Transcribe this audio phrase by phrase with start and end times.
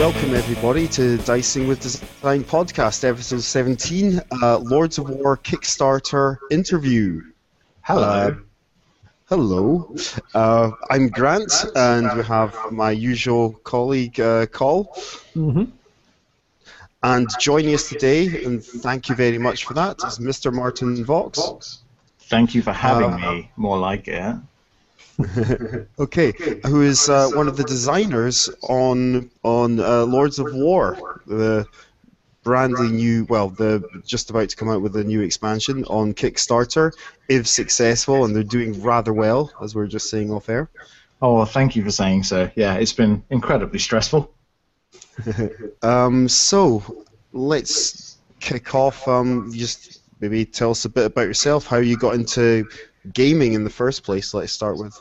[0.00, 7.20] welcome everybody to Dicing with Design podcast, episode 17, uh, Lords of War Kickstarter interview.
[7.82, 8.02] Hello.
[8.02, 8.34] Uh,
[9.28, 9.94] hello.
[10.32, 14.86] Uh, I'm Grant, and we have my usual colleague, uh, Col.
[15.36, 15.64] Mm-hmm.
[17.02, 20.50] And joining us today, and thank you very much for that, is Mr.
[20.50, 21.82] Martin Vaux.
[22.20, 23.50] Thank you for having Uh, me.
[23.58, 24.34] More like it.
[25.98, 26.32] okay,
[26.66, 31.66] who is uh, one of the designers on on uh, Lords of War, the
[32.44, 36.92] brandly new, well, the just about to come out with a new expansion on Kickstarter,
[37.28, 40.68] if successful, and they're doing rather well, as we are just saying off air.
[41.22, 42.50] Oh, well, thank you for saying so.
[42.56, 44.32] Yeah, it's been incredibly stressful.
[45.82, 49.06] Um, so let's kick off.
[49.06, 52.66] Um, just maybe tell us a bit about yourself, how you got into
[53.12, 54.34] gaming in the first place.
[54.34, 55.00] Let's start with.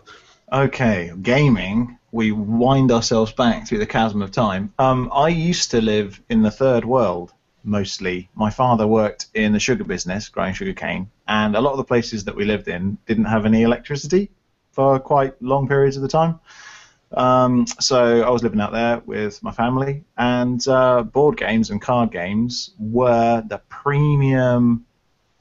[0.52, 1.98] Okay, gaming.
[2.12, 4.74] We wind ourselves back through the chasm of time.
[4.80, 7.34] Um, I used to live in the third world
[7.64, 8.30] mostly.
[8.36, 11.84] My father worked in the sugar business, growing sugar cane, and a lot of the
[11.84, 14.32] places that we lived in didn't have any electricity
[14.72, 16.40] for quite long periods of the time.
[17.12, 21.82] Um, so I was living out there with my family, and uh, board games and
[21.82, 24.86] card games were the premium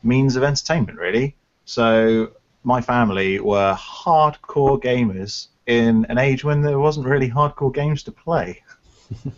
[0.02, 1.36] means of entertainment, really.
[1.64, 2.32] So
[2.69, 8.12] my family were hardcore gamers in an age when there wasn't really hardcore games to
[8.12, 8.62] play.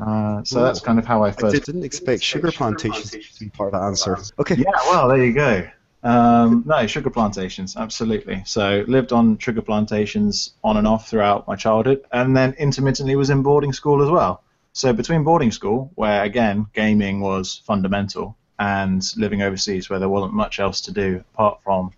[0.00, 1.64] Uh, so that's kind of how I I first.
[1.64, 4.18] didn't expect sugar plantations to be part of the answer.
[4.40, 4.56] Okay.
[4.56, 5.64] Yeah, well, there you go.
[6.02, 8.42] Um, no, sugar plantations, absolutely.
[8.46, 13.30] So lived on sugar plantations on and off throughout my childhood, and then intermittently was
[13.30, 14.42] in boarding school as well.
[14.72, 20.34] So between boarding school, where again gaming was fundamental, and living overseas, where there wasn't
[20.34, 21.92] much else to do apart from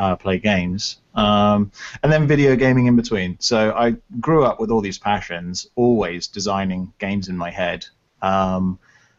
[0.00, 1.70] uh, play games, um,
[2.02, 3.36] and then video gaming in between.
[3.38, 7.84] So I grew up with all these passions, always designing games in my head,
[8.22, 8.78] um,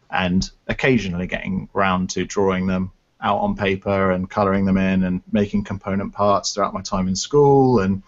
[0.09, 2.91] and occasionally getting round to drawing them
[3.21, 7.15] out on paper and colouring them in and making component parts throughout my time in
[7.15, 7.81] school.
[7.81, 8.01] And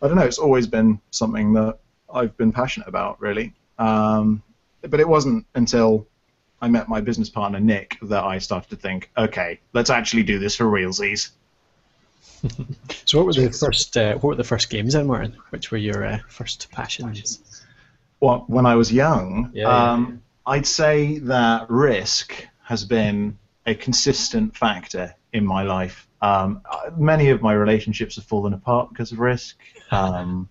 [0.00, 1.76] I don't know, it's always been something that
[2.12, 3.52] I've been passionate about, really.
[3.78, 4.42] Um,
[4.80, 6.06] but it wasn't until
[6.62, 10.38] I met my business partner Nick that I started to think, okay, let's actually do
[10.38, 11.32] this for realsies.
[13.04, 15.36] So what were the first uh, what were the first games then, Martin?
[15.50, 17.64] Which were your uh, first passions?
[18.20, 19.92] Well, when I was young, Yeah, yeah.
[19.92, 26.06] um, I'd say that Risk has been a consistent factor in my life.
[26.20, 26.62] Um,
[26.96, 29.56] many of my relationships have fallen apart because of Risk.
[29.90, 30.50] Um,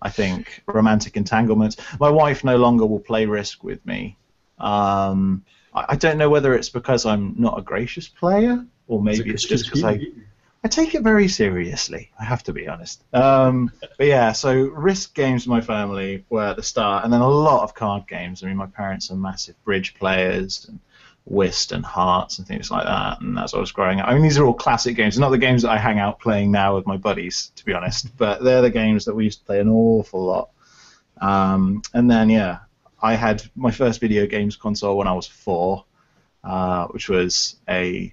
[0.00, 1.76] I think romantic entanglements.
[2.00, 4.16] My wife no longer will play Risk with me.
[4.58, 9.28] Um, I, I don't know whether it's because I'm not a gracious player, or maybe
[9.30, 10.00] it's 'cause just because I?
[10.62, 12.10] I take it very seriously.
[12.20, 13.02] I have to be honest.
[13.14, 17.28] Um, but yeah, so Risk games my family were at the start, and then a
[17.28, 18.42] lot of card games.
[18.42, 20.78] I mean, my parents are massive bridge players and
[21.24, 23.20] whist and hearts and things like that.
[23.22, 25.18] And as I was growing up, I mean, these are all classic games.
[25.18, 28.14] Not the games that I hang out playing now with my buddies, to be honest.
[28.18, 30.50] But they're the games that we used to play an awful lot.
[31.22, 32.60] Um, and then yeah,
[33.00, 35.84] I had my first video games console when I was four,
[36.44, 38.12] uh, which was a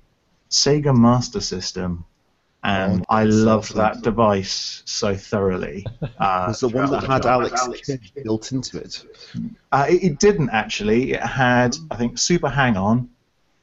[0.49, 2.05] Sega Master System
[2.67, 5.85] and Oh, I loved sounds that device so thoroughly.
[6.19, 8.23] Uh, was the one that throughout had my Alex childhood.
[8.23, 9.05] Built into it.
[9.71, 11.13] Uh, it, it didn't actually.
[11.13, 13.09] It had, I think, Super Hang On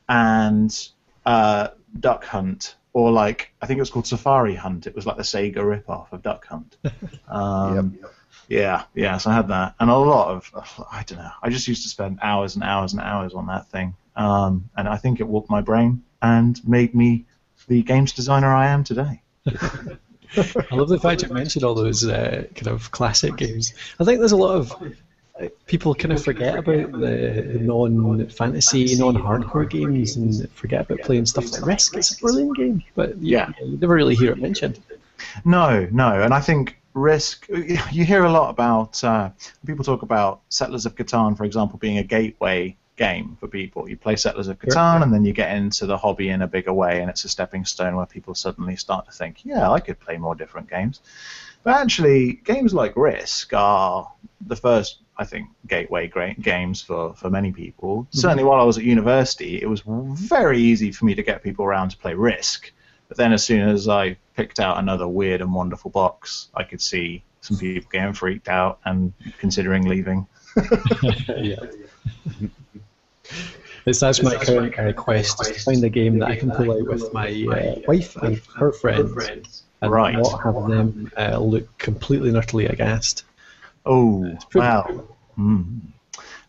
[0.08, 0.88] and
[1.26, 4.86] uh, Duck Hunt, or like I think it was called Safari Hunt.
[4.86, 6.76] It was like the Sega ripoff of Duck Hunt.
[7.28, 7.98] Um,
[8.48, 9.16] Yeah, yeah.
[9.18, 11.30] So I had that, and a lot of I don't know.
[11.42, 14.86] I just used to spend hours and hours and hours on that thing, um, and
[14.88, 17.24] I think it warped my brain and made me
[17.68, 19.20] the games designer I am today.
[19.48, 23.72] I love the fact you mentioned all those uh, kind of classic games.
[24.00, 24.72] I think there's a lot of
[25.66, 31.66] people kind of forget about the non-fantasy, non-hardcore games and forget about playing stuff like
[31.66, 31.96] Risk.
[31.96, 33.52] It's a brilliant game, but you, Yeah.
[33.60, 34.80] you never really hear it mentioned.
[35.44, 37.48] No, no, and I think Risk.
[37.48, 39.30] You hear a lot about uh,
[39.66, 43.88] people talk about Settlers of Catan, for example, being a gateway game for people.
[43.88, 46.72] You play Settlers of Catan, and then you get into the hobby in a bigger
[46.72, 49.98] way, and it's a stepping stone where people suddenly start to think, yeah, I could
[49.98, 51.00] play more different games.
[51.62, 54.12] But actually, games like Risk are
[54.46, 58.02] the first, I think, gateway gra- games for, for many people.
[58.02, 58.18] Mm-hmm.
[58.18, 61.64] Certainly, while I was at university, it was very easy for me to get people
[61.64, 62.70] around to play Risk.
[63.08, 66.80] But then, as soon as I picked out another weird and wonderful box, I could
[66.80, 70.26] see some people getting freaked out and considering leaving.
[71.36, 71.56] yeah.
[73.86, 76.72] It's that's my current request, quest is to find a game that I can pull
[76.72, 80.14] out with my uh, wife and her friends, and Right.
[80.14, 83.24] not have them uh, look completely and utterly aghast.
[83.84, 85.04] Oh, pretty wow.
[85.34, 85.62] Hmm.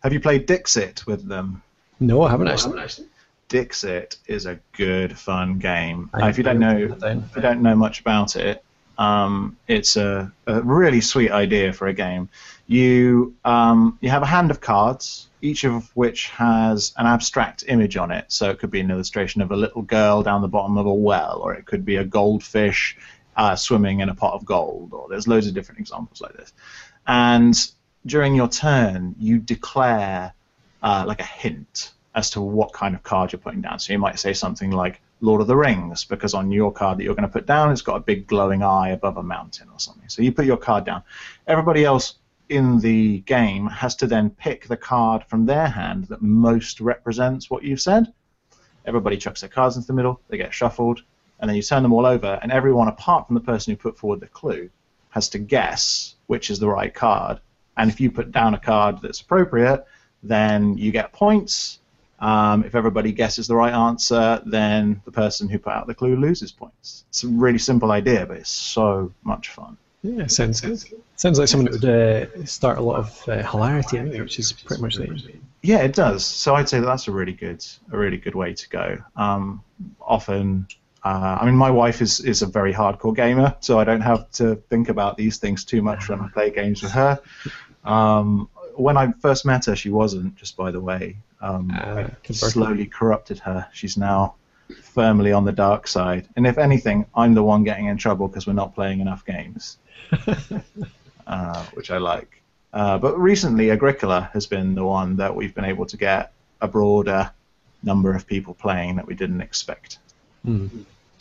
[0.02, 1.62] Have you played Dixit with them?
[2.00, 3.08] No, I haven't actually.
[3.50, 6.10] Dixit is a good, fun game.
[6.13, 7.24] Uh, if you don't know, put that down.
[7.30, 8.63] if you don't know much about it,
[8.98, 12.30] um, it's a, a really sweet idea for a game.
[12.68, 17.96] You um, you have a hand of cards, each of which has an abstract image
[17.96, 18.26] on it.
[18.30, 20.94] So it could be an illustration of a little girl down the bottom of a
[20.94, 22.98] well, or it could be a goldfish
[23.36, 26.54] uh, swimming in a pot of gold, or there's loads of different examples like this.
[27.06, 27.56] And
[28.06, 30.34] during your turn, you declare
[30.82, 33.78] uh, like a hint as to what kind of card you're putting down.
[33.78, 37.04] So you might say something like Lord of the Rings, because on your card that
[37.04, 39.80] you're going to put down, it's got a big glowing eye above a mountain or
[39.80, 40.10] something.
[40.10, 41.04] So you put your card down.
[41.46, 42.16] Everybody else
[42.50, 47.50] in the game has to then pick the card from their hand that most represents
[47.50, 48.14] what you've said.
[48.86, 51.02] Everybody chucks their cards into the middle, they get shuffled,
[51.40, 53.98] and then you turn them all over, and everyone apart from the person who put
[53.98, 54.70] forward the clue
[55.10, 57.40] has to guess which is the right card.
[57.78, 59.86] And if you put down a card that's appropriate,
[60.24, 61.80] then you get points.
[62.20, 66.16] Um, if everybody guesses the right answer, then the person who put out the clue
[66.16, 67.06] loses points.
[67.10, 69.78] It's a really simple idea, but it's so much fun.
[70.06, 70.80] Yeah, sounds good.
[71.16, 74.52] Sounds like something that would uh, start a lot of uh, hilarity anyway, which is
[74.52, 75.34] pretty much the.
[75.63, 76.24] Yeah, it does.
[76.24, 78.98] So I'd say that that's a really good, a really good way to go.
[79.16, 79.63] Um,
[80.00, 80.68] often,
[81.04, 84.30] uh, I mean, my wife is is a very hardcore gamer, so I don't have
[84.34, 87.19] to think about these things too much when I play games with her.
[87.84, 90.36] Um, when I first met her, she wasn't.
[90.36, 93.68] Just by the way, um, Ah, I slowly corrupted her.
[93.74, 94.36] She's now
[94.82, 96.28] firmly on the dark side.
[96.36, 99.78] And if anything, I'm the one getting in trouble because we're not playing enough games,
[101.28, 102.42] uh, which I like.
[102.74, 106.68] Uh, but recently, Agricola has been the one that we've been able to get a
[106.68, 107.32] broader
[107.84, 110.00] number of people playing that we didn't expect.
[110.44, 110.68] Hmm.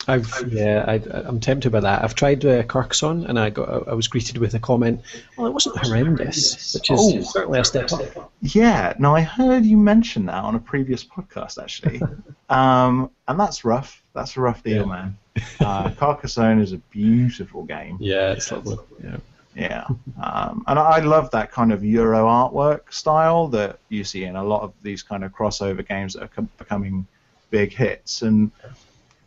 [0.07, 0.93] I've yeah, I,
[1.27, 2.03] I'm tempted by that.
[2.03, 5.01] I've tried uh, Carcassonne, and I got I was greeted with a comment.
[5.37, 7.21] Well, it wasn't horrendous, which is Oh.
[7.21, 8.31] certainly a step up.
[8.41, 12.01] Yeah, no, I heard you mention that on a previous podcast actually,
[12.49, 14.01] um, and that's rough.
[14.13, 14.91] That's a rough deal, Yeah.
[14.91, 15.17] man.
[15.59, 17.97] Uh, Carcassonne is a beautiful game.
[17.99, 18.77] Yeah, it's lovely.
[19.03, 19.17] Yeah.
[19.53, 19.85] Yeah,
[20.21, 24.43] um, and I love that kind of Euro artwork style that you see in a
[24.43, 27.07] lot of these kind of crossover games that are com- becoming
[27.51, 28.21] big hits.
[28.21, 28.51] And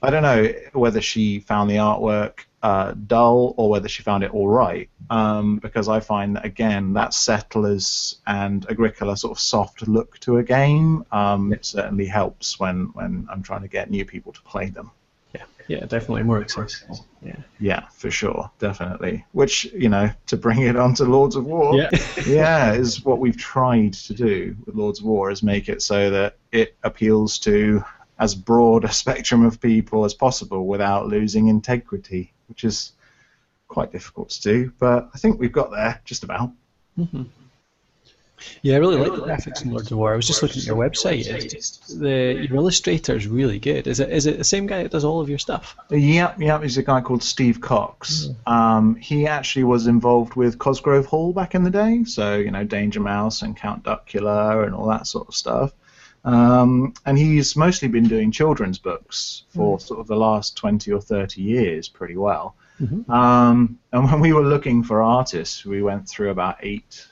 [0.02, 4.32] I don't know whether she found the artwork uh, dull or whether she found it
[4.32, 9.86] all right, um, because I find that again that Settlers and Agricola sort of soft
[9.86, 14.04] look to a game um, it certainly helps when when I'm trying to get new
[14.04, 14.90] people to play them.
[15.34, 17.04] Yeah, yeah, definitely more accessible.
[17.22, 17.36] Yeah.
[17.60, 19.24] Yeah, for sure, definitely.
[19.32, 21.90] Which you know, to bring it onto Lords of War, Yeah.
[22.26, 26.10] yeah, is what we've tried to do with Lords of War is make it so
[26.10, 27.84] that it appeals to
[28.18, 32.92] as broad a spectrum of people as possible without losing integrity, which is
[33.68, 34.72] quite difficult to do.
[34.78, 36.50] But I think we've got there just about.
[36.96, 37.22] hmm
[38.62, 40.12] Yeah, I really like the graphics in Lords of War.
[40.12, 41.26] I was just looking at your website.
[41.26, 43.86] It's, the your illustrator is really good.
[43.86, 45.76] Is it is it the same guy that does all of your stuff?
[45.90, 46.62] Yep, yep.
[46.62, 48.28] He's a guy called Steve Cox.
[48.46, 52.64] Um, he actually was involved with Cosgrove Hall back in the day, so you know
[52.64, 55.72] Danger Mouse and Count Duckula and all that sort of stuff.
[56.24, 61.00] Um, and he's mostly been doing children's books for sort of the last twenty or
[61.00, 62.54] thirty years, pretty well.
[62.80, 63.08] Mhm.
[63.08, 67.06] Um, and when we were looking for artists, we went through about eight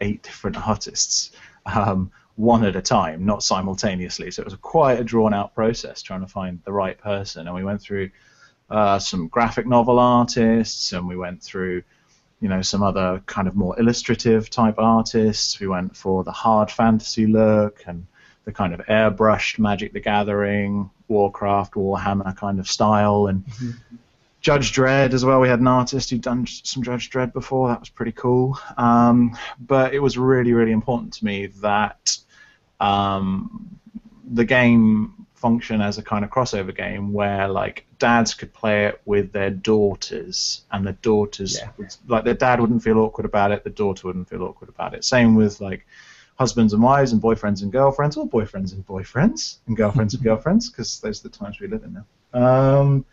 [0.00, 1.30] eight different artists.
[1.66, 4.30] Um, one at a time, not simultaneously.
[4.30, 7.48] So it was quite a drawn out process trying to find the right person.
[7.48, 8.10] And we went through
[8.70, 11.82] uh, some graphic novel artists, and we went through,
[12.40, 15.58] you know, some other kind of more illustrative type artists.
[15.58, 18.06] We went for the hard fantasy look and
[18.48, 23.44] the kind of airbrushed Magic the Gathering, Warcraft, Warhammer kind of style, and
[24.40, 25.38] Judge Dredd as well.
[25.38, 27.68] We had an artist who'd done some Judge Dredd before.
[27.68, 28.58] That was pretty cool.
[28.78, 32.16] Um, but it was really, really important to me that
[32.80, 33.78] um,
[34.32, 39.00] the game function as a kind of crossover game where like dads could play it
[39.04, 41.68] with their daughters and the daughters Yeah.
[41.76, 44.94] would, like their dad wouldn't feel awkward about it the daughter wouldn't feel awkward about
[44.94, 45.86] it same with like
[46.38, 50.70] husbands and wives and boyfriends and girlfriends or boyfriends and boyfriends and girlfriends and girlfriends
[50.70, 53.04] because those are the times we live in now um,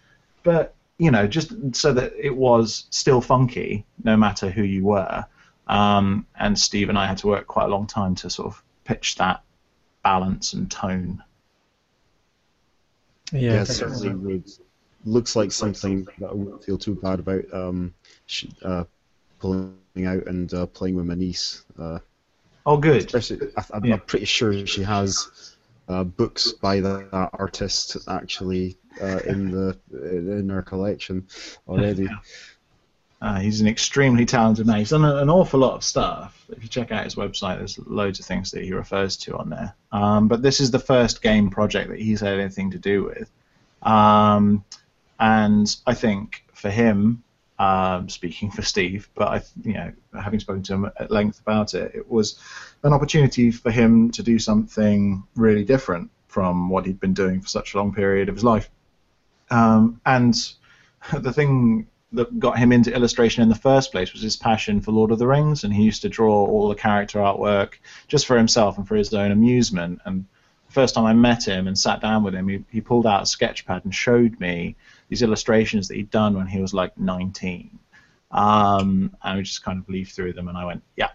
[0.43, 5.25] but you know just so that it was still funky no matter who you were
[5.67, 8.63] um, and Steve and I had to work quite a long time to sort of
[8.85, 9.41] pitch that
[10.03, 11.23] balance and tone
[13.31, 14.09] Yeah, Yeah, it definitely.
[14.09, 14.49] certainly would.
[15.05, 17.93] Looks like something that I wouldn't feel too bad about um,
[18.63, 18.85] uh,
[19.39, 21.63] pulling out and uh, playing with my niece.
[21.79, 21.99] Uh,
[22.65, 23.97] oh good especially, I, I'm, Yeah.
[23.97, 25.55] Pretty sure she has
[25.87, 31.27] uh, books by that, that artist actually uh, in the in her collection
[31.67, 32.07] already.
[33.21, 34.77] Uh, he's an extremely talented man.
[34.77, 36.45] He's done an awful lot of stuff.
[36.49, 39.49] If you check out his website, there's loads of things that he refers to on
[39.49, 39.73] there.
[39.91, 43.31] Um, but this is the first game project that he's had anything to do with.
[43.81, 44.63] Um,
[45.19, 47.23] and I think for him,
[47.57, 51.73] um, speaking for Steve, but I, you know, having spoken to him at length about
[51.73, 52.39] it, it was
[52.83, 57.47] an opportunity for him to do something really different from what he'd been doing for
[57.47, 58.69] such a long period of his life.
[59.49, 60.35] Um, and
[61.13, 64.91] the thing that got him into illustration in the first place was his passion for
[64.91, 67.75] Lord of the Rings, and he used to draw all the character artwork
[68.07, 70.01] just for himself and for his own amusement.
[70.05, 70.25] And
[70.67, 73.23] the first time I met him and sat down with him, he, he pulled out
[73.23, 74.75] a sketch pad and showed me
[75.09, 77.77] these illustrations that he'd done when he was like 19.
[78.31, 81.09] Um, and we just kind of leafed through them, and I went, yeah,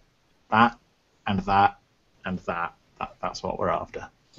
[0.51, 0.79] that
[1.27, 1.79] and that
[2.25, 2.75] and that.
[2.99, 4.09] that that's what we're after.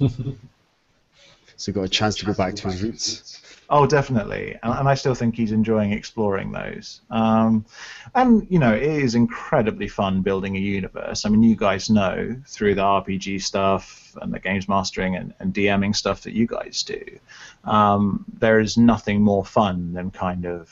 [1.56, 3.40] So got a chance to go back to his roots.
[3.70, 7.00] Oh, definitely, and, and I still think he's enjoying exploring those.
[7.10, 7.64] Um,
[8.14, 11.24] and you know, it is incredibly fun building a universe.
[11.24, 15.54] I mean, you guys know through the RPG stuff and the games mastering and, and
[15.54, 17.02] DMing stuff that you guys do,
[17.64, 20.68] um, there is nothing more fun than kind of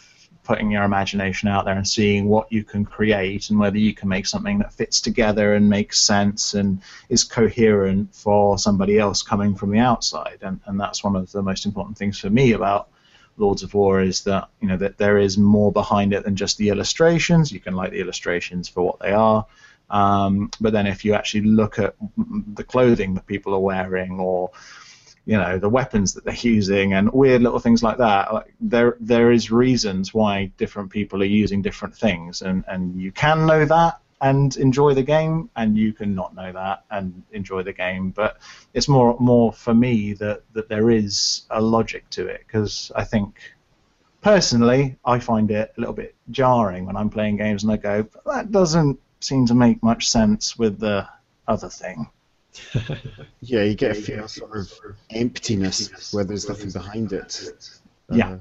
[0.51, 4.09] putting your imagination out there and seeing what you can create and whether you can
[4.09, 9.55] make something that fits together and makes sense and is coherent for somebody else coming
[9.55, 10.39] from the outside.
[10.43, 12.89] And, and that's one of the most important things for me about
[13.37, 16.59] Lords of War is that you know that there is more behind it than just
[16.59, 17.53] the illustrations.
[17.53, 19.47] You can like the illustrations for what they are.
[19.89, 21.95] Um, but then if you actually look at
[22.55, 24.51] the clothing that people are wearing or
[25.31, 28.97] you know the weapons that they're using and weird little things like that like, there
[28.99, 33.65] there is reasons why different people are using different things and and you can know
[33.65, 38.11] that and enjoy the game and you can not know that and enjoy the game
[38.11, 38.39] but
[38.75, 43.05] it's more more for me that that there is a logic to it because I
[43.05, 43.39] think
[44.23, 48.05] personally I find it a little bit jarring when I'm playing games and I go
[48.27, 51.09] that doesn't seem to make much sense with the
[51.47, 52.11] other thing
[53.41, 54.73] yeah, you get a feel sort of
[55.11, 57.51] emptiness where there's nothing behind it.
[58.11, 58.33] Yeah.
[58.33, 58.39] Uh,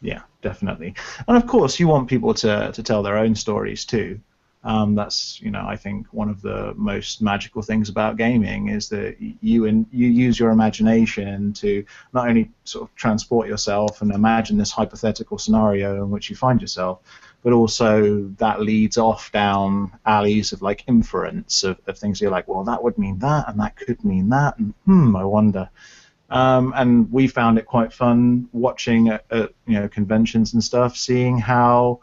[0.00, 0.94] yeah, definitely.
[1.26, 4.20] And of course, you want people to, to tell their own stories too.
[4.64, 8.88] Um, that's you know I think one of the most magical things about gaming is
[8.88, 14.10] that you and you use your imagination to not only sort of transport yourself and
[14.10, 17.00] imagine this hypothetical scenario in which you find yourself,
[17.42, 22.48] but also that leads off down alleys of like inference of, of things you're like,
[22.48, 25.70] well, that would mean that, and that could mean that, and hmm, I wonder.
[26.30, 30.96] Um, and we found it quite fun watching at, at, you know conventions and stuff,
[30.96, 32.00] seeing how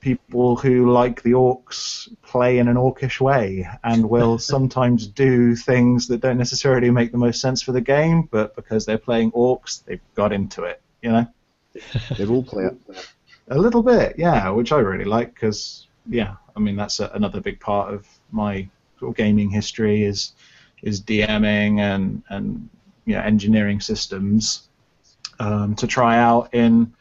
[0.00, 6.08] people who like the orcs play in an orcish way and will sometimes do things
[6.08, 9.84] that don't necessarily make the most sense for the game, but because they're playing orcs,
[9.84, 10.80] they've got into it.
[11.02, 11.26] You know,
[12.16, 13.06] they role play it.
[13.50, 17.40] A little bit, yeah, which I really like because, yeah, I mean that's a, another
[17.40, 20.32] big part of my sort of gaming history is
[20.82, 22.68] is DMing and and
[23.04, 24.68] you know engineering systems
[25.40, 26.92] um, to try out in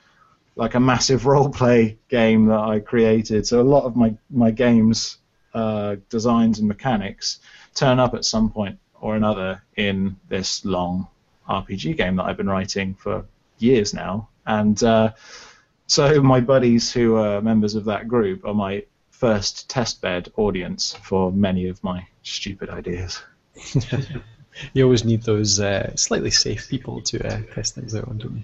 [0.56, 3.46] like a massive role play game that I created.
[3.46, 5.18] So a lot of my my games
[5.53, 7.39] uh, designs and mechanics
[7.75, 11.08] turn up at some point or another in this long
[11.48, 13.25] RPG game that I've been writing for
[13.58, 15.12] years now, and uh,
[15.89, 21.31] so my buddies who are members of that group are my first testbed audience for
[21.31, 23.22] many of my stupid ideas.
[24.74, 28.38] you always need those uh, slightly safe people to uh, test things out on, don't
[28.38, 28.43] you?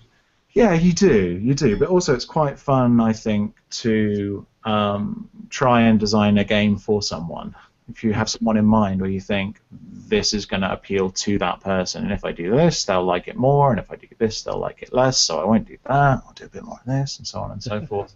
[0.54, 1.78] Yeah, you do, you do.
[1.78, 7.04] But also, it's quite fun, I think, to um, try and design a game for
[7.04, 7.54] someone
[7.90, 11.38] if you have someone in mind where you think this is going to appeal to
[11.40, 14.08] that person, and if I do this, they'll like it more, and if I do
[14.18, 16.24] this, they'll like it less, so I won't do that.
[16.26, 18.16] I'll do a bit more of this, and so on and so forth.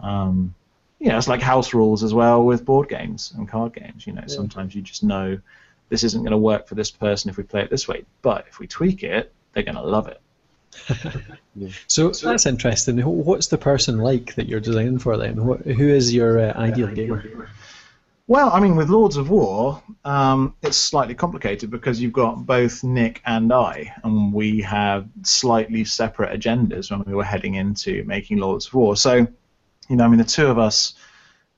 [0.00, 0.54] Um,
[0.98, 4.06] you know, it's like house rules as well with board games and card games.
[4.06, 4.34] You know, yeah.
[4.34, 5.38] sometimes you just know
[5.90, 8.46] this isn't going to work for this person if we play it this way, but
[8.48, 10.20] if we tweak it, they're going to love it.
[11.54, 11.68] yeah.
[11.86, 12.98] so, so, that's interesting.
[12.98, 15.36] What's the person like that you're designing for then?
[15.36, 17.48] who is your uh, ideal gamer?
[18.26, 22.82] Well, I mean, with Lords of War, um, it's slightly complicated because you've got both
[22.82, 28.38] Nick and I, and we have slightly separate agendas when we were heading into making
[28.38, 28.96] Lords of War.
[28.96, 29.14] So,
[29.88, 30.94] you know, I mean, the two of us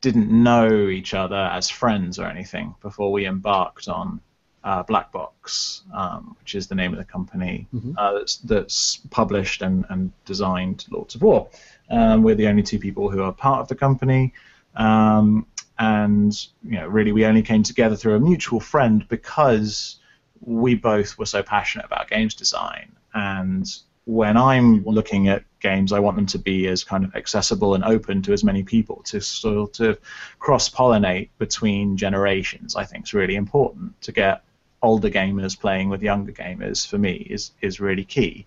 [0.00, 4.20] didn't know each other as friends or anything before we embarked on
[4.64, 7.92] uh, Black Box, um, which is the name of the company mm-hmm.
[7.96, 11.48] uh, that's, that's, published and, and, designed Lords of War.
[11.88, 14.34] Um, we're the only two people who are part of the company.
[14.74, 15.46] Um,
[15.78, 19.96] and you know, really, we only came together through a mutual friend because
[20.40, 22.94] we both were so passionate about games design.
[23.14, 23.66] And
[24.04, 27.84] when I'm looking at games, I want them to be as kind of accessible and
[27.84, 29.98] open to as many people to sort of
[30.38, 32.76] cross pollinate between generations.
[32.76, 34.42] I think is really important to get
[34.82, 36.86] older gamers playing with younger gamers.
[36.86, 38.46] For me, is is really key.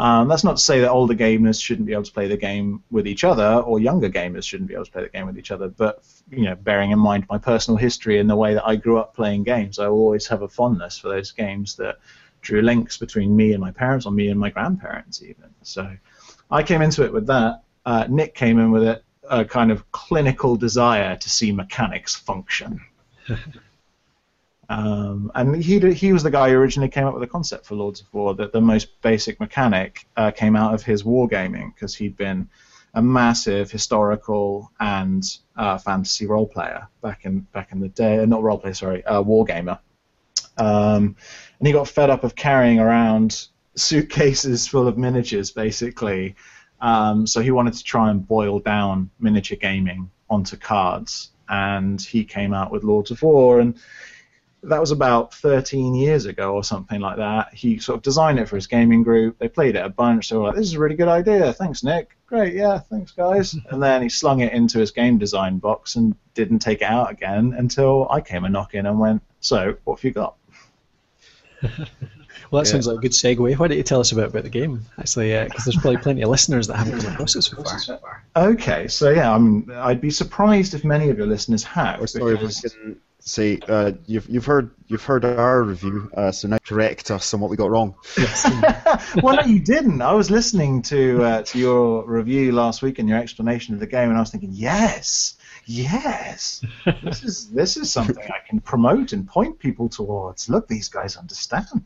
[0.00, 2.82] Um, that's not to say that older gamers shouldn't be able to play the game
[2.90, 5.50] with each other, or younger gamers shouldn't be able to play the game with each
[5.50, 5.68] other.
[5.68, 8.98] But you know, bearing in mind my personal history and the way that I grew
[8.98, 11.98] up playing games, I always have a fondness for those games that
[12.40, 15.50] drew links between me and my parents, or me and my grandparents, even.
[15.60, 15.94] So,
[16.50, 17.62] I came into it with that.
[17.84, 22.80] Uh, Nick came in with it, a kind of clinical desire to see mechanics function.
[24.70, 27.74] Um, and he he was the guy who originally came up with the concept for
[27.74, 28.34] Lords of War.
[28.34, 32.48] That the most basic mechanic uh, came out of his wargaming because he'd been
[32.94, 35.24] a massive historical and
[35.56, 38.20] uh, fantasy role player back in back in the day.
[38.20, 39.80] Uh, not role player, sorry, uh, wargamer.
[40.56, 41.16] Um,
[41.58, 46.36] and he got fed up of carrying around suitcases full of miniatures, basically.
[46.80, 52.24] Um, so he wanted to try and boil down miniature gaming onto cards, and he
[52.24, 53.76] came out with Lords of War and
[54.62, 57.54] that was about 13 years ago or something like that.
[57.54, 59.38] He sort of designed it for his gaming group.
[59.38, 60.28] They played it a bunch.
[60.28, 61.52] They were like, "This is a really good idea.
[61.52, 62.16] Thanks, Nick.
[62.26, 66.14] Great, yeah, thanks, guys." and then he slung it into his game design box and
[66.34, 69.98] didn't take it out again until I came a knock in and went, "So, what
[69.98, 70.36] have you got?"
[71.62, 71.88] well, that
[72.52, 72.62] yeah.
[72.64, 73.58] sounds like a good segue.
[73.58, 75.32] Why don't you tell us a bit about the game, actually?
[75.32, 78.24] Because uh, there's probably plenty of listeners that haven't come across it so far.
[78.36, 82.00] Okay, so yeah, I'm, I'd be surprised if many of your listeners have.
[82.00, 82.64] Or sorry, because...
[82.64, 87.10] if can say uh, you've you've heard you've heard our review, uh, so now correct
[87.10, 87.94] us on what we got wrong.
[89.22, 90.02] well, no, you didn't.
[90.02, 93.86] I was listening to uh, to your review last week and your explanation of the
[93.86, 95.34] game, and I was thinking, yes,
[95.66, 96.64] yes,
[97.02, 100.48] this is this is something I can promote and point people towards.
[100.48, 101.84] Look, these guys understand.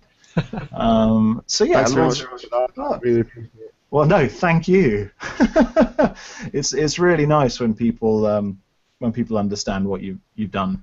[0.72, 3.00] Um, so yeah, Thanks very much for that.
[3.02, 3.74] Really appreciate it.
[3.90, 5.10] Well, no, thank you.
[6.52, 8.26] it's it's really nice when people.
[8.26, 8.60] Um,
[8.98, 10.82] when people understand what you've you've done,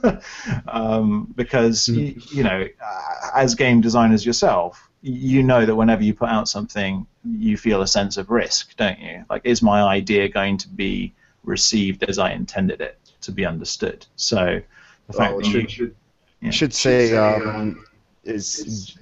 [0.68, 1.96] um, because mm.
[1.96, 6.48] you, you know, uh, as game designers yourself, you know that whenever you put out
[6.48, 9.24] something, you feel a sense of risk, don't you?
[9.30, 14.06] Like, is my idea going to be received as I intended it to be understood?
[14.16, 14.60] So,
[15.06, 15.94] the fact that you should,
[16.40, 16.50] yeah.
[16.50, 17.84] should say um,
[18.24, 18.98] is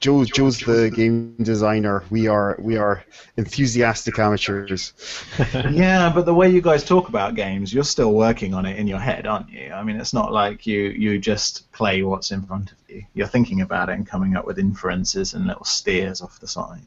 [0.00, 2.04] Joe, Joe's the game designer.
[2.08, 3.04] We are we are
[3.36, 4.94] enthusiastic amateurs.
[5.70, 8.86] yeah, but the way you guys talk about games, you're still working on it in
[8.86, 9.70] your head, aren't you?
[9.70, 13.04] I mean, it's not like you you just play what's in front of you.
[13.12, 16.86] You're thinking about it and coming up with inferences and little steers off the side.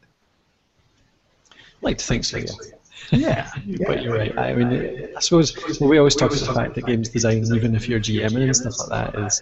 [1.52, 2.38] I'd like to think so.
[2.38, 2.46] Yeah.
[3.12, 3.50] Yeah,
[3.88, 4.38] but you're right.
[4.38, 7.88] I mean, I suppose we always talk about the fact that games design, even if
[7.88, 9.42] you're GM and stuff like that, is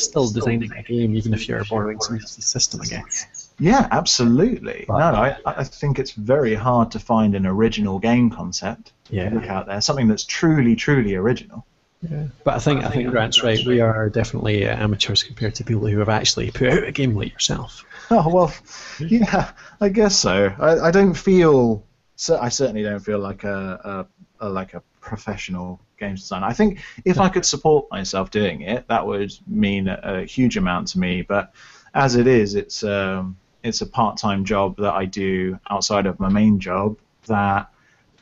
[0.00, 3.50] still designing a game, even if you're borrowing some system, I guess.
[3.58, 4.84] Yeah, absolutely.
[4.86, 8.92] But, no, I, I think it's very hard to find an original game concept.
[9.08, 9.30] Yeah.
[9.32, 11.64] Look out there, something that's truly, truly original.
[12.02, 12.26] Yeah.
[12.44, 13.64] But I think I think Grant's right.
[13.64, 17.14] We are definitely uh, amateurs compared to people who have actually put out a game
[17.14, 17.84] like yourself.
[18.10, 18.54] Oh well,
[19.00, 20.52] yeah, I guess so.
[20.58, 21.84] I, I don't feel
[22.16, 24.06] so I certainly don't feel like a,
[24.40, 26.46] a, a, like a professional games designer.
[26.46, 30.56] I think if I could support myself doing it, that would mean a, a huge
[30.56, 31.22] amount to me.
[31.22, 31.52] But
[31.94, 36.28] as it is, it's um, it's a part-time job that I do outside of my
[36.28, 37.70] main job that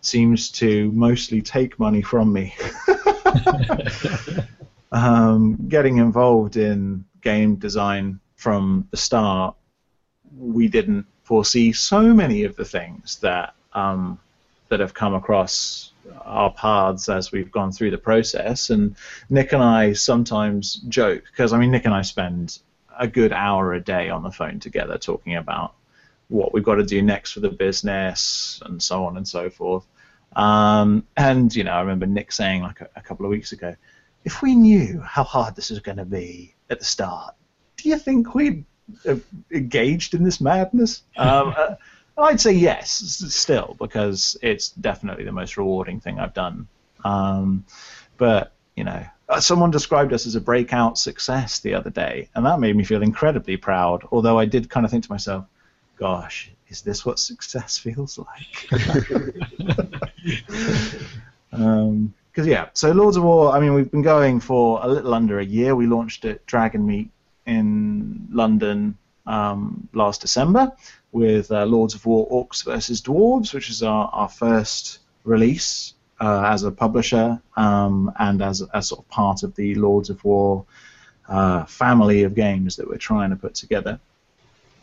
[0.01, 2.55] seems to mostly take money from me.
[4.93, 9.55] um, getting involved in game design from the start,
[10.37, 14.19] we didn't foresee so many of the things that um,
[14.69, 18.71] that have come across our paths as we've gone through the process.
[18.71, 18.97] And
[19.31, 22.59] Nick and I sometimes joke because I mean Nick and I spend
[22.99, 25.75] a good hour a day on the phone together talking about
[26.29, 29.85] what we've got to do next for the business and so on and so forth.
[30.35, 33.77] Um, and you know, I remember Nick saying like a, a couple of weeks ago,
[34.25, 37.35] if we knew how hard this was going to be at the start,
[37.77, 38.65] do you think we'd
[39.05, 41.03] have engaged in this madness?
[41.17, 41.75] Um, uh,
[42.17, 42.91] I'd say yes,
[43.35, 46.69] still, because it's definitely the most rewarding thing I've done.
[47.05, 47.65] Um,
[48.17, 52.47] but you know, uh, someone described us as a breakout success the other day, and
[52.47, 54.07] that made me feel incredibly proud.
[54.13, 55.47] Although I did kind of think to myself,
[55.97, 59.15] "Gosh, is this what success feels like?" Because
[61.53, 63.53] um, yeah, so Lords of War.
[63.53, 65.75] I mean, we've been going for a little under a year.
[65.75, 67.11] We launched at Dragon Meet
[67.47, 68.97] in London
[69.27, 70.73] um, last December
[71.15, 76.43] with uh, Lords of War Orcs versus Dwarves, which is our, our first release uh,
[76.47, 80.67] as a publisher um, and as, as sort of part of the Lords of War
[81.29, 84.01] uh, family of games that we're trying to put together.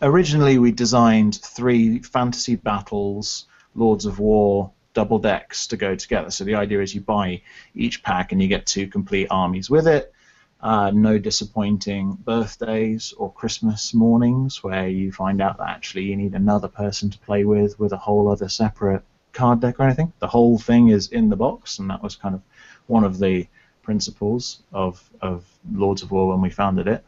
[0.01, 6.31] Originally, we designed three fantasy battles Lords of War double decks to go together.
[6.31, 7.41] So the idea is you buy
[7.75, 10.13] each pack and you get two complete armies with it.
[10.61, 16.35] Uh, no disappointing birthdays or Christmas mornings where you find out that actually you need
[16.35, 19.01] another person to play with with a whole other separate
[19.33, 20.13] card deck or anything.
[20.19, 22.41] The whole thing is in the box, and that was kind of
[22.87, 23.47] one of the
[23.81, 27.03] principles of, of Lords of War when we founded it.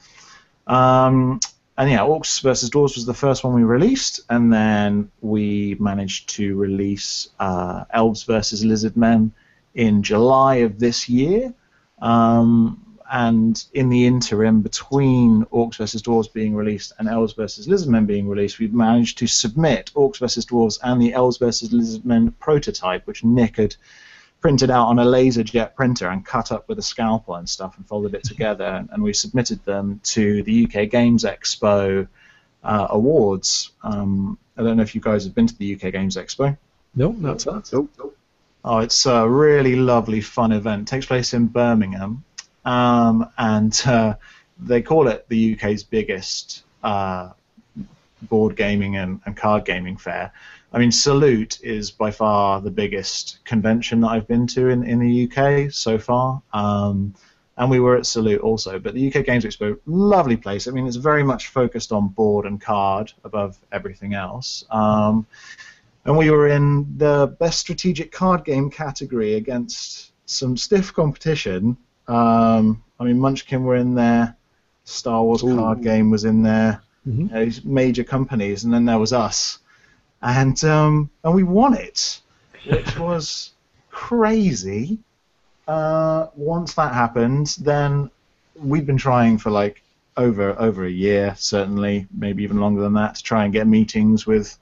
[0.65, 1.39] Um,
[1.77, 6.29] and yeah, Orcs versus Dwarves was the first one we released, and then we managed
[6.29, 9.31] to release uh, Elves versus Lizardmen
[9.73, 11.53] in July of this year.
[11.99, 18.07] Um, and in the interim between Orcs vs Dwarves being released and Elves vs Lizardmen
[18.07, 23.05] being released, we've managed to submit Orcs vs Dwarves and the Elves vs Lizardmen prototype,
[23.07, 23.75] which Nick had
[24.41, 27.87] printed out on a laserjet printer and cut up with a scalpel and stuff and
[27.87, 32.07] folded it together, and, and we submitted them to the UK Games Expo
[32.63, 33.71] uh, awards.
[33.83, 36.57] Um, I don't know if you guys have been to the UK Games Expo.
[36.95, 37.69] No, not that.
[37.73, 38.17] Nope.
[38.65, 40.83] Oh, it's a really lovely, fun event.
[40.83, 42.23] It takes place in Birmingham
[42.65, 44.15] um, and uh,
[44.59, 47.29] they call it the UK's biggest uh,
[48.23, 50.31] board gaming and, and, card gaming fair.
[50.71, 54.99] I mean, Salute is by far the biggest convention that I've been to in, in
[54.99, 56.41] the UK so far.
[56.51, 57.13] Um,
[57.57, 58.79] and we were at Salute also.
[58.79, 60.67] But the UK Games Expo, lovely place.
[60.67, 64.65] I mean, it's very much focused on board and card above everything else.
[64.71, 65.27] Um,
[66.05, 72.83] and we were in the best strategic card game category against some stiff competition um,
[72.99, 74.35] I mean, Munchkin were in there.
[74.85, 75.55] Star Wars Ooh.
[75.55, 76.81] card game was in there.
[77.07, 77.35] Mm-hmm.
[77.35, 79.59] You know, major companies, and then there was us,
[80.21, 82.21] and um, and we won it,
[82.65, 83.51] which was
[83.91, 84.99] crazy.
[85.67, 88.09] Uh, once that happened, then
[88.55, 89.81] we've been trying for like
[90.15, 94.25] over over a year, certainly, maybe even longer than that, to try and get meetings
[94.25, 94.57] with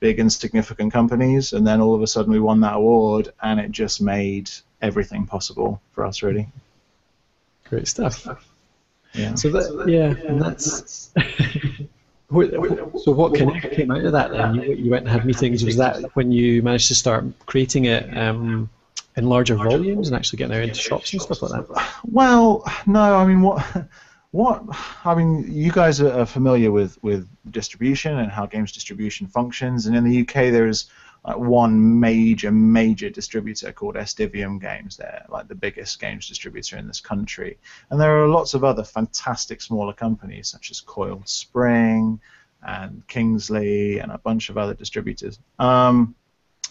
[0.00, 3.60] big and significant companies, and then all of a sudden we won that award, and
[3.60, 6.48] it just made everything possible for us, really.
[7.64, 8.26] Great stuff.
[9.14, 9.34] Yeah.
[9.34, 11.10] So that yeah, and that's.
[13.04, 14.56] so what kind of came out of that then?
[14.56, 15.64] You, you, went and had meetings.
[15.64, 18.68] Was that when you managed to start creating it um,
[19.16, 21.94] in larger volumes and actually getting out into shops and stuff like that?
[22.04, 23.16] Well, no.
[23.16, 23.64] I mean, what,
[24.32, 24.64] what?
[25.04, 29.96] I mean, you guys are familiar with with distribution and how games distribution functions, and
[29.96, 30.86] in the UK there is
[31.24, 34.96] like one major, major distributor called Esdevium Games.
[34.96, 37.58] They're like the biggest games distributor in this country.
[37.90, 42.20] And there are lots of other fantastic smaller companies such as Coiled Spring
[42.62, 45.38] and Kingsley and a bunch of other distributors.
[45.58, 46.14] Um,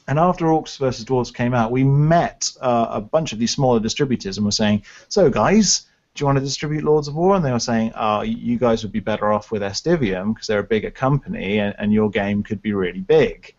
[0.07, 3.79] and after Orcs versus Dwarves came out, we met uh, a bunch of these smaller
[3.79, 7.45] distributors and were saying, "So guys, do you want to distribute Lords of War?" And
[7.45, 10.63] they were saying, "Oh, you guys would be better off with Esdevium because they're a
[10.63, 13.55] bigger company and, and your game could be really big."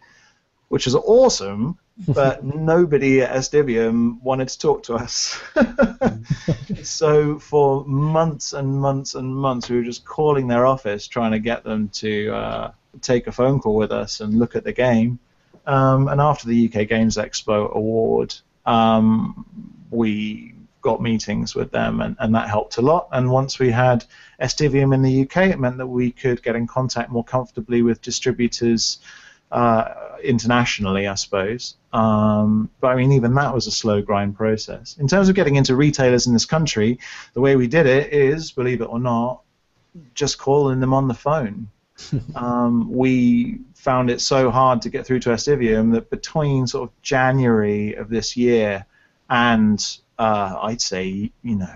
[0.68, 1.79] Which is awesome.
[2.09, 5.40] But nobody at Esdevium wanted to talk to us.
[6.83, 11.38] so for months and months and months, we were just calling their office, trying to
[11.38, 15.18] get them to uh, take a phone call with us and look at the game.
[15.66, 18.35] Um, and after the UK Games Expo award,
[18.66, 19.46] um,
[19.90, 23.09] we got meetings with them, and, and that helped a lot.
[23.12, 24.05] And once we had
[24.40, 28.03] Esdevium in the UK, it meant that we could get in contact more comfortably with
[28.03, 28.98] distributors
[29.50, 31.77] uh, internationally, I suppose.
[31.92, 34.96] Um, but I mean, even that was a slow grind process.
[34.98, 36.98] In terms of getting into retailers in this country,
[37.35, 39.42] the way we did it is, believe it or not,
[40.14, 41.68] just calling them on the phone.
[42.35, 47.03] um, we found it so hard to get through to Esdevium that between sort of
[47.03, 48.85] January of this year
[49.31, 51.74] and uh, I'd say, you know,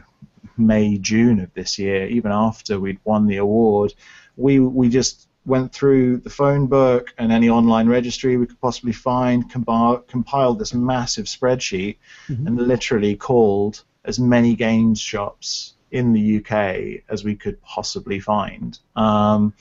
[0.56, 3.94] May, June of this year, even after we'd won the award,
[4.36, 8.92] we we just went through the phone book and any online registry we could possibly
[8.92, 11.96] find, compi- compiled this massive spreadsheet,
[12.28, 12.46] mm-hmm.
[12.46, 18.78] and literally called as many games shops in the UK as we could possibly find.
[18.94, 19.54] Um,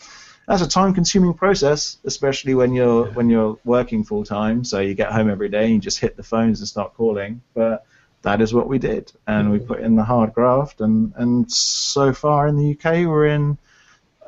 [0.47, 4.63] that's a time-consuming process, especially when you're when you're working full time.
[4.63, 7.41] So you get home every day and you just hit the phones and start calling.
[7.53, 7.85] But
[8.21, 9.67] that is what we did, and we mm-hmm.
[9.67, 10.79] put in the hard graft.
[10.79, 13.57] And and so far in the UK, we're in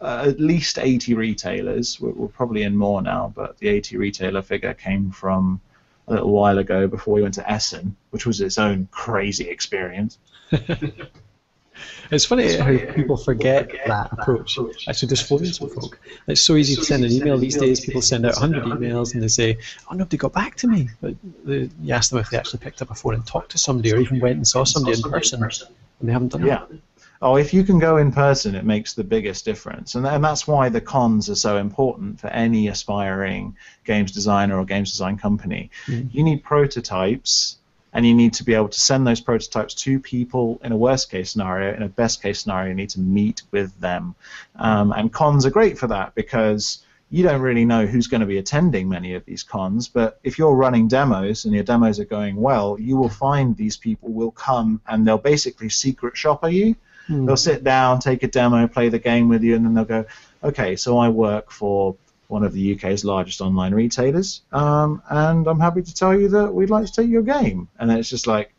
[0.02, 2.00] uh, at least 80 retailers.
[2.00, 5.60] We're, we're, probably in more now, but the 80 retailer figure came from
[6.08, 10.18] a little while ago before we went to Essen, which was its own crazy experience.
[12.12, 14.58] it's funny how people forget that approach.
[14.88, 16.00] Actually, just phoning some folk.
[16.28, 17.82] It's so easy to send an email these days.
[17.82, 19.58] People send out 100 emails and they say,
[19.90, 22.90] "Oh, nobody got back to me." But you ask them if they actually picked up
[22.90, 26.10] a phone and talked to somebody, or even went and saw somebody in person, and
[26.10, 26.66] they haven't done yeah.
[26.70, 26.80] that.
[27.22, 30.48] Oh, if you can go in person, it makes the biggest difference, and and that's
[30.48, 33.56] why the cons are so important for any aspiring
[33.86, 35.70] games designer or games design company.
[35.88, 36.10] Mhm.
[36.14, 37.56] You need prototypes.
[37.92, 41.10] And you need to be able to send those prototypes to people in a worst
[41.10, 41.76] case scenario.
[41.76, 44.14] In a best case scenario, you need to meet with them.
[44.58, 48.28] Um, and cons are great for that because you don't really know who's going to
[48.28, 52.06] be attending many of these cons, but if you're running demos and your demos are
[52.06, 56.76] going well, you will find these people will come and they'll basically secret shopper you.
[57.10, 57.26] Hmm.
[57.26, 60.06] They'll sit down, take a demo, play the game with you, and then they'll go,
[60.44, 61.96] okay, so I work for
[62.28, 66.54] one of the UK's largest online retailers, um, and I'm happy to tell you that
[66.54, 67.68] we'd like to take your game.
[67.80, 68.54] And then it's just like,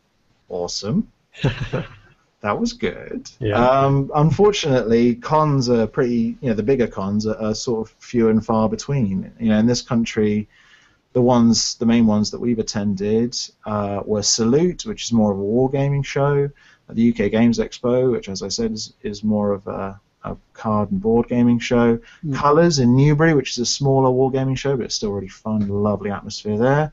[0.48, 1.12] awesome.
[2.40, 3.30] that was good.
[3.38, 3.54] Yeah.
[3.54, 8.30] Um, unfortunately, cons are pretty, you know, the bigger cons are, are sort of few
[8.30, 9.32] and far between.
[9.38, 10.48] You know, in this country,
[11.12, 15.38] the ones, the main ones that we've attended uh, were Salute, which is more of
[15.38, 16.50] a wargaming show,
[16.94, 20.90] the UK Games Expo, which, as I said, is, is more of a, a card
[20.90, 22.34] and board gaming show, Mm.
[22.34, 26.10] Colours in Newbury, which is a smaller wargaming show, but it's still really fun, lovely
[26.10, 26.92] atmosphere there.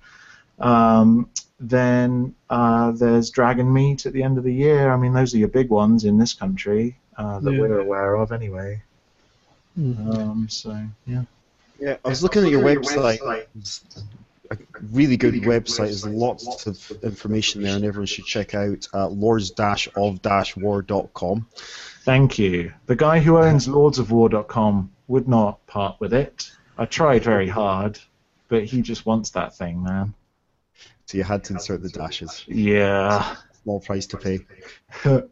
[0.60, 1.30] Um,
[1.60, 4.92] then uh, there's Dragon Meet at the end of the year.
[4.92, 7.60] I mean, those are your big ones in this country uh, that Yeah.
[7.62, 8.82] we're aware of, anyway.
[9.76, 10.12] Hmm.
[10.12, 11.24] Um, so yeah.
[11.80, 13.46] Yeah, I was looking at your website.
[13.56, 13.84] It's
[14.52, 14.58] a
[14.92, 15.86] really good website.
[15.86, 21.48] There's lots of information there, and everyone should check out uh, lords-of-war.com.
[22.04, 22.74] Thank you.
[22.86, 26.50] The guy who owns lordsofwar.com would not part with it.
[26.78, 28.00] I tried very hard,
[28.48, 30.14] but he just wants that thing, man.
[31.06, 32.44] So you had to insert the dashes.
[32.48, 33.36] Yeah.
[33.64, 34.40] Small price to pay.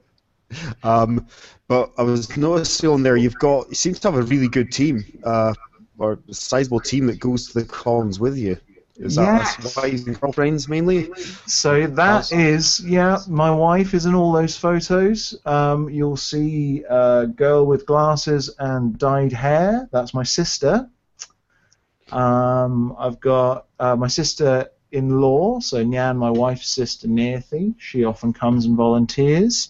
[0.83, 1.27] Um,
[1.67, 4.71] but I was noticing on there you've got you seem to have a really good
[4.71, 5.53] team, uh,
[5.97, 8.57] or a sizable team that goes to the cons with you.
[8.97, 10.05] Is that Yes.
[10.05, 11.09] and girlfriends mainly?
[11.47, 15.35] So that is, yeah, my wife is in all those photos.
[15.45, 19.89] Um, you'll see a girl with glasses and dyed hair.
[19.91, 20.89] That's my sister.
[22.11, 27.73] Um, I've got uh, my sister-in-law, so Nyan, my wife's sister, Nearthy.
[27.77, 29.69] She often comes and volunteers.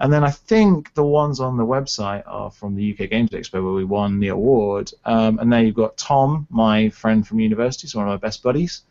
[0.00, 3.62] And then I think the ones on the website are from the UK Games Expo
[3.62, 4.90] where we won the award.
[5.04, 8.42] Um, and there you've got Tom, my friend from university, so one of my best
[8.42, 8.82] buddies,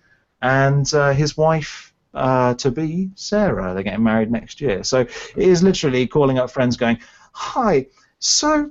[0.42, 3.74] and uh, his wife uh, to be Sarah.
[3.74, 4.84] They're getting married next year.
[4.84, 7.00] So it is literally calling up friends going,
[7.34, 7.88] Hi,
[8.20, 8.70] so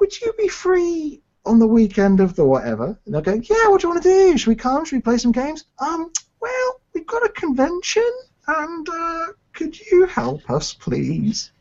[0.00, 2.98] would you be free on the weekend of the whatever?
[3.04, 4.38] And they'll go, Yeah, what do you want to do?
[4.38, 4.84] Should we come?
[4.84, 5.64] Should we play some games?
[5.78, 8.10] Um, well, we've got a convention
[8.46, 11.52] and uh, could you help us, please?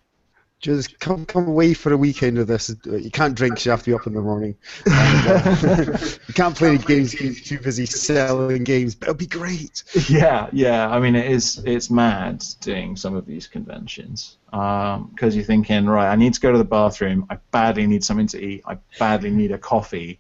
[0.60, 2.76] Just come come away for a weekend of this.
[2.86, 4.58] You can't drink, you have to be up in the morning.
[4.86, 9.26] And, uh, you can't play any games, you're too busy selling games, but it'll be
[9.26, 9.84] great.
[10.10, 10.90] yeah, yeah.
[10.90, 11.62] I mean, it is.
[11.66, 16.52] It's mad doing some of these conventions because you're thinking, right, I need to go
[16.52, 17.26] to the bathroom.
[17.30, 18.64] I badly need something to eat.
[18.66, 20.20] I badly need a coffee,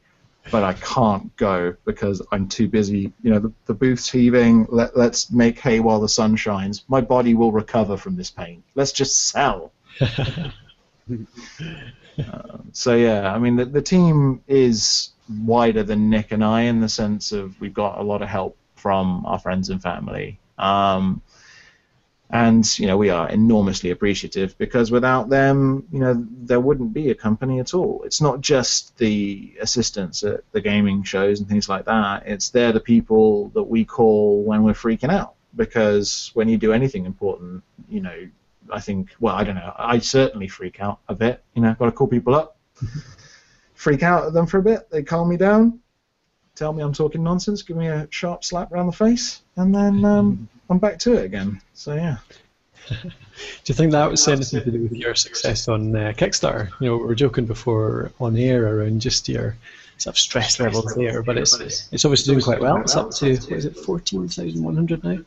[0.51, 3.11] but I can't go because I'm too busy.
[3.21, 4.67] You know, the, the booth's heaving.
[4.69, 6.85] Let, let's make hay while the sun shines.
[6.87, 8.63] My body will recover from this pain.
[8.75, 9.73] Let's just sell.
[10.01, 10.53] Um,
[12.71, 16.89] so yeah, I mean, the, the team is wider than Nick and I in the
[16.89, 20.39] sense of we've got a lot of help from our friends and family.
[20.57, 21.21] Um,
[22.31, 27.09] and you know we are enormously appreciative because without them, you know, there wouldn't be
[27.09, 28.03] a company at all.
[28.05, 32.27] It's not just the assistants at the gaming shows and things like that.
[32.27, 36.71] It's they're the people that we call when we're freaking out because when you do
[36.71, 38.29] anything important, you know,
[38.71, 41.43] I think, well, I don't know, I certainly freak out a bit.
[41.53, 42.57] You know, got to call people up,
[43.73, 44.89] freak out at them for a bit.
[44.89, 45.79] They calm me down,
[46.55, 50.03] tell me I'm talking nonsense, give me a sharp slap around the face, and then
[50.05, 51.61] um, I'm back to it again.
[51.73, 52.17] So yeah.
[52.89, 53.11] Do
[53.65, 56.69] you think that was anything to do with your success on uh, Kickstarter?
[56.79, 59.55] You know, we were joking before on air around just your
[59.97, 62.77] sort of stress levels there, but it's it's obviously doing quite well.
[62.77, 65.19] It's up to what is it, fourteen thousand one hundred now?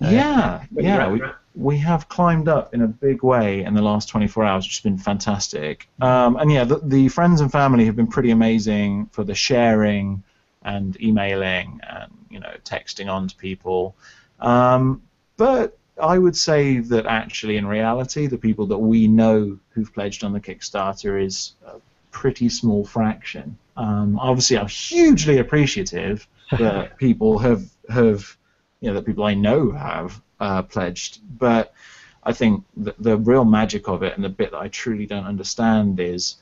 [0.00, 1.22] Uh, yeah, but yeah, we,
[1.58, 4.82] we have climbed up in a big way in the last 24 hours, which has
[4.82, 5.88] been fantastic.
[6.00, 10.22] Um, and yeah, the, the friends and family have been pretty amazing for the sharing
[10.62, 13.96] and emailing and you know texting on to people.
[14.38, 15.02] Um,
[15.36, 20.22] but I would say that actually, in reality, the people that we know who've pledged
[20.22, 21.80] on the Kickstarter is a
[22.12, 23.58] pretty small fraction.
[23.76, 28.36] Um, obviously, I'm hugely appreciative that people have have
[28.80, 31.74] you know that people I know have uh, pledged, but
[32.22, 35.24] I think the, the real magic of it and the bit that I truly don't
[35.24, 36.36] understand is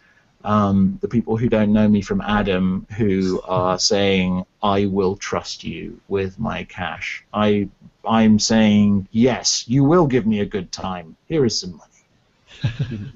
[0.45, 5.65] um, the people who don't know me from Adam who are saying I will trust
[5.65, 7.25] you with my cash.
[7.33, 7.69] I
[8.07, 11.17] I'm saying yes, you will give me a good time.
[11.27, 13.03] Here is some money.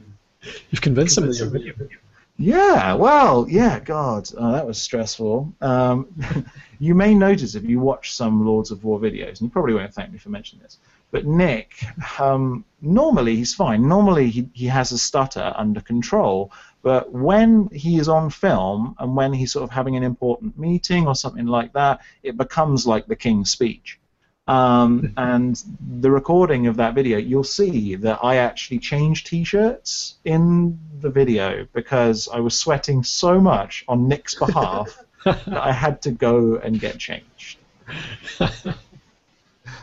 [0.70, 1.74] You've convinced them that you're video.
[2.42, 5.52] Yeah, well, yeah, God, oh, that was stressful.
[5.60, 6.08] Um,
[6.78, 9.92] you may notice if you watch some Lords of War videos, and you probably won't
[9.92, 10.78] thank me for mentioning this,
[11.10, 11.74] but Nick,
[12.18, 13.86] um, normally he's fine.
[13.86, 16.50] Normally he, he has a stutter under control,
[16.80, 21.06] but when he is on film and when he's sort of having an important meeting
[21.06, 23.99] or something like that, it becomes like the King's speech.
[24.50, 25.62] Um, and
[26.00, 31.66] the recording of that video, you'll see that I actually changed T-shirts in the video
[31.72, 36.80] because I was sweating so much on Nick's behalf that I had to go and
[36.80, 37.58] get changed.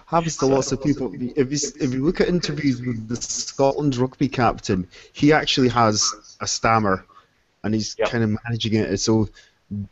[0.08, 1.14] Happens to lots of people.
[1.14, 6.36] If you, if you look at interviews with the Scotland rugby captain, he actually has
[6.42, 7.06] a stammer,
[7.64, 8.10] and he's Yep.
[8.10, 8.98] kind of managing it.
[9.00, 9.30] So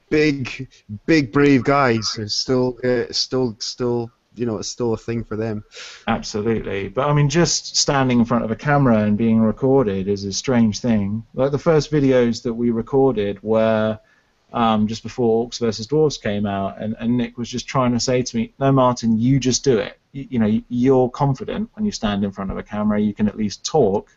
[0.10, 0.70] big,
[1.06, 5.36] big, brave guys are still, uh, still, still, you know, it's still a thing for
[5.36, 5.64] them.
[6.08, 6.88] Absolutely.
[6.90, 10.34] But I mean, just standing in front of a camera and being recorded is a
[10.34, 11.26] strange thing.
[11.34, 14.00] Like the first videos that we recorded were
[14.56, 18.00] um, just before Orcs versus Dwarves came out, and, and Nick was just trying to
[18.00, 20.00] say to me, No, Martin, you just do it.
[20.14, 23.28] You, you know, you're confident when you stand in front of a camera, you can
[23.28, 24.16] at least talk.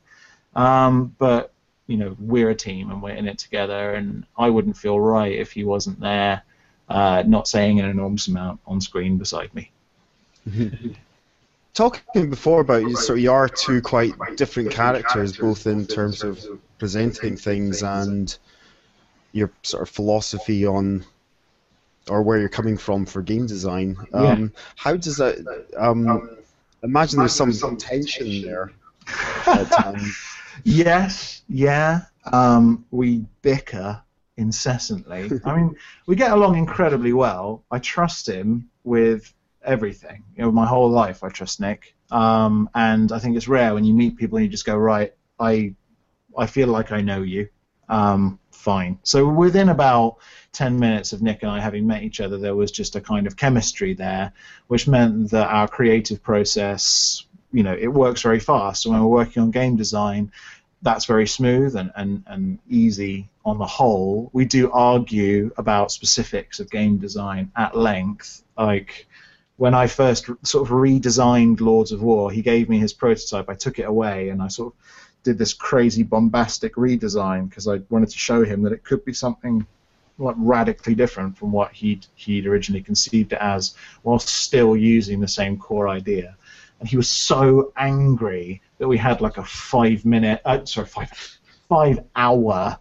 [0.54, 1.52] Um, but,
[1.88, 5.32] you know, we're a team and we're in it together, and I wouldn't feel right
[5.32, 6.42] if he wasn't there,
[6.88, 9.72] uh, not saying an enormous amount on screen beside me.
[11.74, 16.24] Talking before about you, sort of you are two quite different characters, both in terms
[16.24, 16.44] of
[16.78, 18.36] presenting things and
[19.32, 21.04] your sort of philosophy on
[22.08, 23.96] or where you're coming from for game design.
[24.12, 25.66] Um, How does that?
[25.76, 26.36] Um,
[26.82, 28.72] imagine there's some tension there
[29.46, 30.16] at times.
[30.64, 32.02] Yes, yeah.
[32.32, 34.02] Um, we bicker
[34.36, 35.30] incessantly.
[35.44, 37.64] I mean, we get along incredibly well.
[37.70, 39.32] I trust him with
[39.68, 40.24] everything.
[40.36, 41.94] You know, my whole life I trust Nick.
[42.10, 45.12] Um, and I think it's rare when you meet people and you just go, right,
[45.38, 45.74] I,
[46.36, 47.48] I feel like I know you.
[47.88, 48.98] Um, fine.
[49.02, 50.16] So within about
[50.52, 53.26] 10 minutes of Nick and I having met each other, there was just a kind
[53.26, 54.32] of chemistry there,
[54.66, 58.82] which meant that our creative process, you know, it works very fast.
[58.82, 60.32] So when we're working on game design,
[60.82, 64.30] that's very smooth and, and, and easy on the whole.
[64.32, 68.44] We do argue about specifics of game design at length.
[68.56, 69.07] Like
[69.58, 73.50] when I first sort of redesigned Lords of War, he gave me his prototype.
[73.50, 74.80] I took it away and I sort of
[75.24, 79.12] did this crazy bombastic redesign because I wanted to show him that it could be
[79.12, 79.66] something
[80.16, 85.28] like radically different from what he'd he'd originally conceived it as, while still using the
[85.28, 86.36] same core idea.
[86.78, 91.38] And he was so angry that we had like a five minute, uh, sorry, five
[91.68, 92.78] five hour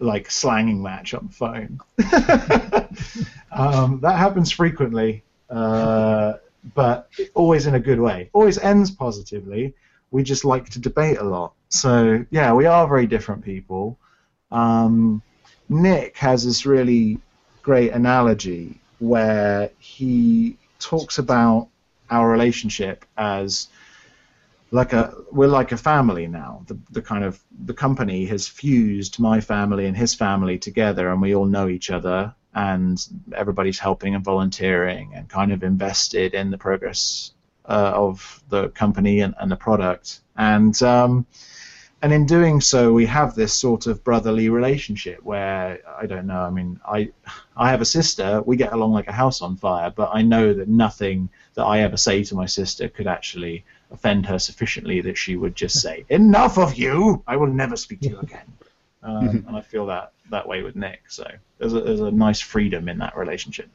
[0.00, 1.80] like slanging match on the phone.
[3.52, 6.34] um, that happens frequently, uh,
[6.74, 8.30] but always in a good way.
[8.32, 9.74] Always ends positively.
[10.10, 11.52] We just like to debate a lot.
[11.68, 13.98] So yeah, we are very different people.
[14.50, 15.22] Um,
[15.68, 17.18] Nick has this really
[17.62, 21.68] great analogy where he talks about
[22.10, 23.68] our relationship as
[24.70, 26.62] like a we're like a family now.
[26.66, 31.20] The the kind of the company has fused my family and his family together, and
[31.20, 36.50] we all know each other, and everybody's helping and volunteering and kind of invested in
[36.50, 37.32] the progress
[37.68, 40.20] uh, of the company and, and the product.
[40.38, 41.26] And um,
[42.00, 46.40] and in doing so, we have this sort of brotherly relationship where I don't know.
[46.40, 47.10] I mean, I
[47.54, 48.40] I have a sister.
[48.46, 51.80] We get along like a house on fire, but I know that nothing that I
[51.80, 56.06] ever say to my sister could actually offend her sufficiently that she would just say,
[56.08, 57.22] "Enough of you!
[57.26, 58.50] I will never speak to you again."
[59.02, 61.02] Um, and I feel that that way with Nick.
[61.08, 61.26] So
[61.58, 63.68] there's a, there's a nice freedom in that relationship.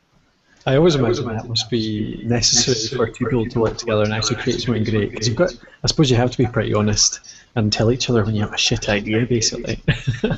[0.65, 4.35] I always imagine that must be necessary for two people to work together and actually
[4.35, 5.09] create something great.
[5.09, 5.51] Because you've got,
[5.83, 7.19] I suppose, you have to be pretty honest
[7.55, 9.81] and tell each other when you have a shit idea, basically.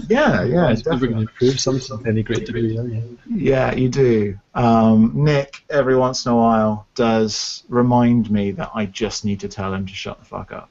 [0.09, 2.75] Yeah, yeah, it's never going to improve something any great degree.
[2.75, 3.01] Yeah, yeah.
[3.27, 4.39] Yeah, you do.
[4.53, 9.47] Um, Nick, every once in a while, does remind me that I just need to
[9.47, 10.69] tell him to shut the fuck up.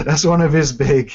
[0.04, 1.12] That's one of his big,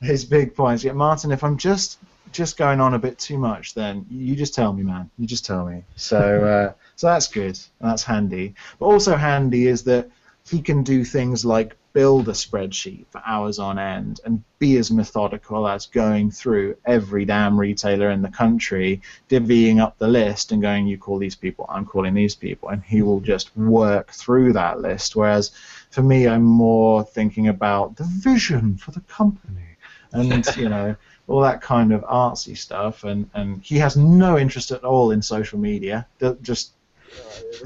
[0.00, 0.84] his big points.
[0.84, 1.98] Yeah, Martin, if I'm just
[2.32, 5.10] just going on a bit too much, then you just tell me, man.
[5.18, 5.84] You just tell me.
[5.96, 6.18] So,
[6.70, 7.58] uh, so that's good.
[7.80, 8.54] That's handy.
[8.78, 10.10] But also handy is that
[10.48, 14.90] he can do things like build a spreadsheet for hours on end and be as
[14.90, 20.62] methodical as going through every damn retailer in the country, divvying up the list and
[20.62, 24.52] going, you call these people, I'm calling these people, and he will just work through
[24.52, 25.16] that list.
[25.16, 25.50] Whereas
[25.90, 29.76] for me, I'm more thinking about the vision for the company
[30.12, 30.96] and, you know,
[31.28, 33.04] all that kind of artsy stuff.
[33.04, 36.06] And, and he has no interest at all in social media.
[36.42, 36.72] Just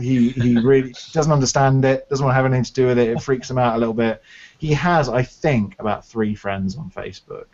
[0.01, 3.09] he he really doesn't understand it, doesn't want to have anything to do with it.
[3.09, 4.23] It freaks him out a little bit.
[4.59, 7.47] He has, I think, about three friends on Facebook.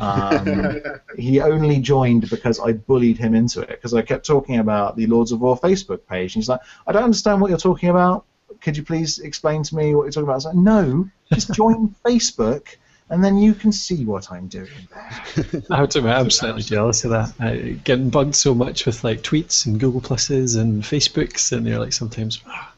[0.00, 0.82] Um,
[1.18, 5.06] he only joined because I bullied him into it because I kept talking about the
[5.06, 6.34] Lords of War Facebook page.
[6.34, 8.26] And he's like, I don't understand what you're talking about.
[8.60, 10.32] Could you please explain to me what you're talking about?
[10.32, 12.76] I was like, no, just join Facebook
[13.12, 15.62] and then you can see what I'm doing there.
[15.70, 17.34] I have to admit, I'm slightly jealous of that.
[17.38, 21.78] I, getting bugged so much with like tweets and Google Pluses and Facebooks, and you're
[21.78, 22.72] like sometimes, "Ah,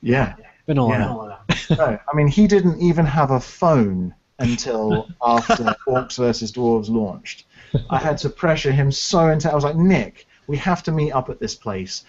[0.00, 0.36] Yeah.
[0.66, 1.36] been all Yeah.
[1.76, 7.46] No, I mean, he didn't even have a phone until after Orcs versus Dwarves launched.
[7.90, 9.52] I had to pressure him so intense.
[9.52, 12.04] I was like, Nick, we have to meet up at this place.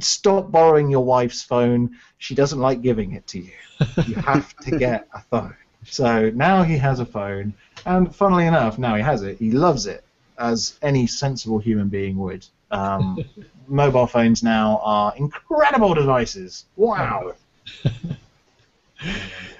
[0.00, 1.96] Stop borrowing your wife's phone.
[2.18, 3.52] She doesn't like giving it to you.
[4.06, 5.54] You have to get a phone.
[5.88, 9.38] So now he has a phone, and funnily enough, now he has it.
[9.38, 10.04] He loves it,
[10.38, 12.46] as any sensible human being would.
[12.70, 13.24] Um,
[13.68, 16.64] mobile phones now are incredible devices.
[16.76, 17.34] Wow.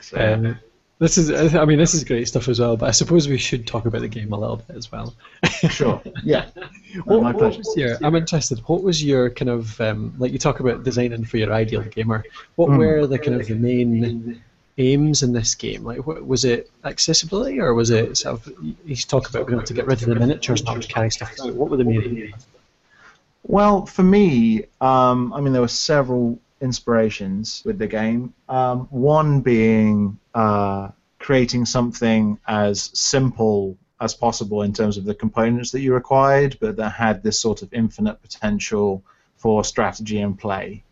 [0.00, 0.58] So- Um,
[0.98, 2.74] this is, I mean, this is great stuff as well.
[2.78, 5.14] But I suppose we should talk about the game a little bit as well.
[5.68, 6.00] Sure.
[6.24, 6.46] Yeah.
[7.04, 7.58] What, my what pleasure.
[7.58, 8.60] was your, I'm interested.
[8.60, 12.24] What was your kind of um, like you talk about designing for your ideal gamer?
[12.54, 12.78] What Hmm.
[12.78, 14.42] were the kind of the main
[14.78, 15.84] aims in this game?
[15.84, 18.54] Like, what, was it accessibility or was it sort of?
[18.84, 21.10] You talk about being able to get rid of the miniatures and not just carry
[21.10, 21.34] stuff.
[21.40, 21.54] out.
[21.54, 22.34] What were the main?
[23.44, 28.34] Well, for me, um, I mean, there were several inspirations with the game.
[28.48, 35.70] Um, one being uh, creating something as simple as possible in terms of the components
[35.70, 39.02] that you required, but that had this sort of infinite potential
[39.36, 40.82] for strategy and play.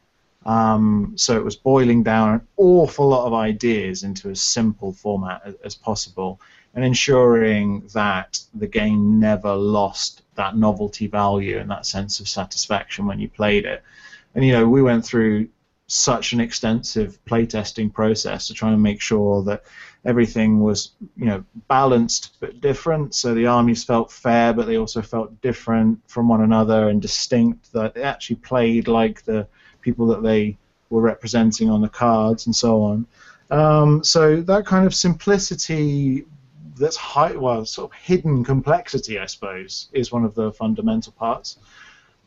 [0.46, 5.42] Um, so it was boiling down an awful lot of ideas into as simple format
[5.44, 6.40] as, as possible,
[6.74, 13.06] and ensuring that the game never lost that novelty value and that sense of satisfaction
[13.06, 13.82] when you played it.
[14.34, 15.48] And you know, we went through
[15.86, 19.62] such an extensive playtesting process to try and make sure that
[20.04, 23.14] everything was, you know, balanced but different.
[23.14, 27.72] So the armies felt fair, but they also felt different from one another and distinct.
[27.72, 29.46] That they actually played like the
[29.84, 30.56] people that they
[30.90, 33.06] were representing on the cards and so on.
[33.50, 36.24] Um, so that kind of simplicity
[36.76, 41.58] that's high, well, sort of hidden complexity, I suppose, is one of the fundamental parts.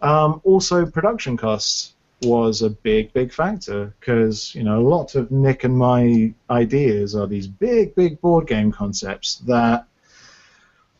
[0.01, 5.29] Um, also, production costs was a big, big factor because you know a lot of
[5.31, 9.87] Nick and my ideas are these big, big board game concepts that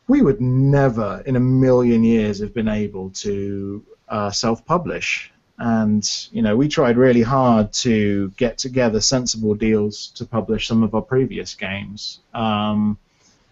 [0.08, 5.32] we would never, in a million years, have been able to uh, self-publish.
[5.58, 10.82] And you know, we tried really hard to get together sensible deals to publish some
[10.82, 12.20] of our previous games.
[12.32, 12.98] Um,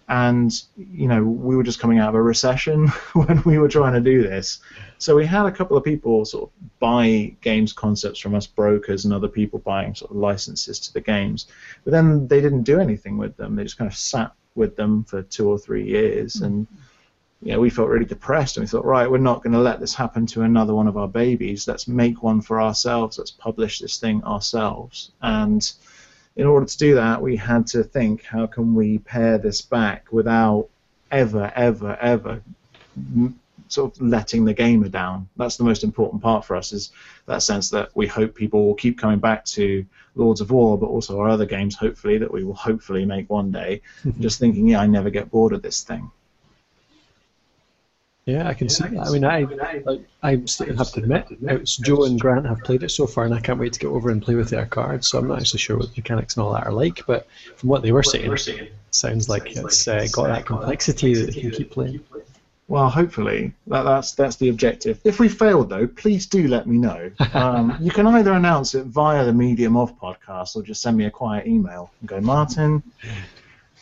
[0.09, 3.93] and you know we were just coming out of a recession when we were trying
[3.93, 4.61] to do this.
[4.99, 9.05] So we had a couple of people sort of buy games concepts from us brokers
[9.05, 11.47] and other people buying sort of licenses to the games.
[11.85, 13.57] But then they didn't do anything with them.
[13.57, 16.37] They just kind of sat with them for two or three years.
[16.37, 16.67] And
[17.47, 19.81] you know, we felt really depressed and we thought right we're not going to let
[19.81, 23.79] this happen to another one of our babies let's make one for ourselves let's publish
[23.79, 25.75] this thing ourselves and
[26.37, 30.13] in order to do that, we had to think how can we pair this back
[30.13, 30.69] without
[31.11, 32.43] ever, ever, ever
[33.69, 35.29] sort of letting the gamer down.
[35.37, 36.93] That's the most important part for us is
[37.25, 39.85] that sense that we hope people will keep coming back to
[40.15, 43.51] Lords of War, but also our other games, hopefully, that we will hopefully make one
[43.51, 43.81] day,
[44.21, 46.11] just thinking, yeah, I never get bored of this thing.
[48.27, 49.07] Yeah, I can see that.
[49.07, 49.43] I mean, I
[49.85, 53.25] like, I still have to admit, it's Joe and Grant have played it so far,
[53.25, 55.07] and I can't wait to get over and play with their cards.
[55.07, 57.69] So I'm not actually sure what the mechanics and all that are like, but from
[57.69, 61.51] what they were saying, it sounds like it's uh, got that complexity that you can
[61.53, 62.01] keep playing.
[62.69, 65.01] Well, hopefully that, that's that's the objective.
[65.05, 67.11] If we failed, though, please do let me know.
[67.33, 71.05] Um, you can either announce it via the Medium of podcast, or just send me
[71.05, 72.83] a quiet email and go, Martin.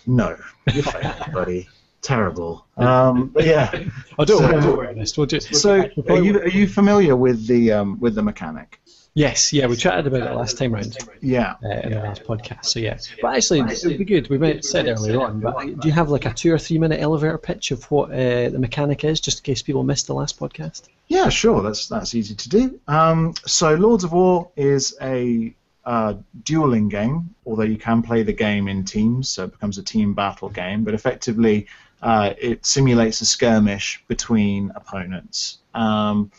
[0.07, 0.37] No,
[0.73, 1.69] you failed, buddy.
[2.05, 2.67] Terrible.
[2.77, 3.71] Um, but yeah.
[4.19, 7.47] I don't So- worry, don't worry, We'll just, So, are you are you familiar with
[7.49, 8.81] the um, with the mechanic?
[9.17, 11.55] Yes, yeah, we chatted about it last time round Yeah.
[11.65, 12.65] uh, in the last podcast.
[12.67, 14.29] So yeah, but actually, it would be good.
[14.29, 16.79] We might have said earlier on, but do you have like a two or three
[16.79, 20.15] minute elevator pitch of what uh, the mechanic is, just in case people missed the
[20.15, 20.89] last podcast?
[21.07, 21.63] Yeah, sure.
[21.63, 22.81] That's that's easy to do.
[22.89, 28.33] Um, so Lords of War is a uh, dueling game, although you can play the
[28.33, 30.83] game in teams, so it becomes a team battle game.
[30.83, 31.69] But effectively,
[32.05, 35.59] uh, it simulates a skirmish between opponents.
[35.75, 36.31] Um,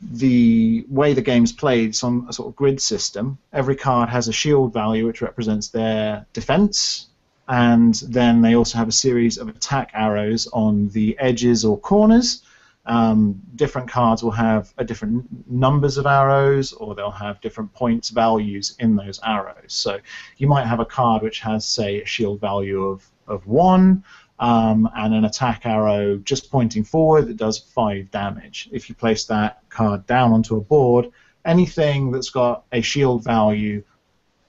[0.00, 3.38] the way the game's played, is on a sort of grid system.
[3.52, 7.08] Every card has a shield value, which represents their defense,
[7.46, 12.42] and then they also have a series of attack arrows on the edges or corners
[12.86, 18.10] Um, different cards will have a different numbers of arrows, or they'll have different points
[18.10, 19.72] values in those arrows.
[19.72, 19.98] So
[20.36, 24.04] you might have a card which has, say, a shield value of, of one,
[24.38, 28.68] um, and an attack arrow just pointing forward that does five damage.
[28.72, 31.10] If you place that card down onto a board,
[31.44, 33.84] anything that's got a shield value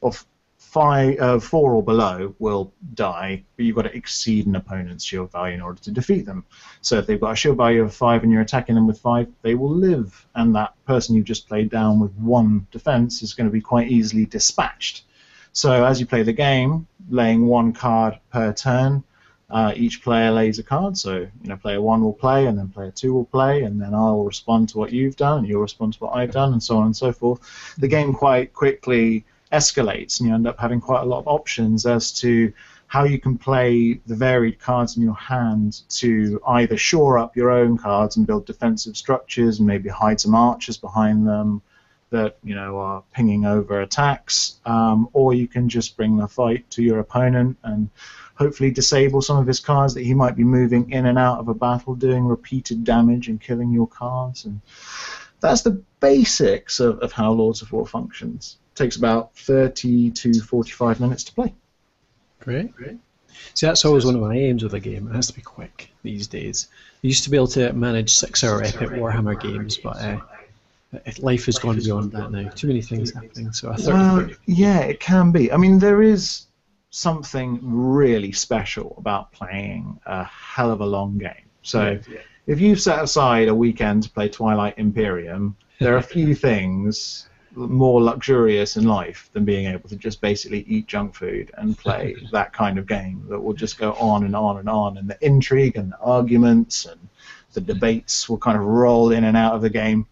[0.01, 0.25] of
[0.57, 5.31] five, uh, four or below will die, but you've got to exceed an opponent's shield
[5.31, 6.43] value in order to defeat them.
[6.81, 9.27] So if they've got a shield value of five and you're attacking them with five,
[9.41, 13.47] they will live, and that person you just played down with one defense is going
[13.47, 15.03] to be quite easily dispatched.
[15.53, 19.05] So as you play the game, laying one card per turn,
[19.49, 20.97] uh, each player lays a card.
[20.97, 23.93] So you know, player one will play, and then player two will play, and then
[23.93, 26.77] I'll respond to what you've done, and you'll respond to what I've done, and so
[26.77, 27.39] on and so forth.
[27.77, 31.85] The game quite quickly escalates, and you end up having quite a lot of options
[31.85, 32.51] as to
[32.87, 37.49] how you can play the varied cards in your hand to either shore up your
[37.51, 41.61] own cards and build defensive structures and maybe hide some archers behind them
[42.11, 46.69] that you know are pinging over attacks, um, or you can just bring the fight
[46.69, 47.89] to your opponent and
[48.35, 51.47] hopefully disable some of his cards that he might be moving in and out of
[51.47, 54.45] a battle, doing repeated damage and killing your cards.
[54.45, 54.61] And
[55.39, 60.99] that's the basics of, of how Lords of War functions takes about 30 to 45
[60.99, 61.53] minutes to play.
[62.39, 62.75] Great.
[62.75, 62.97] Great.
[63.53, 65.07] See, that's always one of my aims with a game.
[65.07, 66.67] It has to be quick these days.
[67.03, 70.19] I used to be able to manage six-hour epic Warhammer games, but uh,
[71.19, 72.49] life has gone beyond that now.
[72.49, 73.51] Too many things happening.
[73.51, 74.31] So I thought.
[74.45, 75.51] yeah, it can be.
[75.51, 76.45] I mean, there is
[76.95, 81.49] something really special about playing a hell of a long game.
[81.61, 86.03] So, yeah, if you've set aside a weekend to play Twilight Imperium, there are a
[86.03, 91.51] few things more luxurious in life than being able to just basically eat junk food
[91.57, 94.97] and play that kind of game that will just go on and on and on,
[94.97, 96.99] and the intrigue and the arguments and
[97.51, 100.07] the debates will kind of roll in and out of the game.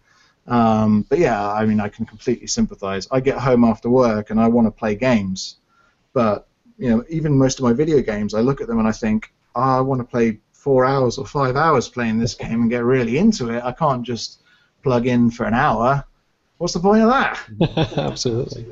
[0.46, 3.08] Um, but yeah, I mean, I can completely sympathize.
[3.10, 5.56] I get home after work and I want to play games,
[6.12, 6.46] but
[6.78, 9.32] you know, even most of my video games, I look at them and I think,
[9.54, 12.84] oh, I want to play four hours or five hours playing this game and get
[12.84, 13.62] really into it.
[13.62, 14.42] I can't just
[14.82, 16.04] plug in for an hour
[16.58, 17.98] what's the point of that?
[17.98, 18.66] Absolutely.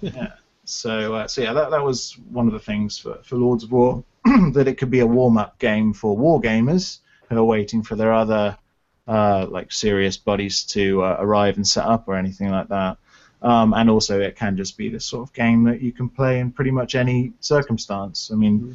[0.00, 0.32] yeah.
[0.64, 3.72] So, uh, so yeah, that, that was one of the things for, for Lords of
[3.72, 4.04] War
[4.52, 6.98] that it could be a warm-up game for war gamers
[7.28, 8.58] who are waiting for their other
[9.06, 12.98] uh, like serious buddies to uh, arrive and set up or anything like that.
[13.40, 16.40] Um, and also, it can just be the sort of game that you can play
[16.40, 18.30] in pretty much any circumstance.
[18.32, 18.72] I mean, mm-hmm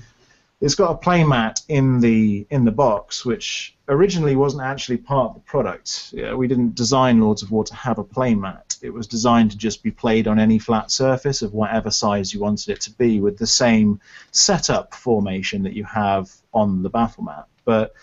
[0.64, 5.34] it's got a playmat in the in the box, which originally wasn't actually part of
[5.36, 6.14] the product.
[6.14, 8.82] Yeah, we didn't design Lords of War to have a playmat.
[8.82, 12.40] It was designed to just be played on any flat surface of whatever size you
[12.40, 14.00] wanted it to be, with the same
[14.32, 17.50] setup formation that you have on the battle map.
[17.66, 17.94] But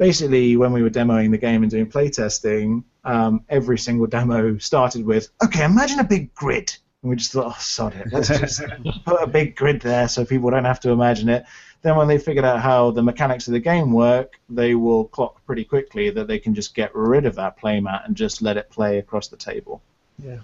[0.00, 5.04] basically, when we were demoing the game and doing playtesting, um, every single demo started
[5.04, 8.08] with, "Okay, imagine a big grid." And we just thought, oh, sod it.
[8.10, 8.62] Let's just
[9.04, 11.44] put a big grid there so people don't have to imagine it.
[11.82, 15.44] Then when they figured out how the mechanics of the game work, they will clock
[15.46, 18.68] pretty quickly that they can just get rid of that playmat and just let it
[18.68, 19.80] play across the table.
[20.18, 20.40] Yeah.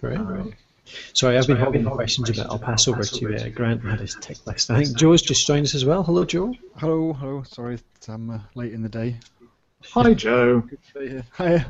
[0.00, 0.18] Great.
[0.18, 0.54] Um,
[1.12, 2.46] Sorry, I've been hogging questions a bit.
[2.46, 4.70] I'll pass over to uh, Grant and had his tick list.
[4.70, 6.02] I think Joe's just joined us as well.
[6.02, 6.54] Hello, Joe.
[6.76, 7.42] Hello, hello.
[7.44, 7.78] Sorry,
[8.08, 9.16] I'm uh, late in the day.
[9.92, 10.64] Hi, Joe.
[11.32, 11.64] Hi.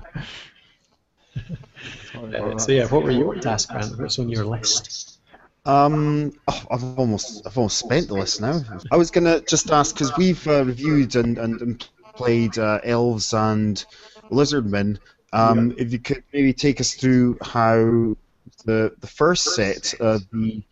[2.14, 3.98] uh, so yeah, what were your tasks, Grant?
[3.98, 5.18] What's on your list?
[5.66, 8.62] Um, oh, I've almost I've almost spent the list now.
[8.90, 13.34] I was gonna just ask because we've uh, reviewed and, and, and played uh, elves
[13.34, 13.84] and
[14.30, 14.98] lizardmen.
[15.32, 15.76] Um, yeah.
[15.78, 18.16] If you could maybe take us through how
[18.64, 20.62] the the first set, uh, the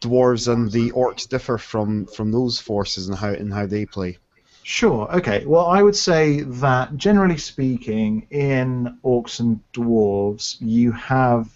[0.00, 4.18] dwarves and the orcs differ from, from those forces and how and how they play.
[4.62, 5.10] Sure.
[5.14, 5.44] Okay.
[5.44, 11.50] Well, I would say that generally speaking, in orcs and dwarves, you have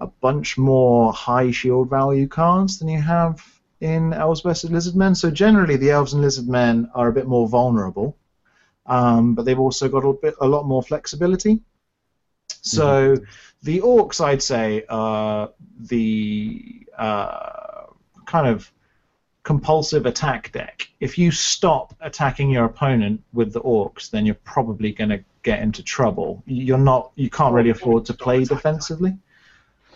[0.00, 3.44] a bunch more high shield value cards than you have
[3.80, 5.14] in Elves vs Lizardmen.
[5.16, 8.16] So generally, the Elves and Lizardmen are a bit more vulnerable,
[8.86, 11.60] um, but they've also got a bit a lot more flexibility.
[12.62, 13.24] So mm-hmm.
[13.62, 17.86] the Orcs, I'd say, are the uh,
[18.26, 18.72] kind of
[19.42, 20.88] compulsive attack deck.
[21.00, 25.60] If you stop attacking your opponent with the orcs, then you're probably going to get
[25.60, 26.42] into trouble.
[26.46, 27.12] You're not.
[27.16, 29.16] You can't really afford to play defensively.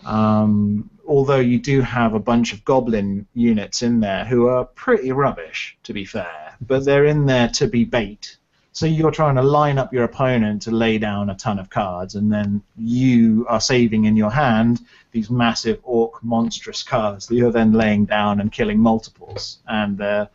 [0.05, 5.13] Um, although you do have a bunch of goblin units in there who are pretty
[5.13, 8.37] rubbish, to be fair, but they're in there to be bait.
[8.77, 12.15] So you're trying to line up your opponent to lay down a ton of cards,
[12.15, 17.51] and then you are saving in your hand these massive orc monstrous cards that you're
[17.51, 19.61] then laying down and killing multiples.
[19.67, 20.27] And uh,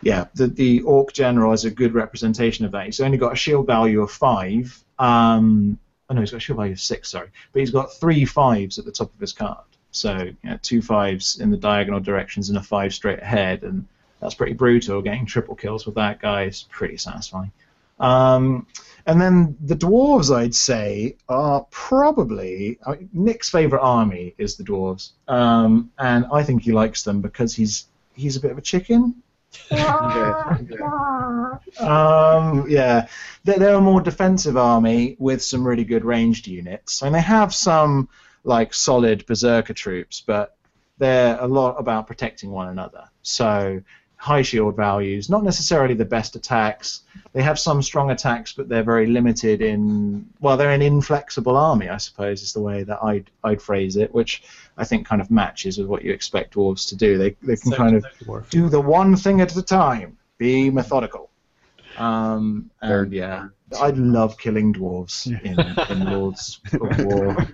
[0.00, 2.86] yeah, the, the Orc General is a good representation of that.
[2.86, 4.82] He's only got a shield value of five.
[4.98, 5.78] Um,
[6.08, 7.28] oh no, he's got a shield value of six, sorry.
[7.52, 9.66] But he's got three fives at the top of his card.
[9.90, 13.86] So you know, two fives in the diagonal directions and a five straight ahead, and
[14.22, 15.02] that's pretty brutal.
[15.02, 17.50] Getting triple kills with that guy is pretty satisfying.
[17.98, 18.66] Um,
[19.04, 25.10] and then the dwarves, I'd say, are probably mean, Nick's favorite army is the dwarves,
[25.26, 29.22] um, and I think he likes them because he's he's a bit of a chicken.
[31.80, 33.08] um, yeah,
[33.44, 37.02] they're, they're a more defensive army with some really good ranged units.
[37.02, 38.08] I mean, they have some
[38.44, 40.56] like solid berserker troops, but
[40.98, 43.08] they're a lot about protecting one another.
[43.22, 43.82] So
[44.22, 47.00] high shield values, not necessarily the best attacks.
[47.32, 50.24] They have some strong attacks, but they're very limited in.
[50.40, 54.14] Well, they're an inflexible army, I suppose, is the way that I'd I'd phrase it,
[54.14, 54.44] which
[54.78, 57.18] I think kind of matches with what you expect dwarves to do.
[57.18, 58.48] They they can kind of Dwarf.
[58.48, 61.28] do the one thing at a time, be methodical.
[61.98, 63.48] Um, and yeah,
[63.80, 65.58] I love killing dwarves in,
[65.92, 67.48] in Lords of War.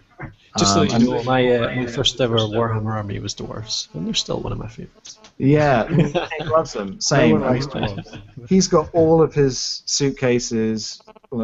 [0.59, 4.07] Just so Um, you know, my uh, my first ever Warhammer army was dwarves, and
[4.07, 5.18] they're still one of my favourites.
[5.39, 5.87] Yeah,
[6.39, 7.01] he loves them.
[7.01, 7.39] Same.
[7.41, 7.65] No right.
[8.49, 11.01] He's got all of his suitcases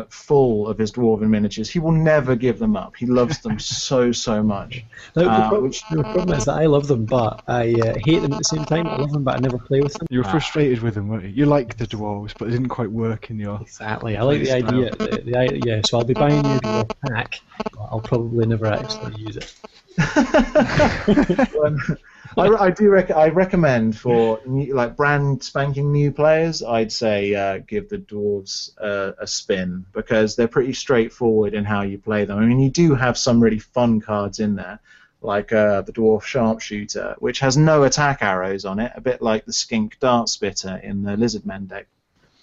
[0.09, 1.71] full of his dwarven miniatures.
[1.71, 2.97] He will never give them up.
[2.97, 4.85] He loves them so so much.
[5.15, 7.95] Now, the, Uh, prob- which- the problem is that I love them, but I uh,
[8.05, 8.89] hate them at the same time.
[8.89, 10.09] I love them, but I never play with them.
[10.11, 11.31] You were frustrated with them, weren't you?
[11.31, 13.61] You liked the dwarves, but they didn't quite work in your.
[13.61, 14.17] Exactly.
[14.17, 14.91] I like the Play idea.
[14.97, 17.41] The, the, yeah, so I'll be buying you your pack,
[17.73, 19.55] but I'll probably never actually use it.
[22.37, 27.35] I, I do rec- I recommend for new, like brand spanking new players, I'd say
[27.35, 32.25] uh, give the dwarves uh, a spin because they're pretty straightforward in how you play
[32.25, 32.39] them.
[32.39, 34.81] I mean, you do have some really fun cards in there,
[35.21, 39.45] like uh, the dwarf sharpshooter, which has no attack arrows on it, a bit like
[39.45, 41.87] the skink dart spitter in the lizardmen deck.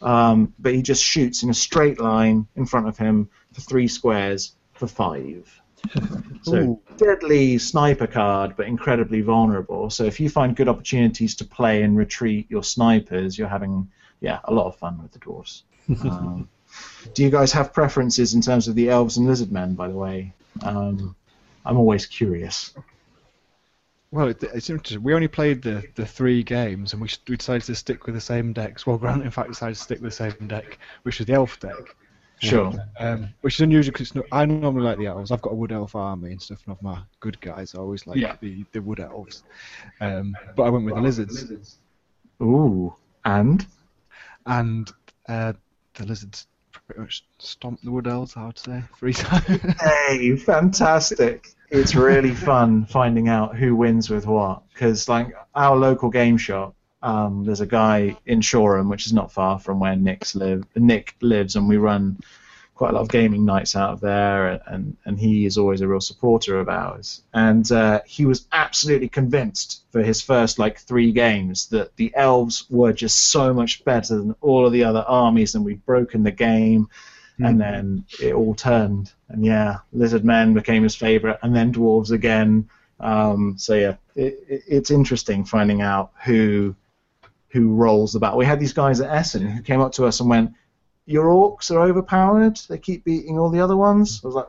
[0.02, 3.88] Um, but he just shoots in a straight line in front of him for three
[3.88, 5.61] squares for five.
[6.44, 6.80] So Ooh.
[6.98, 9.92] deadly sniper card, but incredibly vulnerable.
[9.92, 14.40] So if you find good opportunities to play and retreat your snipers, you're having yeah
[14.46, 15.62] a lot of fun with the dwarves.
[16.04, 16.50] um,
[17.14, 19.76] do you guys have preferences in terms of the elves and lizard men?
[19.76, 21.16] By the way, um,
[21.66, 22.74] I'm always curious.
[24.12, 25.04] Well, it, it's interesting.
[25.04, 28.22] We only played the, the three games, and we, we decided to stick with the
[28.22, 28.86] same decks.
[28.86, 31.60] Well, Grant, in fact, decided to stick with the same deck, which was the elf
[31.60, 31.96] deck.
[32.42, 32.74] Sure.
[33.00, 35.32] Um, which is unusual because I normally like the elves.
[35.32, 38.08] I've got a wood elf army and stuff, and of my good guys, I always
[38.08, 38.36] like Yeah.
[38.42, 39.44] the, the wood elves.
[40.00, 41.78] Um, but I went with the lizards,
[42.42, 43.66] Ooh, and
[44.48, 44.92] and
[45.30, 45.54] uh,
[45.94, 48.36] the lizards pretty much stomped the wood elves.
[48.36, 49.62] I would say three times.
[49.80, 51.54] Hey, fantastic!
[51.70, 54.64] It's really fun finding out who wins with what.
[54.74, 59.32] Because like our local game shop, um, there's a guy in Shoreham, which is not
[59.32, 60.66] far from where Nick's live.
[60.76, 62.20] Nick lives, and we run
[62.76, 65.88] quite a lot of gaming nights out of there, and and he is always a
[65.88, 67.24] real supporter of ours.
[67.34, 72.66] And uh, he was absolutely convinced for his first like three games that the elves
[72.70, 76.32] were just so much better than all of the other armies, and we'd broken the
[76.32, 76.90] game
[77.44, 79.12] and then it all turned.
[79.30, 82.70] And yeah, lizard men became his favorite, and then dwarves again.
[83.00, 86.76] Um, so yeah, it, it, it's interesting finding out who
[87.52, 88.38] who rolls the battle.
[88.38, 90.54] We had these guys at Essen who came up to us and went,
[91.06, 92.60] "Your orcs are overpowered.
[92.70, 94.48] They keep beating all the other ones." I was like,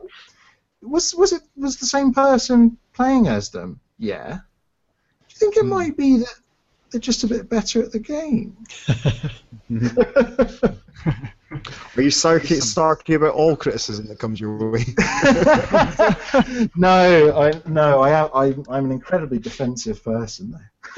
[0.81, 4.39] "Was was it was the same person playing as them?" Yeah.
[5.27, 5.69] Do you think it hmm.
[5.69, 6.35] might be that
[6.91, 8.57] they're just a bit better at the game?
[11.95, 14.85] Are you sarky, sarky about all criticism that comes your way?
[16.75, 20.59] no, I no, I am I, I'm an incredibly defensive person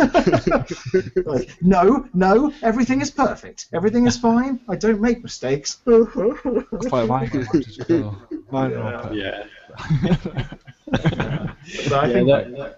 [1.25, 3.67] like, no, no, everything is perfect.
[3.73, 4.59] Everything is fine.
[4.67, 5.75] I don't make mistakes.
[5.85, 8.21] That's like my characters as well.
[8.51, 9.49] Mine are all perfect.
[10.03, 10.47] Yeah.
[10.91, 12.75] But I Yeah, think that,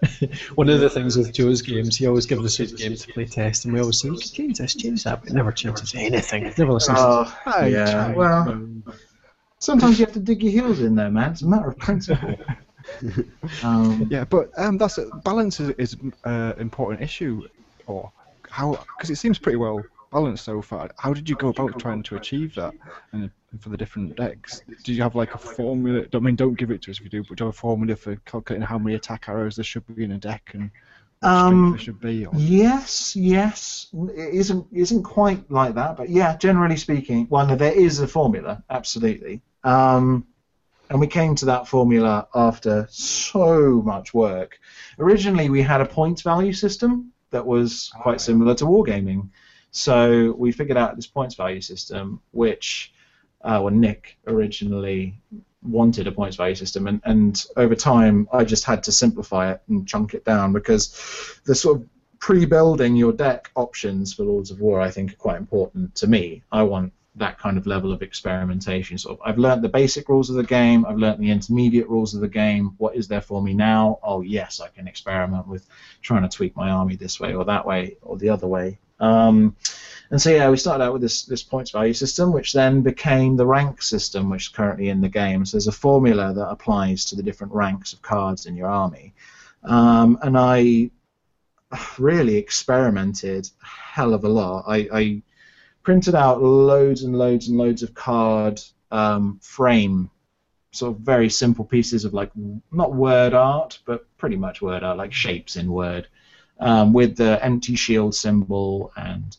[0.54, 3.26] one of the things with Joe's games, he always gives us his games to play
[3.26, 5.94] test, and we always say, you can change this, change that, but he never changes
[5.94, 6.44] anything.
[6.44, 7.90] He never listens to Oh, yeah.
[7.92, 8.14] try.
[8.14, 8.58] Well,
[9.60, 11.32] sometimes you have to dig your heels in there, man.
[11.32, 12.36] It's a matter of principle.
[13.62, 17.42] Um, Yeah, but um, that's balance is, is uh, important issue,
[17.86, 18.10] or
[18.48, 18.84] how?
[18.96, 20.90] Because it seems pretty well balanced so far.
[20.98, 22.74] How did you go about trying to achieve that,
[23.12, 23.30] and
[23.60, 24.62] for the different decks?
[24.84, 26.04] Do you have like a formula?
[26.12, 27.58] I mean, don't give it to us if you do, but do you have a
[27.58, 30.70] formula for calculating how many attack arrows there should be in a deck and
[31.20, 32.26] what Um, there should be?
[32.26, 32.32] Or...
[32.36, 33.88] Yes, yes.
[33.92, 38.06] It isn't isn't quite like that, but yeah, generally speaking, well, no, there is a
[38.06, 39.42] formula, absolutely.
[39.64, 40.26] Um,
[40.90, 44.58] and we came to that formula after so much work.
[44.98, 49.28] Originally, we had a points value system that was quite similar to wargaming.
[49.70, 52.94] So we figured out this points value system, which
[53.42, 55.20] uh, Nick originally
[55.62, 59.62] wanted a points value system, and, and over time I just had to simplify it
[59.68, 61.88] and chunk it down because the sort of
[62.20, 66.42] pre-building your deck options for Lords of War I think are quite important to me.
[66.50, 68.96] I want that kind of level of experimentation.
[68.96, 70.86] So I've learned the basic rules of the game.
[70.86, 72.74] I've learned the intermediate rules of the game.
[72.78, 73.98] What is there for me now?
[74.02, 75.66] Oh yes, I can experiment with
[76.02, 78.78] trying to tweak my army this way or that way or the other way.
[79.00, 79.56] Um,
[80.10, 83.36] and so yeah, we started out with this this points value system, which then became
[83.36, 85.44] the rank system, which is currently in the game.
[85.44, 89.14] So there's a formula that applies to the different ranks of cards in your army.
[89.64, 90.90] Um, and I
[91.98, 94.64] really experimented a hell of a lot.
[94.66, 95.22] I, I
[95.82, 100.10] printed out loads and loads and loads of card um, frame,
[100.70, 102.30] sort of very simple pieces of like
[102.72, 106.08] not word art, but pretty much word art, like shapes in Word,
[106.60, 109.36] um, with the empty shield symbol and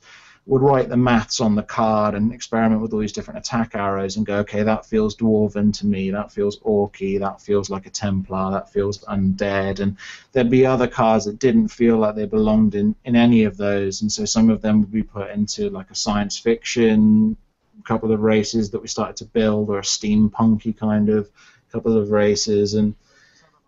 [0.50, 4.18] would write the maths on the card and experiment with all these different attack arrows
[4.18, 7.90] and go, okay, that feels dwarven to me, that feels orky, that feels like a
[7.92, 9.96] Templar, that feels undead, and
[10.32, 14.02] there'd be other cards that didn't feel like they belonged in, in any of those,
[14.02, 17.38] and so some of them would be put into like a science fiction
[17.86, 21.30] couple of races that we started to build, or a steampunky kind of
[21.72, 22.96] couple of races, and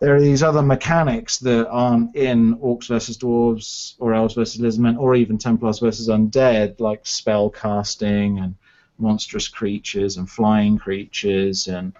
[0.02, 4.98] there are these other mechanics that aren't in Orcs versus Dwarves or Elves versus Lizardmen
[4.98, 8.56] or even Templars versus Undead, like spell casting and
[8.98, 11.92] monstrous creatures and flying creatures and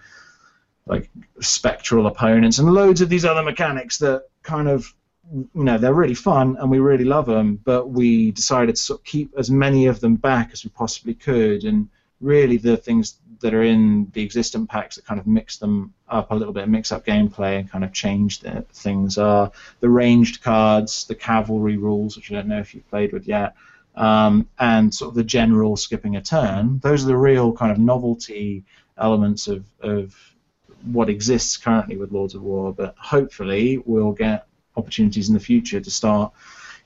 [0.86, 1.08] like
[1.40, 4.92] spectral opponents and loads of these other mechanics that kind of
[5.32, 8.98] you know they're really fun and we really love them but we decided to sort
[8.98, 11.62] of keep as many of them back as we possibly could.
[11.62, 11.88] And
[12.22, 16.30] really the things that are in the existing packs that kind of mix them up
[16.30, 20.42] a little bit, mix up gameplay and kind of change the things are the ranged
[20.42, 23.54] cards, the cavalry rules, which I don't know if you've played with yet,
[23.94, 26.80] um, and sort of the general skipping a turn.
[26.82, 28.64] Those are the real kind of novelty
[28.96, 30.16] elements of, of
[30.84, 35.80] what exists currently with Lords of War, but hopefully we'll get opportunities in the future
[35.80, 36.32] to start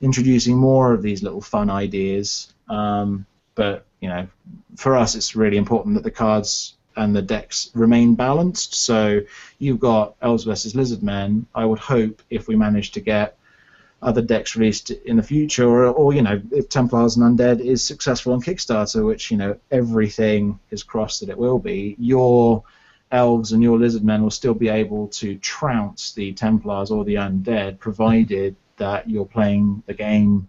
[0.00, 2.52] introducing more of these little fun ideas.
[2.68, 3.26] Um,
[3.56, 4.28] but you know,
[4.76, 8.74] for us, it's really important that the cards and the decks remain balanced.
[8.74, 9.20] So
[9.58, 11.44] you've got Elves versus Lizardmen.
[11.54, 13.36] I would hope if we manage to get
[14.02, 17.84] other decks released in the future, or, or you know, if Templars and Undead is
[17.84, 22.62] successful on Kickstarter, which you know everything is crossed that it will be, your
[23.10, 27.78] elves and your lizardmen will still be able to trounce the Templars or the Undead,
[27.78, 30.46] provided that you're playing the game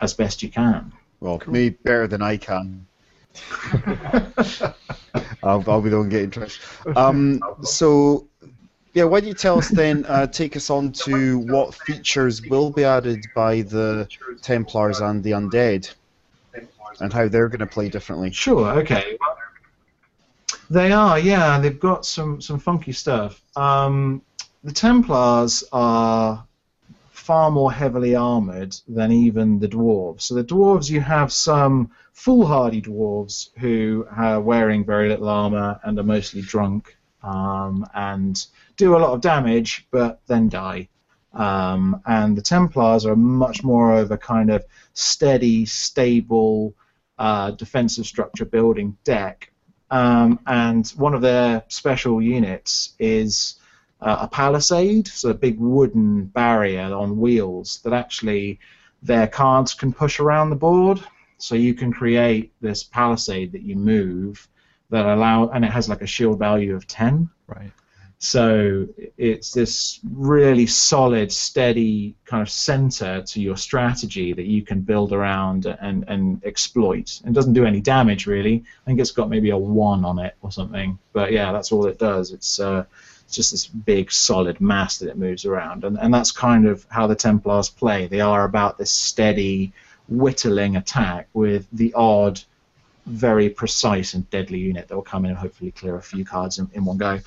[0.00, 0.92] as best you can.
[1.20, 1.52] Well, cool.
[1.52, 2.86] me better than I can.
[5.42, 6.60] I'll, I'll, be the one getting trashed.
[6.96, 8.28] Um, so,
[8.94, 12.70] yeah, why don't you tell us then, uh, take us on to what features will
[12.70, 14.08] be added by the
[14.42, 15.92] Templars and the Undead,
[17.00, 18.32] and how they're going to play differently.
[18.32, 19.16] Sure, okay.
[20.70, 23.40] They are, yeah, they've got some, some funky stuff.
[23.56, 24.22] Um,
[24.64, 26.44] the Templars are
[27.28, 30.22] far more heavily armored than even the dwarves.
[30.22, 35.98] So the dwarves, you have some foolhardy dwarves who are wearing very little armor and
[35.98, 38.46] are mostly drunk um, and
[38.78, 40.88] do a lot of damage, but then die.
[41.34, 44.64] Um, and the Templars are much more of a kind of
[44.94, 46.72] steady, stable,
[47.18, 49.52] uh, defensive structure building deck.
[49.90, 53.57] Um, and one of their special units is
[54.00, 58.58] uh, a palisade, so a big wooden barrier on wheels that actually
[59.02, 61.00] their cards can push around the board.
[61.38, 64.48] So you can create this palisade that you move
[64.90, 67.28] that allow, and it has like a shield value of 10.
[67.46, 67.70] Right.
[68.20, 74.80] So it's this really solid, steady kind of center to your strategy that you can
[74.80, 77.20] build around and, and exploit.
[77.24, 78.64] It doesn't do any damage really.
[78.82, 80.98] I think it's got maybe a one on it or something.
[81.12, 82.32] But yeah, that's all it does.
[82.32, 82.86] It's uh,
[83.28, 86.86] it's just this big solid mass that it moves around, and and that's kind of
[86.88, 88.06] how the Templars play.
[88.06, 89.74] They are about this steady,
[90.08, 92.40] whittling attack with the odd,
[93.04, 96.58] very precise and deadly unit that will come in and hopefully clear a few cards
[96.58, 97.20] in, in one go.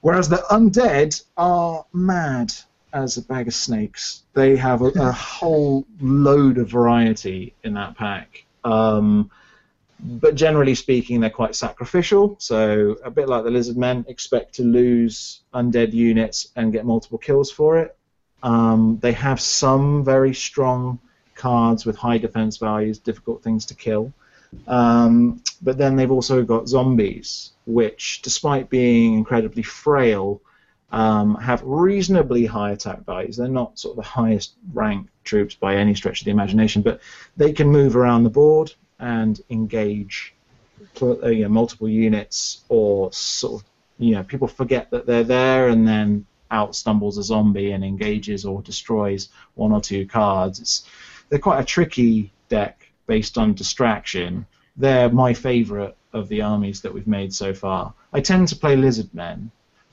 [0.00, 2.52] Whereas the undead are mad
[2.92, 4.24] as a bag of snakes.
[4.34, 8.44] They have a, a whole load of variety in that pack.
[8.64, 9.30] Um,
[10.02, 12.36] but generally speaking, they're quite sacrificial.
[12.38, 17.18] So a bit like the lizard men, expect to lose undead units and get multiple
[17.18, 17.96] kills for it.
[18.42, 20.98] Um, they have some very strong
[21.34, 24.12] cards with high defense values, difficult things to kill.
[24.66, 30.40] Um, but then they've also got zombies, which, despite being incredibly frail,
[30.92, 33.36] um, have reasonably high attack values.
[33.36, 37.00] They're not sort of the highest ranked troops by any stretch of the imagination, but
[37.36, 40.34] they can move around the board and engage
[41.02, 45.68] uh, you know, multiple units, or sort of you know people forget that they're there,
[45.68, 50.60] and then out stumbles a zombie and engages or destroys one or two cards.
[50.60, 50.84] It's,
[51.28, 54.46] they're quite a tricky deck based on distraction.
[54.76, 57.94] They're my favourite of the armies that we've made so far.
[58.12, 59.50] I tend to play lizard men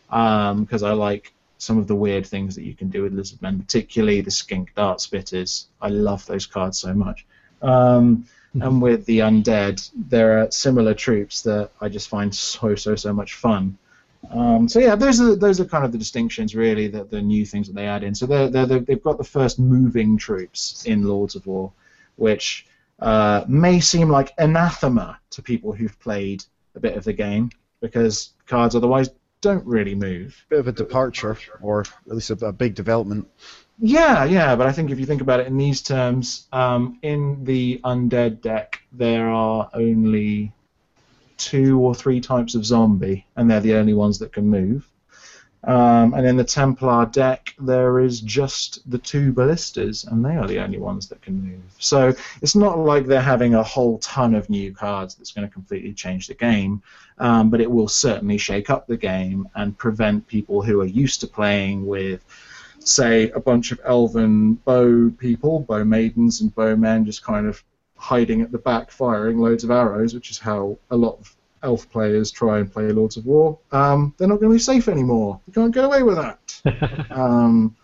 [0.09, 3.59] because I like some of the weird things that you can do with lizard men,
[3.59, 5.65] particularly the skink dart spitters.
[5.81, 7.25] I love those cards so much.
[7.61, 12.95] Um, and with the undead, there are similar troops that I just find so so
[12.95, 13.77] so much fun.
[14.31, 17.45] Um, so yeah, those are those are kind of the distinctions really that the new
[17.45, 18.15] things that they add in.
[18.15, 21.71] So they're, they're, they've got the first moving troops in Lords of War,
[22.15, 22.65] which
[22.99, 26.43] uh, may seem like anathema to people who've played
[26.75, 29.09] a bit of the game because cards otherwise
[29.41, 30.45] don't really move.
[30.49, 33.27] Bit of a departure, or at least a, a big development.
[33.79, 37.43] Yeah, yeah, but I think if you think about it in these terms, um, in
[37.43, 40.51] the undead deck there are only
[41.37, 44.89] two or three types of zombie, and they're the only ones that can move.
[45.63, 50.47] Um, and in the Templar deck, there is just the two ballistas, and they are
[50.47, 51.61] the only ones that can move.
[51.77, 55.53] So it's not like they're having a whole ton of new cards that's going to
[55.53, 56.81] completely change the game,
[57.17, 61.19] um, but it will certainly shake up the game and prevent people who are used
[61.21, 62.23] to playing with,
[62.87, 67.63] say, a bunch of elven bow people, bow maidens and bowmen, just kind of
[67.95, 71.89] hiding at the back, firing loads of arrows, which is how a lot of elf
[71.91, 73.59] players try and play Lords of War.
[73.71, 75.39] Um, they're not going to be safe anymore.
[75.47, 77.07] You can't get away with that.
[77.11, 77.75] um,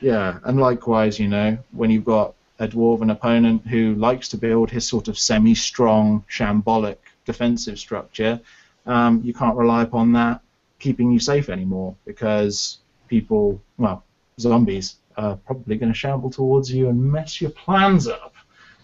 [0.00, 4.70] yeah, and likewise, you know, when you've got a dwarven opponent who likes to build
[4.70, 8.40] his sort of semi-strong, shambolic defensive structure,
[8.86, 10.40] um, you can't rely upon that
[10.78, 12.78] keeping you safe anymore because
[13.08, 14.04] people, well,
[14.40, 18.34] zombies are probably going to shamble towards you and mess your plans up.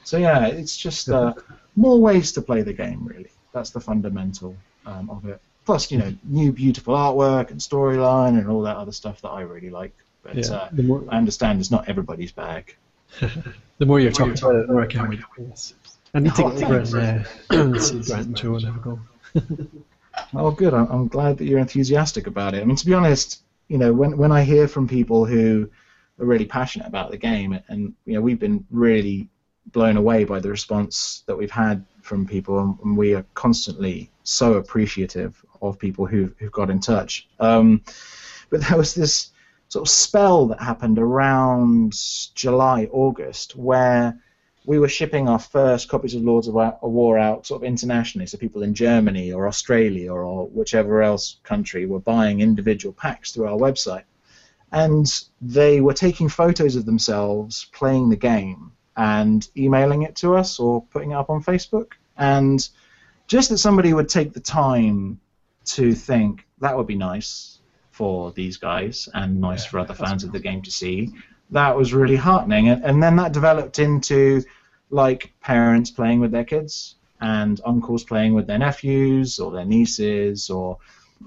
[0.05, 1.34] So yeah, it's just uh,
[1.76, 3.30] more ways to play the game, really.
[3.53, 5.40] That's the fundamental um, of it.
[5.64, 9.42] Plus, you know, new beautiful artwork and storyline and all that other stuff that I
[9.42, 9.92] really like.
[10.22, 12.76] But Yeah, uh, the more- I understand it's not everybody's bag.
[13.78, 15.74] The more you're talking about it, the more I can't wait to play this.
[16.14, 19.00] I need to get over and uh, see Grant and Joe and have a go.
[20.34, 20.72] Oh, good.
[20.72, 22.61] I'm, I'm glad that you're enthusiastic about it.
[22.62, 23.42] I mean, to be honest,
[23.72, 25.66] you know, when when I hear from people who
[26.20, 29.30] are really passionate about the game, and you know, we've been really
[29.68, 34.54] blown away by the response that we've had from people, and, we are constantly so
[34.54, 37.28] appreciative of people who've who've got in touch.
[37.40, 37.82] Um,
[38.50, 39.30] but there was this
[39.68, 41.94] sort of spell that happened around
[42.34, 44.20] July, August, where
[44.64, 48.38] we were shipping our first copies of Lords of War out sort of internationally, so
[48.38, 53.58] people in Germany or Australia or whichever else country were buying individual packs through our
[53.58, 54.04] website.
[54.70, 55.06] And
[55.40, 60.82] they were taking photos of themselves playing the game and emailing it to us or
[60.82, 61.92] putting it up on Facebook.
[62.16, 62.66] And
[63.26, 65.20] just that somebody would take the time
[65.64, 67.58] to think that would be nice
[67.90, 71.12] for these guys and nice for other fans of the game to see.
[71.53, 74.42] That was really heartening, and, and then that developed into
[74.90, 80.50] like parents playing with their kids and uncles playing with their nephews or their nieces
[80.50, 80.78] or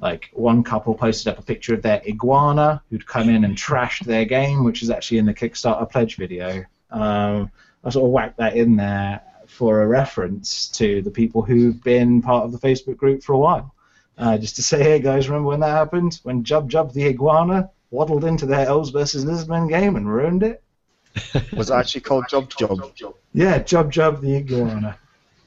[0.01, 4.05] like one couple posted up a picture of their iguana who'd come in and trashed
[4.05, 6.65] their game, which is actually in the Kickstarter pledge video.
[6.91, 7.49] Um,
[7.83, 12.21] I sort of whacked that in there for a reference to the people who've been
[12.21, 13.73] part of the Facebook group for a while.
[14.17, 16.19] Uh, just to say, hey guys, remember when that happened?
[16.23, 20.63] When Jub Jub the iguana waddled into their Elves versus Lizardmen game and ruined it?
[21.55, 23.13] Was it actually called Jub Jub?
[23.33, 24.97] Yeah, Jub Jub the iguana.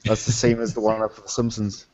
[0.03, 1.85] That's the same as the one up for The Simpsons.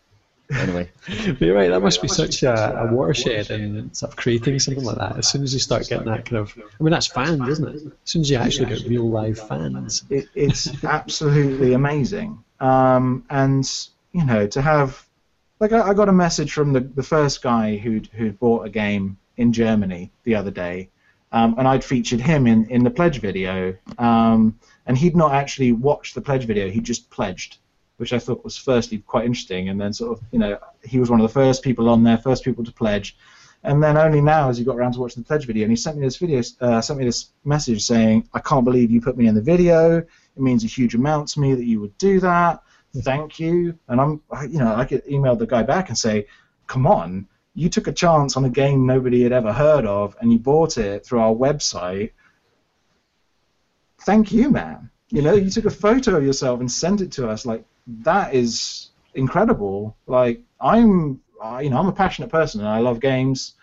[0.51, 4.59] Anyway, But you're right, that must be such a, a watershed in sort of creating
[4.59, 5.17] something like that.
[5.17, 7.75] As soon as you start getting that kind of, I mean, that's fans, isn't it?
[7.75, 10.03] As soon as you actually get real live fans.
[10.09, 12.43] it, it's absolutely amazing.
[12.59, 13.67] Um, and
[14.11, 15.03] you know, to have
[15.59, 18.69] like I, I got a message from the, the first guy who'd who'd bought a
[18.69, 20.89] game in Germany the other day,
[21.31, 25.71] um, and I'd featured him in, in the pledge video, um, and he'd not actually
[25.71, 27.57] watched the pledge video; he just pledged,
[27.97, 31.09] which I thought was firstly quite interesting, and then sort of you know he was
[31.09, 33.17] one of the first people on there, first people to pledge.
[33.63, 35.75] And then only now has he got around to watching the pledge video, and he
[35.75, 39.17] sent me this video, uh, sent me this message saying, "I can't believe you put
[39.17, 39.97] me in the video.
[39.97, 40.07] It
[40.37, 42.61] means a huge amount to me that you would do that.
[42.97, 46.27] Thank you." And I'm, you know, I could email the guy back and say,
[46.67, 50.31] "Come on, you took a chance on a game nobody had ever heard of, and
[50.31, 52.11] you bought it through our website.
[54.01, 54.89] Thank you, man.
[55.09, 57.45] You know, you took a photo of yourself and sent it to us.
[57.45, 59.95] Like that is incredible.
[60.05, 63.53] Like I'm, I, you know, I'm a passionate person and I love games.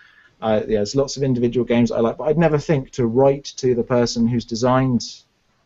[0.40, 3.44] Uh, yeah, there's lots of individual games I like, but I'd never think to write
[3.58, 5.22] to the person who's designed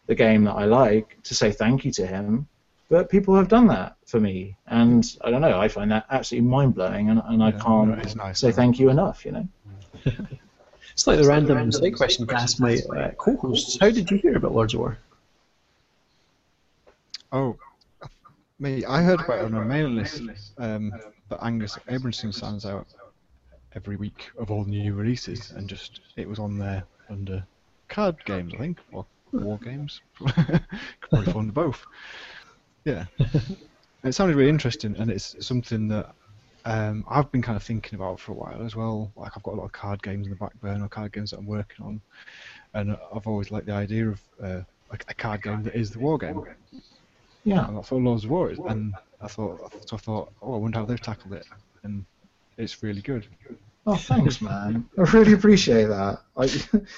[0.07, 2.49] the game that I like to say thank you to him.
[2.89, 5.59] But people have done that for me, and I don't know.
[5.59, 8.57] I find that absolutely mind blowing, and, and I can't it's nice, say man.
[8.57, 9.25] thank you enough.
[9.25, 9.49] You know.
[10.97, 13.77] It's like the random side question to ask my uh, co-hosts.
[13.79, 14.99] How did you hear about Lords of War?
[17.33, 17.59] Oh,
[18.59, 20.23] me, I heard about it on a mailing list
[20.57, 20.91] um,
[21.29, 22.87] that Angus Abranson sends out
[23.75, 27.47] every week of all new releases, and just it was on there under
[27.89, 30.01] card games, I think, or war games.
[30.19, 30.63] Could
[31.11, 31.85] probably fall under both.
[32.87, 33.05] Yeah,
[34.05, 36.15] it sounded really interesting, and it's something that
[36.65, 39.13] um, I've been kind of thinking about for a while as well.
[39.17, 41.39] Like I've got a lot of card games in the back burner, card games that
[41.39, 42.01] I'm working on,
[42.75, 44.61] and I've always liked the idea of uh,
[44.91, 46.45] a card game that is the war game.
[47.45, 47.67] Yeah.
[47.67, 48.59] And that's what Lords of War is.
[48.59, 51.47] And I thought, so I thought, oh, I wonder how they've tackled it.
[51.85, 52.05] And
[52.57, 53.27] it's really good.
[53.89, 54.89] Oh, thanks, man.
[54.99, 56.21] I really appreciate that.
[56.37, 56.51] I,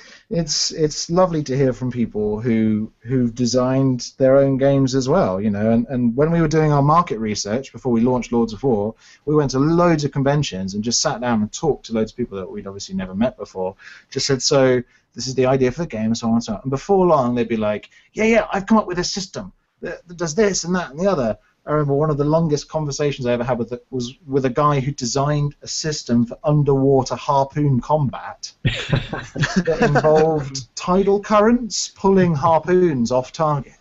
[0.30, 5.38] it's it's lovely to hear from people who who've designed their own games as well.
[5.38, 8.54] You know, and, and when we were doing our market research before we launched Lords
[8.54, 8.94] of War,
[9.26, 12.16] we went to loads of conventions and just sat down and talked to loads of
[12.16, 13.76] people that we'd obviously never met before.
[14.08, 14.82] Just said, so
[15.14, 16.60] this is the idea for the game, and so on and so on.
[16.62, 20.08] And before long, they'd be like, yeah, yeah, I've come up with a system that,
[20.08, 21.36] that does this and that and the other.
[21.68, 24.50] I remember one of the longest conversations I ever had with it was with a
[24.50, 33.12] guy who designed a system for underwater harpoon combat that involved tidal currents pulling harpoons
[33.12, 33.74] off target.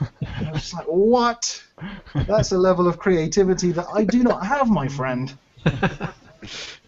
[0.00, 1.62] And I was just like, what?
[2.26, 5.32] That's a level of creativity that I do not have, my friend.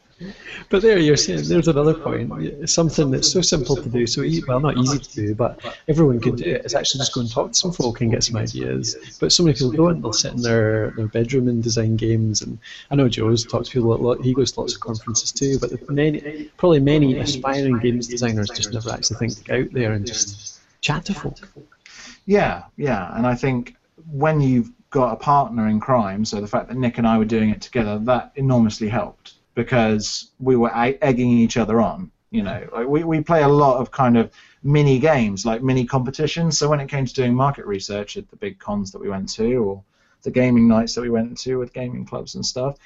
[0.68, 2.68] But there you're saying there's another point.
[2.68, 6.20] Something that's so simple to do, so e- well not easy to do, but everyone
[6.20, 6.64] can do it.
[6.64, 8.96] It's actually just go and talk to some folk and get some ideas.
[9.20, 10.00] But so many people don't.
[10.00, 12.42] They'll sit in their, their bedroom and design games.
[12.42, 12.58] And
[12.90, 14.20] I know Joe's talked to people a lot.
[14.22, 15.58] He goes to lots of conferences too.
[15.58, 19.72] But the many, probably many aspiring games designers just never actually think to get out
[19.72, 21.38] there and just chat to folk.
[22.26, 23.76] Yeah, yeah, and I think
[24.10, 27.24] when you've got a partner in crime, so the fact that Nick and I were
[27.24, 32.10] doing it together, that enormously helped because we were egging each other on.
[32.30, 34.28] You know, like we, we play a lot of kind of
[34.64, 36.58] mini games, like mini competitions.
[36.58, 39.28] So when it came to doing market research at the big cons that we went
[39.34, 39.82] to, or
[40.22, 42.76] the gaming nights that we went to with gaming clubs and stuff,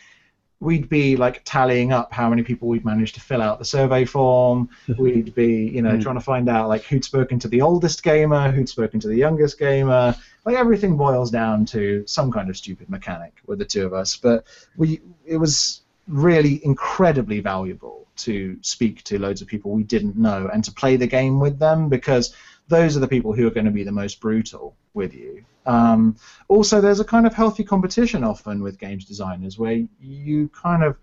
[0.61, 4.05] we'd be like tallying up how many people we'd managed to fill out the survey
[4.05, 4.69] form.
[4.99, 6.03] We'd be, you know, Mm.
[6.03, 9.17] trying to find out like who'd spoken to the oldest gamer, who'd spoken to the
[9.17, 10.15] youngest gamer.
[10.45, 14.17] Like everything boils down to some kind of stupid mechanic with the two of us.
[14.17, 14.45] But
[14.77, 20.49] we, it was really incredibly valuable to speak to loads of people we didn't know
[20.53, 22.35] and to play the game with them because
[22.69, 25.45] those are the people who are going to be the most brutal with you.
[25.67, 26.17] Um,
[26.49, 30.97] also, there's a kind of healthy competition often with games designers where you kind of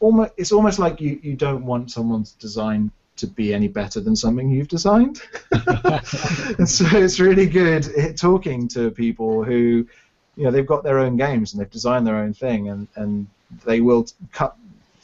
[0.00, 4.16] almost it's almost like you, you don't want someone's design to be any better than
[4.16, 5.22] something you've designed.
[6.58, 9.86] and so it's really good talking to people who
[10.36, 13.26] you know they've got their own games and they've designed their own thing and, and
[13.64, 14.56] they will cut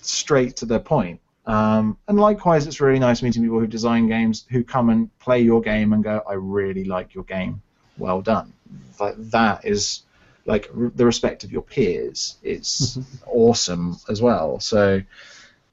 [0.02, 1.20] straight to their point.
[1.46, 5.40] Um, and likewise, it's really nice meeting people who design games who come and play
[5.40, 7.62] your game and go, "I really like your game.
[7.98, 8.52] Well done."
[8.98, 10.02] Like that is
[10.46, 12.36] like r- the respect of your peers.
[12.42, 14.60] It's awesome as well.
[14.60, 15.02] So,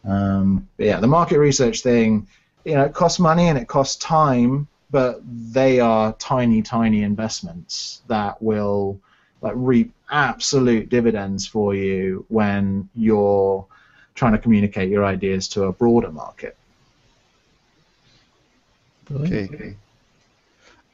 [0.06, 2.28] um, yeah, the market research thing,
[2.66, 8.02] you know, it costs money and it costs time, but they are tiny, tiny investments
[8.08, 9.00] that will
[9.42, 13.66] like reap absolute dividends for you when you're
[14.16, 16.58] trying to communicate your ideas to a broader market.
[19.12, 19.76] Okay.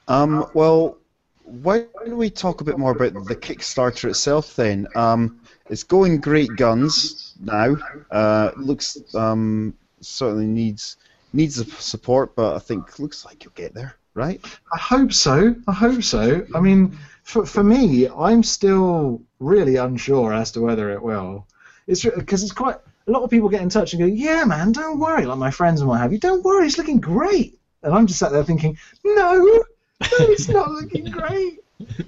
[0.07, 0.97] Um, well,
[1.43, 4.87] why don't we talk a bit more about the Kickstarter itself then?
[4.95, 5.39] Um,
[5.69, 7.75] it's going great guns now.
[8.11, 10.97] Uh, looks um, certainly needs
[11.33, 14.43] needs the support, but I think looks like you'll get there, right?
[14.73, 15.55] I hope so.
[15.67, 16.45] I hope so.
[16.53, 21.47] I mean, for, for me, I'm still really unsure as to whether it will.
[21.87, 24.71] It's because it's quite a lot of people get in touch and go, "Yeah, man,
[24.71, 27.59] don't worry." Like my friends and what have you, don't worry, it's looking great.
[27.81, 29.63] And I'm just sat there thinking, "No, no,
[29.99, 31.59] it's not looking great."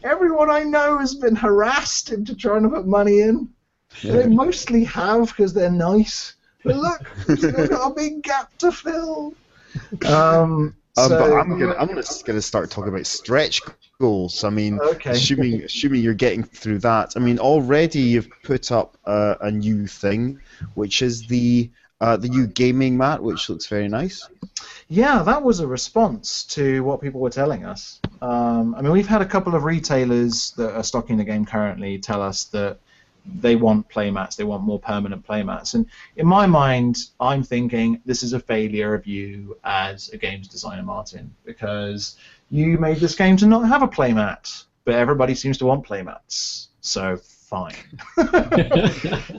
[0.04, 3.50] Everyone I know has been harassed into trying to put money in.
[4.04, 6.36] They mostly have because they're nice.
[6.64, 9.34] But look, we've got a big gap to fill.
[10.08, 13.62] Um, Um, so, but I'm gonna I'm gonna, gonna start talking about stretch
[14.00, 14.44] goals.
[14.44, 15.12] I mean, Okay.
[15.12, 17.14] assuming assuming you're getting through that.
[17.16, 20.40] I mean, already you've put up uh, a new thing,
[20.76, 21.70] which is the
[22.02, 24.28] uh, the new gaming mat, which looks very nice.
[24.88, 28.00] Yeah, that was a response to what people were telling us.
[28.22, 31.98] Um, I mean, we've had a couple of retailers that are stocking the game currently
[31.98, 32.80] tell us that
[33.42, 35.74] they want playmats, they want more permanent playmats.
[35.74, 40.48] And in my mind, I'm thinking this is a failure of you as a games
[40.48, 42.18] designer, Martin, because
[42.50, 46.68] you made this game to not have a playmat, but everybody seems to want playmats.
[46.82, 47.76] So fine.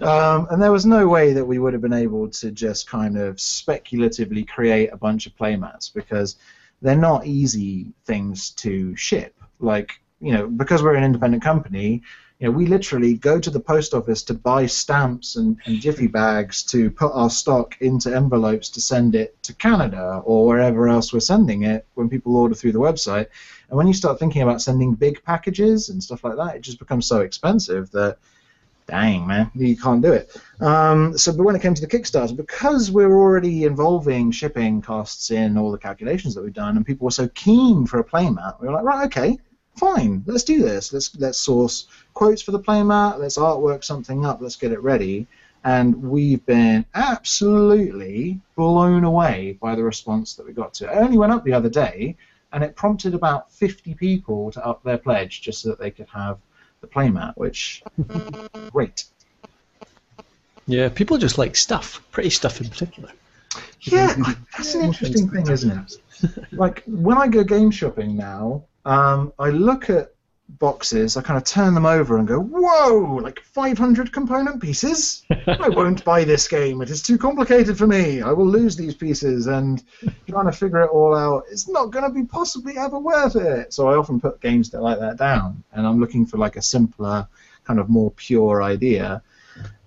[0.02, 3.16] um, and there was no way that we would have been able to just kind
[3.16, 6.36] of speculatively create a bunch of playmats because
[6.82, 9.34] they're not easy things to ship.
[9.60, 12.02] Like, you know, because we're an independent company,
[12.38, 16.06] you know, we literally go to the post office to buy stamps and, and jiffy
[16.06, 21.12] bags to put our stock into envelopes to send it to Canada or wherever else
[21.12, 23.26] we're sending it when people order through the website.
[23.70, 26.78] And when you start thinking about sending big packages and stuff like that, it just
[26.78, 28.18] becomes so expensive that,
[28.86, 30.36] dang, man, you can't do it.
[30.60, 35.30] Um, so, but when it came to the Kickstarter, because we're already involving shipping costs
[35.30, 38.60] in all the calculations that we've done, and people were so keen for a playmat,
[38.60, 39.38] we were like, right, okay,
[39.76, 40.92] fine, let's do this.
[40.92, 43.18] Let's let's source quotes for the playmat.
[43.18, 44.40] Let's artwork something up.
[44.40, 45.26] Let's get it ready.
[45.64, 50.94] And we've been absolutely blown away by the response that we got to it.
[50.94, 52.16] I only went up the other day,
[52.52, 56.08] and it prompted about 50 people to up their pledge just so that they could
[56.08, 56.38] have
[56.80, 57.82] the playmat, which
[58.70, 59.04] great.
[60.66, 63.10] Yeah, people just like stuff, pretty stuff in particular.
[63.80, 64.14] Yeah,
[64.56, 65.98] that's an interesting thing, isn't it?
[66.52, 70.12] Like when I go game shopping now, um, I look at
[70.48, 75.24] boxes, I kind of turn them over and go, whoa, like 500 component pieces?
[75.46, 76.80] I won't buy this game.
[76.80, 78.22] It is too complicated for me.
[78.22, 79.82] I will lose these pieces, and
[80.28, 83.72] trying to figure it all out is not going to be possibly ever worth it.
[83.74, 86.62] So I often put games that like that down, and I'm looking for like a
[86.62, 87.26] simpler,
[87.64, 89.20] kind of more pure idea.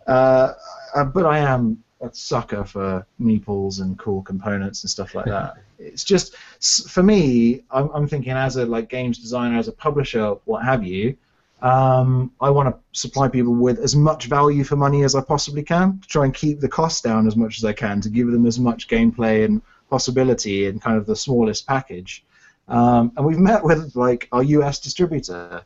[0.06, 0.54] Uh,
[0.94, 5.56] uh but I am a sucker for meeples and cool components and stuff like that.
[5.80, 7.64] it's just for me.
[7.72, 11.16] I'm, I'm, thinking as a like games designer, as a publisher, what have you.
[11.62, 15.64] Um, I want to supply people with as much value for money as I possibly
[15.64, 18.32] can to try and keep the cost down as much as I can to give
[18.32, 22.24] them as much gameplay and possibility in kind of the smallest package.
[22.70, 25.64] Um, and we've met with like our US distributor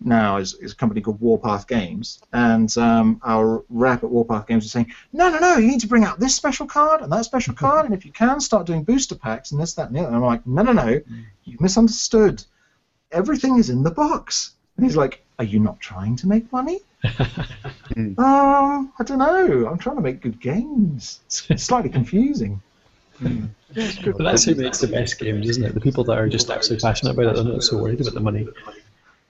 [0.00, 4.64] now is, is a company called Warpath Games, and um, our rep at Warpath Games
[4.64, 7.24] is saying, no, no, no, you need to bring out this special card and that
[7.24, 10.00] special card, and if you can, start doing booster packs and this, that, and the
[10.00, 10.08] other.
[10.08, 11.00] And I'm like, no, no, no,
[11.44, 12.44] you've misunderstood.
[13.12, 14.52] Everything is in the box.
[14.76, 16.80] And he's like, are you not trying to make money?
[17.96, 19.66] um, I don't know.
[19.66, 21.20] I'm trying to make good games.
[21.48, 22.60] It's slightly confusing.
[23.20, 23.48] Mm.
[23.74, 25.74] But that's who makes the best games, isn't it?
[25.74, 28.20] The people that are just absolutely passionate about it, they're not so worried about the
[28.20, 28.46] money.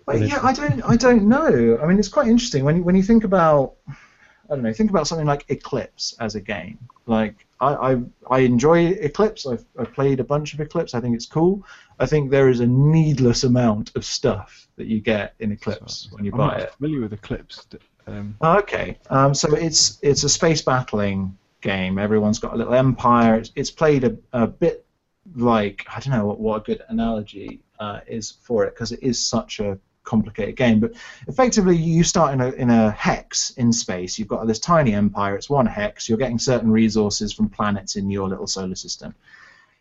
[0.07, 1.78] Well, yeah, I don't, I don't know.
[1.82, 4.90] I mean, it's quite interesting when you, when you think about, I don't know, think
[4.90, 6.78] about something like Eclipse as a game.
[7.07, 9.46] Like, I, I, I enjoy Eclipse.
[9.46, 10.94] I've, I've played a bunch of Eclipse.
[10.94, 11.64] I think it's cool.
[11.98, 16.24] I think there is a needless amount of stuff that you get in Eclipse when
[16.24, 16.72] you I'm buy not it.
[16.74, 17.66] familiar with Eclipse.
[18.07, 18.98] Um, Oh, okay.
[19.11, 21.98] Um, so it's it's a space battling game.
[21.98, 23.36] Everyone's got a little empire.
[23.36, 24.84] It's, it's played a, a bit
[25.34, 29.00] like I don't know what, what a good analogy uh, is for it because it
[29.02, 30.80] is such a complicated game.
[30.80, 30.94] But
[31.28, 34.18] effectively, you start in a in a hex in space.
[34.18, 35.36] You've got this tiny empire.
[35.36, 36.09] It's one hex.
[36.09, 39.14] You're getting certain resources from planets in your little solar system.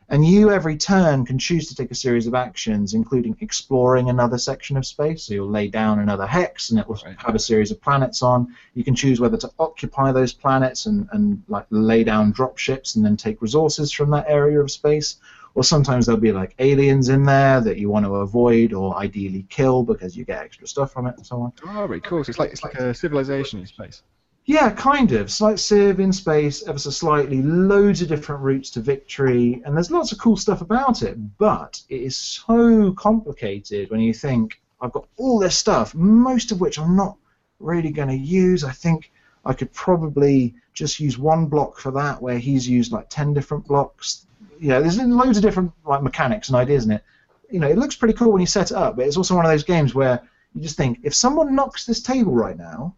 [0.07, 4.37] And you, every turn, can choose to take a series of actions, including exploring another
[4.37, 5.23] section of space.
[5.23, 7.15] So you'll lay down another hex, and it will Right.
[7.25, 8.53] have a series of planets on.
[8.75, 12.95] You can choose whether to occupy those planets and, and like lay down drop ships
[12.95, 15.15] and then take resources from that area of space.
[15.55, 19.45] Or sometimes there'll be like aliens in there that you want to avoid or ideally
[19.49, 21.53] kill because you get extra stuff from it and so on.
[21.65, 22.23] oh, very cool.
[22.23, 24.03] So it's like it's like a civilization in space.
[24.45, 25.31] Yeah, kind of.
[25.31, 29.89] Slight Civ in space, ever so slightly, loads of different routes to victory, and there's
[29.89, 34.91] lots of cool stuff about it, but it is so complicated when you think, I've
[34.91, 37.17] got all this stuff, most of which I'm not
[37.59, 38.63] really going to use.
[38.63, 39.11] I think
[39.45, 43.65] I could probably just use one block for that, where he's used like 10 different
[43.65, 44.24] blocks.
[44.59, 47.03] You know, there's loads of different like mechanics and ideas in it.
[47.51, 49.45] You know, it looks pretty cool when you set it up, but it's also one
[49.45, 50.21] of those games where
[50.53, 52.95] you just think, if someone knocks this table right now,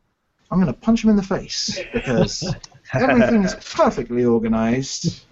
[0.49, 2.43] I'm going to punch him in the face because
[2.93, 5.25] everything is perfectly organised.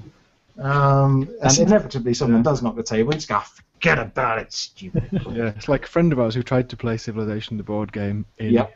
[0.58, 3.14] Um, and inevitably, someone does knock the table.
[3.14, 5.10] You just go, forget about it, stupid.
[5.12, 8.26] Yeah, it's like a friend of ours who tried to play Civilization, the board game,
[8.38, 8.76] in Yep.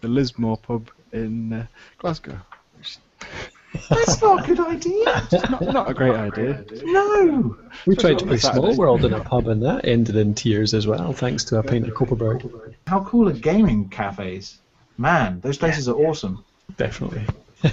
[0.00, 1.66] the Lismore pub in uh,
[1.98, 2.38] Glasgow.
[3.90, 5.04] That's not a good idea.
[5.50, 6.64] Not, not a great idea.
[6.84, 7.56] No.
[7.86, 8.72] We tried to play Saturday.
[8.72, 11.62] Small World in a pub, and that ended in tears as well, thanks to a
[11.62, 12.74] pint of Kopparberg.
[12.86, 14.58] How cool are gaming cafes?
[14.96, 16.44] Man, those places are awesome.
[16.76, 17.26] Definitely.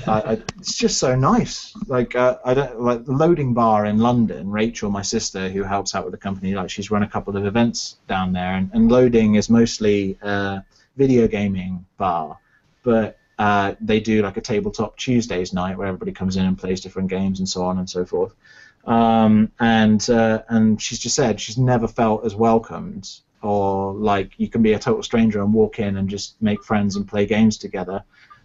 [0.08, 1.74] I, I, it's just so nice.
[1.88, 4.50] Like uh, I don't like the loading bar in London.
[4.50, 7.46] Rachel, my sister, who helps out with the company, like she's run a couple of
[7.46, 10.64] events down there, and, and loading is mostly a
[10.96, 12.38] video gaming bar,
[12.84, 16.80] but Uh, they do like a tabletop Tuesdays night where everybody comes in and plays
[16.80, 18.34] different games and so on and so forth.
[18.86, 23.10] Um, and uh, and she's just said she's never felt as welcomed
[23.42, 26.96] or like you can be a total stranger and walk in and just make friends
[26.98, 28.04] and play games together.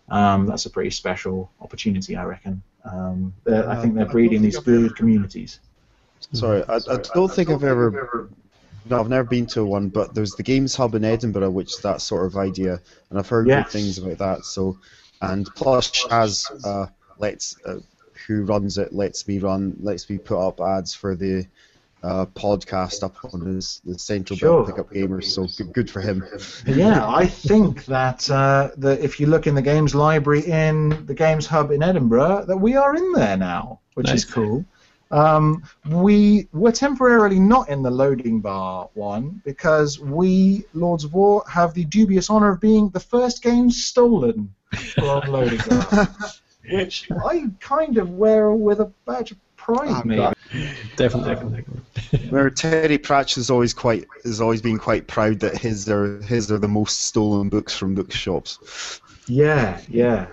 [0.08, 2.62] Um, that's a pretty special opportunity, I reckon.
[2.90, 5.60] Um, they're- I think they're breeding these fluid communities.
[6.32, 8.30] Sorry, I, I don't think I've ever.
[8.88, 11.80] No, I've never been to one, but there's the Games Hub in Edinburgh, which is
[11.80, 12.80] that sort of idea,
[13.10, 13.64] and I've heard Yes.
[13.72, 14.44] good things about that.
[14.44, 14.78] So,
[15.20, 16.86] and plus, Chaz uh,
[17.18, 17.80] lets uh,
[18.26, 21.46] who runs it lets me run, lets me put up ads for the
[22.02, 24.64] uh, podcast up on his the Central Sure.
[24.64, 25.24] Belt Pickup Gamers.
[25.24, 26.24] So good, good for him.
[26.66, 31.14] Yeah, I think that uh, that if you look in the games library in the
[31.14, 34.64] Games Hub in Edinburgh, that we are in there now, which is cool.
[35.10, 41.44] Um, we were temporarily not in the loading bar one because we, Lords of War,
[41.48, 44.52] have the dubious honour of being the first game stolen
[44.94, 46.08] from loading bar,
[46.70, 50.32] which I kind of wear with a badge of pride, maybe.
[50.96, 51.34] Definitely.
[51.34, 52.28] definitely.
[52.30, 56.50] Where Terry Pratchett is always quite has always been quite proud that his are his
[56.50, 59.00] are the most stolen books from bookshops.
[59.28, 60.26] Yeah, yeah.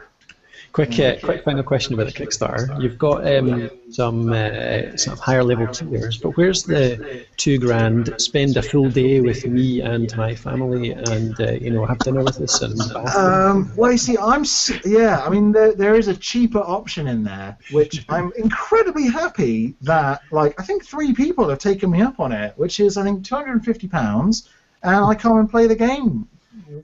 [0.74, 2.82] Quick, uh, quick final question about the Kickstarter.
[2.82, 8.12] You've got um, some uh, sort of higher level tiers, but where's the two grand?
[8.18, 12.24] Spend a full day with me and my family, and uh, you know have dinner
[12.24, 12.82] with us and.
[13.16, 14.46] Um, well, you see, I'm
[14.84, 15.24] yeah.
[15.24, 20.24] I mean, there, there is a cheaper option in there, which I'm incredibly happy that
[20.32, 23.24] like I think three people have taken me up on it, which is I think
[23.24, 24.50] 250 pounds,
[24.82, 26.28] and I come and play the game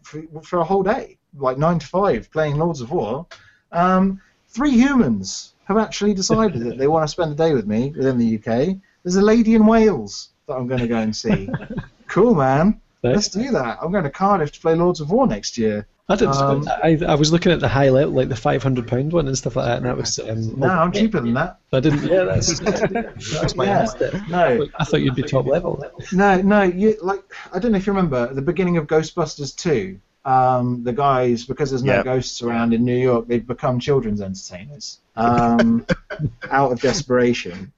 [0.03, 3.25] for, for a whole day, like nine to five, playing Lords of War.
[3.71, 7.93] Um, three humans have actually decided that they want to spend the day with me
[7.95, 8.77] within the UK.
[9.03, 11.49] There's a lady in Wales that I'm going to go and see.
[12.07, 12.81] cool, man.
[13.03, 13.77] Let's do that.
[13.81, 15.87] I'm going to Cardiff to play Lords of War next year.
[16.11, 16.35] I didn't.
[16.35, 19.27] um, I, I was looking at the high level, like the five hundred pound one
[19.27, 20.17] and stuff like that, and that was.
[20.17, 21.59] Um, No, I'm cheaper than that.
[21.71, 22.03] I didn't.
[22.03, 22.59] Yeah, that's
[23.39, 23.85] that's my Yeah.
[24.27, 25.85] No, I thought you'd be top level.
[26.11, 26.63] no, no.
[26.63, 27.23] You like
[27.53, 29.99] I don't know if you remember at the beginning of Ghostbusters 2.
[30.29, 32.03] Um, the guys, because there's no Yeah.
[32.03, 35.85] ghosts around in New York, they've become children's entertainers um,
[36.51, 37.71] out of desperation.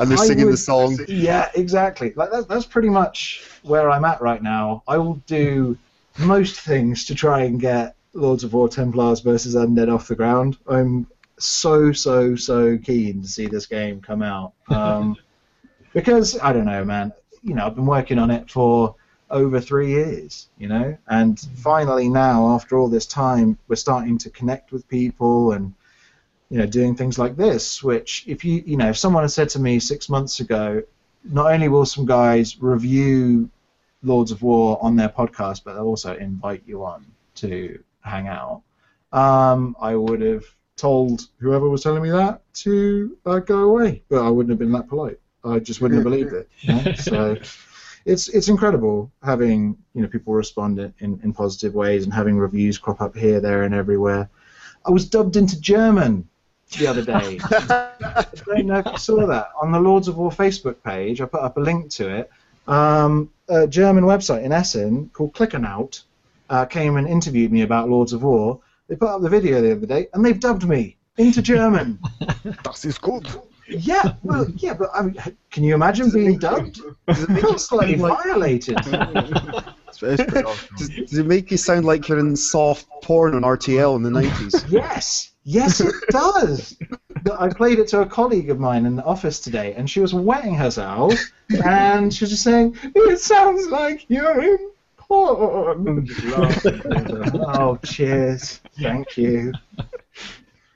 [0.00, 0.98] And they're I singing would- the song.
[1.08, 2.12] Yeah, exactly.
[2.14, 4.82] Like that's that's pretty much where I'm at right now.
[4.86, 5.76] I will do
[6.18, 10.58] most things to try and get Lords of War Templars versus Undead off the ground.
[10.68, 11.06] I'm
[11.38, 15.16] so so so keen to see this game come out um,
[15.94, 17.12] because I don't know, man.
[17.42, 18.94] You know, I've been working on it for
[19.30, 20.48] over three years.
[20.58, 25.52] You know, and finally now, after all this time, we're starting to connect with people
[25.52, 25.74] and
[26.50, 27.82] you know doing things like this.
[27.82, 30.82] Which, if you you know, if someone had said to me six months ago,
[31.24, 33.50] not only will some guys review
[34.02, 37.04] Lords of War on their podcast, but they'll also invite you on
[37.36, 38.62] to hang out.
[39.12, 40.44] Um, I would have
[40.76, 44.72] told whoever was telling me that to uh, go away, but I wouldn't have been
[44.72, 45.18] that polite.
[45.44, 46.48] I just wouldn't have believed it.
[46.60, 46.92] you know?
[46.96, 47.36] So
[48.04, 52.38] it's it's incredible having you know people respond in, in, in positive ways and having
[52.38, 54.28] reviews crop up here, there, and everywhere.
[54.86, 56.28] I was dubbed into German
[56.78, 57.38] the other day.
[57.50, 61.20] I don't know if you saw that on the Lords of War Facebook page.
[61.20, 62.30] I put up a link to it.
[62.66, 66.02] Um, a German website in Essen called Clickernaut
[66.50, 68.60] uh, came and interviewed me about Lords of War.
[68.88, 71.98] They put up the video the other day, and they've dubbed me into German.
[72.62, 73.47] Das ist gut.
[73.68, 75.16] Yeah, well, yeah, but I mean,
[75.50, 76.80] can you imagine being dubbed?
[77.06, 78.78] Does it Feel slightly violated.
[80.00, 80.76] It's, it's awesome.
[80.76, 84.10] Does, does it make you sound like you're in soft porn on RTL in the
[84.10, 84.70] 90s?
[84.70, 86.76] Yes, yes, it does.
[87.36, 90.14] I played it to a colleague of mine in the office today, and she was
[90.14, 91.14] wetting herself,
[91.64, 96.06] and she was just saying, "It sounds like you're in porn."
[97.34, 98.60] oh, cheers!
[98.80, 99.52] Thank you.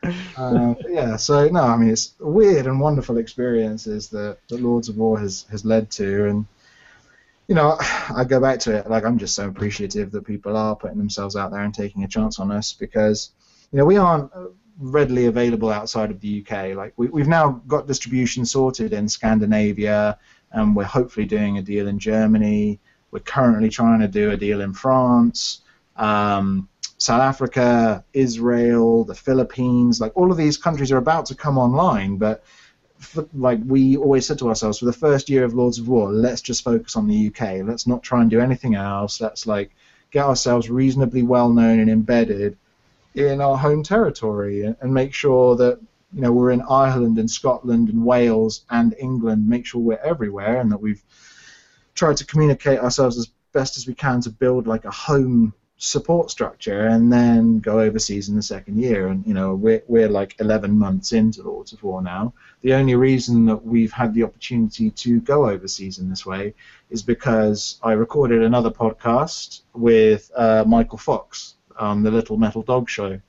[0.03, 4.97] Uh, yeah, so no, I mean it's weird and wonderful experiences that, that Lords of
[4.97, 6.47] War has, has led to, and
[7.49, 7.77] you know,
[8.15, 11.37] I go back to it like I'm just so appreciative that people are putting themselves
[11.37, 13.31] out there and taking a chance on us because
[13.71, 14.31] you know we aren't
[14.79, 16.75] readily available outside of the UK.
[16.75, 20.19] Like we, we've now got distribution sorted in Scandinavia,
[20.51, 22.81] and we're hopefully doing a deal in Germany.
[23.11, 25.61] We're currently trying to do a deal in France,
[25.97, 26.69] um,
[27.03, 30.01] South Africa, Israel, the Philippines.
[30.01, 32.45] Like all of these countries are about to come online, but
[32.99, 36.13] for, like we always said to ourselves, for the first year of Lords of War,
[36.13, 37.67] let's just focus on the UK.
[37.67, 39.21] Let's not try and do anything else.
[39.21, 39.75] Let's like
[40.13, 42.57] get ourselves reasonably well known and embedded
[43.17, 45.81] in our home territory and, and make sure that
[46.15, 49.49] you know we're in Ireland and Scotland and Wales and England.
[49.49, 51.03] Make sure we're everywhere and that we've
[51.97, 55.53] tried to communicate ourselves as best as we can to build like a home
[55.85, 59.09] support structure and then go overseas in the second year.
[59.09, 62.33] And you know, we're we're like 11 months into Lords of War now.
[62.61, 66.55] The only reason that we've had the opportunity to go overseas in this way
[66.91, 72.89] is because I recorded another podcast with uh, Michael Fox on the Little Metal Dog
[72.89, 73.21] Show.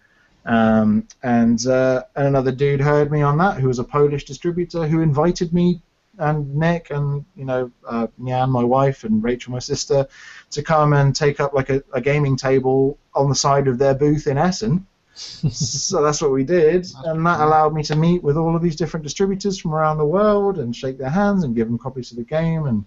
[0.46, 5.00] Um, and, uh, another dude heard me on that, who was a Polish distributor, who
[5.00, 5.82] invited me
[6.20, 10.08] and Nick and you know uh, Nyan, my wife, and Rachel, my sister,
[10.52, 13.96] to come and take up like a, a gaming table on the side of their
[13.96, 14.86] booth in Essen.
[15.16, 18.76] so that's what we did, and that allowed me to meet with all of these
[18.76, 22.18] different distributors from around the world and shake their hands and give them copies of
[22.18, 22.66] the game.
[22.66, 22.86] And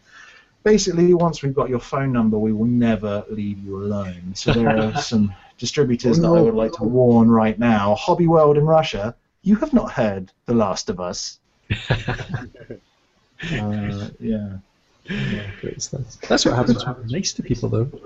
[0.64, 4.34] basically, once we've got your phone number, we will never leave you alone.
[4.34, 7.94] So there are some distributors that I would like to warn right now.
[7.94, 11.38] Hobby World in Russia, you have not heard The Last of Us.
[13.42, 14.58] Uh, yeah.
[15.08, 16.20] Yeah, great stuff.
[16.28, 17.90] That's what happens when you're nice to people, though.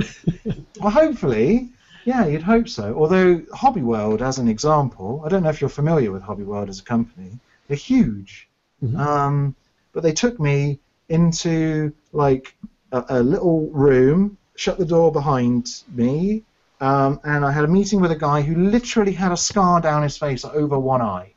[0.81, 1.69] Well, hopefully,
[2.07, 2.95] yeah, you'd hope so.
[2.97, 6.71] Although Hobby World, as an example, I don't know if you're familiar with Hobby World
[6.71, 7.39] as a company.
[7.69, 8.49] They're huge,
[8.83, 8.99] Mhm.
[8.99, 9.55] um,
[9.93, 10.79] but they took me
[11.11, 12.55] into like
[12.93, 16.43] a, a little room, shut the door behind me,
[16.81, 20.03] um, and I had a meeting with a guy who literally had a scar down
[20.03, 21.35] his face over one eye.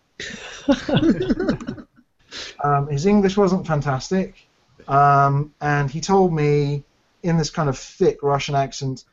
[2.63, 4.47] Um, his English wasn't fantastic,
[4.87, 6.83] um, and he told me
[7.23, 9.05] in this kind of thick Russian accent,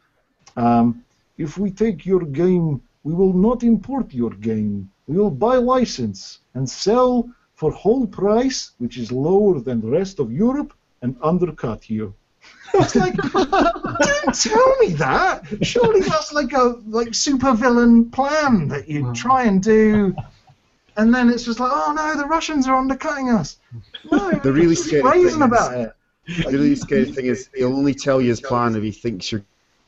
[0.56, 1.04] um,
[1.38, 4.90] "If we take your game, we will not import your game.
[5.06, 10.18] We will buy license and sell for whole price, which is lower than the rest
[10.20, 10.72] of Europe,
[11.02, 12.14] and undercut you."
[12.72, 15.44] I was like, "Don't tell me that!
[15.62, 20.14] Surely that's like a like supervillain plan that you try and do."
[21.00, 23.56] And then it's just like, oh no, the Russians are undercutting us.
[24.10, 25.92] No, The really scary thing is- about it.
[26.26, 29.44] The really scary thing is he'll only tell you his plan if he thinks you're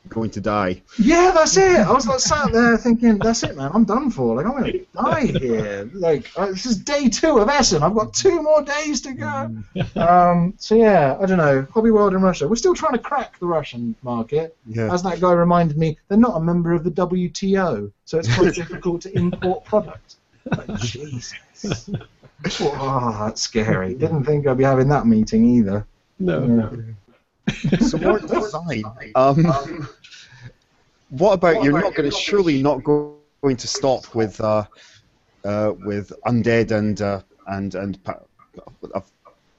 [0.09, 0.81] going to die.
[0.99, 1.79] Yeah, that's it.
[1.79, 3.71] I was like sat there thinking, that's it, man.
[3.73, 4.35] I'm done for.
[4.35, 5.89] Like I'm gonna die here.
[5.93, 7.81] Like uh, this is day two of Essen.
[7.83, 9.55] I've got two more days to go.
[9.95, 11.65] Um, so yeah, I don't know.
[11.73, 12.47] Hobby World in Russia.
[12.47, 14.55] We're still trying to crack the Russian market.
[14.67, 14.93] Yeah.
[14.93, 18.53] As that guy reminded me, they're not a member of the WTO, so it's quite
[18.63, 20.15] difficult to import product.
[20.45, 21.33] Like, Jesus.
[22.59, 23.93] Oh, that's scary.
[24.03, 25.85] Didn't think I'd be having that meeting either.
[26.19, 26.43] No.
[26.45, 27.77] Yeah.
[27.79, 28.83] So more design.
[29.15, 29.87] Um,
[31.09, 34.65] what about you're not going to surely not go, going to stop with uh,
[35.45, 38.19] uh, with undead and uh, and and pa-
[38.95, 39.09] I've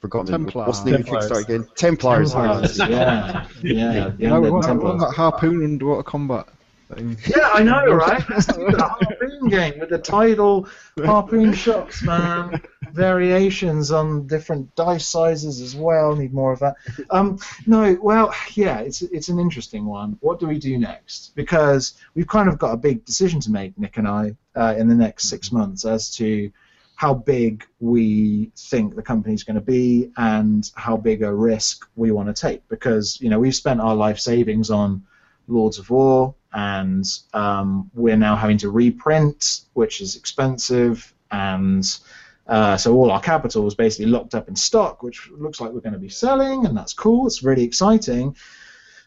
[0.01, 0.67] forgotten Templar.
[0.67, 1.31] what's the name of the Templars.
[1.31, 1.69] Kickstarter again?
[1.77, 2.33] Templars.
[2.33, 4.11] Templars, yeah, yeah.
[4.17, 5.15] the How, undead what, what, Templars.
[5.15, 6.49] harpoon underwater combat
[6.89, 7.17] thing?
[7.27, 8.23] Yeah, I know, right?
[8.29, 12.61] That's the harpoon game with the tidal harpoon shots, man.
[12.93, 16.15] Variations on different dice sizes as well.
[16.15, 16.77] Need more of that.
[17.11, 20.17] Um, no, well, yeah, it's it's an interesting one.
[20.21, 21.35] What do we do next?
[21.35, 24.89] Because we've kind of got a big decision to make, Nick and I, uh, in
[24.89, 26.51] the next six months as to
[26.97, 32.13] how big we think the company's going to be and how big a risk we
[32.13, 32.67] want to take.
[32.69, 35.05] Because you know we've spent our life savings on
[35.49, 41.99] Lords of War, and um, we're now having to reprint, which is expensive, and
[42.47, 45.81] uh, so all our capital is basically locked up in stock, which looks like we're
[45.81, 47.27] going to be selling, and that's cool.
[47.27, 48.37] It's really exciting.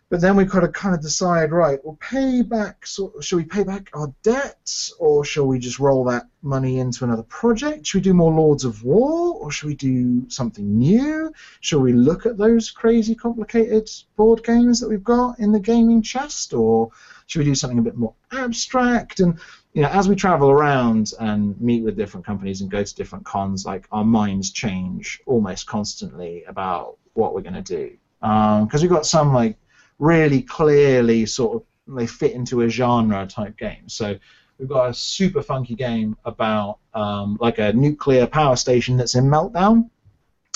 [0.10, 1.80] But then we've got to kind of decide, right?
[1.84, 2.88] We'll pay back.
[2.88, 7.04] So, should we pay back our debts, or shall we just roll that money into
[7.04, 7.86] another project?
[7.86, 11.34] Should we do more Lords of War, or should we do something new?
[11.60, 16.02] Shall we look at those crazy, complicated board games that we've got in the gaming
[16.02, 16.90] chest, or
[17.26, 19.20] should we do something a bit more abstract?
[19.20, 19.38] And
[19.74, 23.26] you know, as we travel around and meet with different companies and go to different
[23.26, 27.98] cons, like our minds change almost constantly about what we're going to do.
[28.22, 29.58] Um, because we've got some like
[30.00, 33.88] really clearly sort of they fit into a genre type game.
[33.88, 34.18] So
[34.58, 39.26] we've got a super funky game about um, like a nuclear power station that's in
[39.26, 39.90] meltdown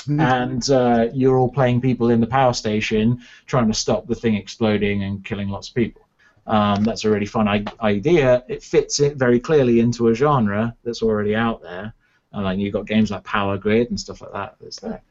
[0.08, 4.36] and uh, you're all playing people in the power station trying to stop the thing
[4.36, 6.02] exploding and killing lots of people.
[6.48, 8.44] Um, that's a really fun I- idea.
[8.48, 11.94] It fits it very clearly into a genre that's already out there.
[12.34, 15.02] And like you've got games like Power Grid and stuff like that that's there.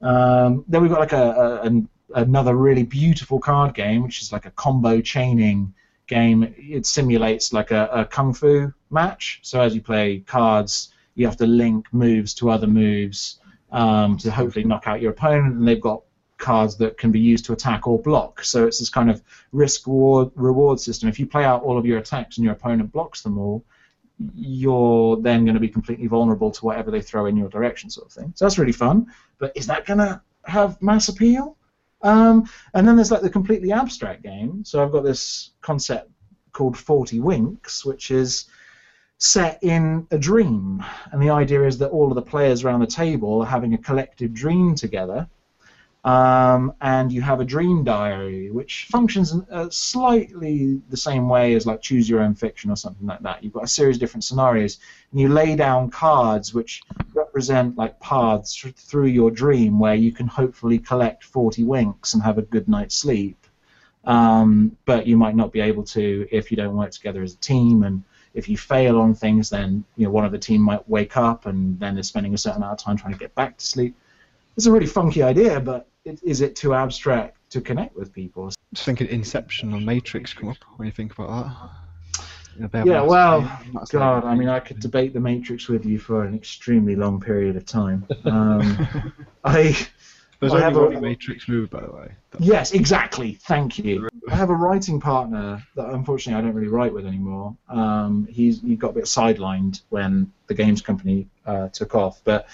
[0.00, 4.32] Um, then we've got like a, a an, another really beautiful card game, which is
[4.32, 5.74] like a combo chaining
[6.06, 6.54] game.
[6.56, 9.40] It simulates like a, a kung fu match.
[9.42, 13.40] So as you play cards, you have to link moves to other moves
[13.72, 16.02] um, to hopefully knock out your opponent, and they've got
[16.38, 18.44] cards that can be used to attack or block.
[18.44, 19.22] So it's this kind of
[19.52, 21.08] risk reward reward system.
[21.08, 23.64] If you play out all of your attacks and your opponent blocks them all,
[24.34, 28.06] you're then going to be completely vulnerable to whatever they throw in your direction, sort
[28.06, 28.32] of thing.
[28.34, 29.12] So that's really fun.
[29.38, 31.56] But is that going to have mass appeal?
[32.02, 34.64] Um, and then there's like the completely abstract game.
[34.64, 36.10] So I've got this concept
[36.52, 38.46] called 40 Winks, which is
[39.18, 40.84] set in a dream.
[41.12, 43.78] And the idea is that all of the players around the table are having a
[43.78, 45.28] collective dream together.
[46.08, 51.66] Um, and you have a dream diary, which functions uh, slightly the same way as
[51.66, 53.44] like choose your own fiction or something like that.
[53.44, 54.78] You've got a series of different scenarios,
[55.12, 56.80] and you lay down cards which
[57.12, 62.22] represent like paths th- through your dream where you can hopefully collect 40 winks and
[62.22, 63.46] have a good night's sleep.
[64.04, 67.38] Um, but you might not be able to if you don't work together as a
[67.38, 68.02] team and
[68.32, 71.44] if you fail on things, then you know one of the team might wake up
[71.44, 73.94] and then they're spending a certain amount of time trying to get back to sleep.
[74.58, 78.50] It's a really funky idea, but it, is it too abstract to connect with people?
[78.74, 82.24] Just thinking Inception or Matrix come up when you think about that.
[82.56, 83.42] You know, they have Yeah, well,
[83.92, 87.20] God, like- I mean, I could debate the Matrix with you for an extremely long
[87.20, 88.04] period of time.
[88.24, 89.12] Um,
[89.44, 89.76] I
[90.40, 92.10] There's I only one a- Matrix movie, by the way.
[92.32, 93.34] That's- Yes, exactly.
[93.34, 94.08] Thank you.
[94.28, 97.56] I have a writing partner that unfortunately I don't really write with anymore.
[97.68, 102.48] Um, he's he got a bit sidelined when the games company uh, took off, but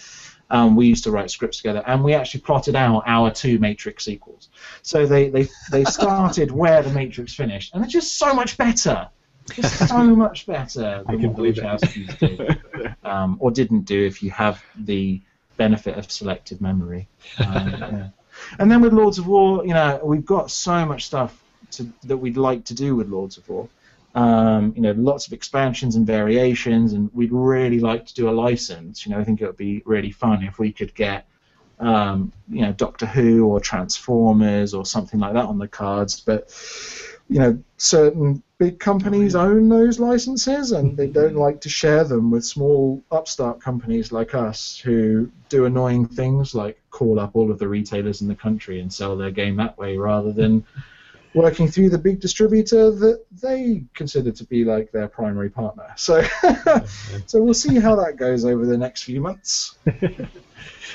[0.54, 4.04] um, we used to write scripts together, and we actually plotted out our two Matrix
[4.04, 4.50] sequels.
[4.82, 9.08] So they they, they started where the Matrix finished, and it's just so much better.
[9.52, 11.60] Just so much better I than what the.
[11.60, 15.20] Wachowskis did, um, or didn't do if you have the
[15.56, 17.08] benefit of selective memory.
[17.44, 18.08] Um, yeah.
[18.60, 22.16] And then with Lords of War, you know, we've got so much stuff to, that
[22.16, 23.68] we'd like to do with Lords of War.
[24.14, 28.30] Um, you know, lots of expansions and variations, and we'd really like to do a
[28.30, 29.04] license.
[29.04, 31.26] You know, I think it would be really fun if we could get,
[31.80, 36.20] um, you know, Doctor Who or Transformers or something like that on the cards.
[36.20, 36.50] But
[37.28, 42.30] you know, certain big companies own those licenses, and they don't like to share them
[42.30, 47.58] with small upstart companies like us who do annoying things like call up all of
[47.58, 50.64] the retailers in the country and sell their game that way rather than
[51.34, 55.92] working through the big distributor that they consider to be like their primary partner.
[55.96, 56.22] So,
[57.26, 59.76] so we'll see how that goes over the next few months.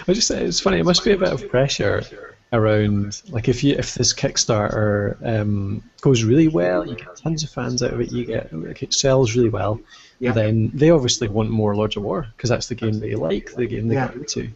[0.08, 0.80] I just it's funny.
[0.80, 2.04] It must be a bit of pressure
[2.52, 7.50] around like if you if this Kickstarter um, goes really well, you get tons of
[7.50, 8.12] fans out of it.
[8.12, 9.80] You get like, it sells really well.
[10.20, 10.32] Yeah.
[10.32, 13.68] Then they obviously want more Lords of War because that's the game they like, the
[13.68, 14.08] game they Yeah.
[14.08, 14.50] go into.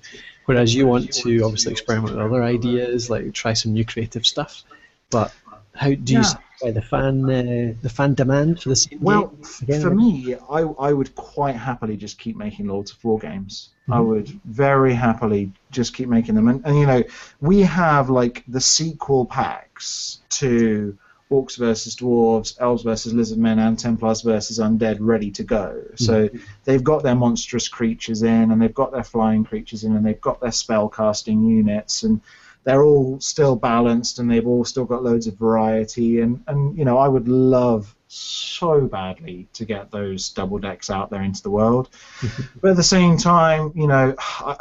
[0.46, 4.64] Whereas you want to obviously experiment with other ideas, like try some new creative stuff.
[5.10, 5.34] But
[5.76, 6.22] how do you Yeah.
[6.24, 9.44] satisfy the fan uh, the fan demand for the same Well, game?
[9.64, 13.70] Again, for me, I, I would quite happily just keep making Lords of War games.
[13.90, 14.06] I Mhm.
[14.08, 16.48] would very happily just keep making them.
[16.48, 17.04] And, and you know,
[17.42, 20.98] we have like the sequel packs to
[21.32, 25.82] Orcs versus Dwarves, Elves versus Lizardmen, and Templars versus Undead ready to go.
[25.96, 26.30] So
[26.64, 30.22] they've got their monstrous creatures in, and they've got their flying creatures in, and they've
[30.22, 32.22] got their spell casting units, and
[32.64, 36.22] they're all still balanced, and they've all still got loads of variety.
[36.22, 41.10] And, and you know, I would love so badly to get those double decks out
[41.10, 41.90] there into the world.
[42.62, 44.56] but at the same time, you know, I,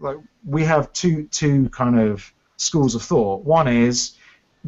[0.00, 3.44] like we have two two kind of schools of thought.
[3.44, 4.16] One is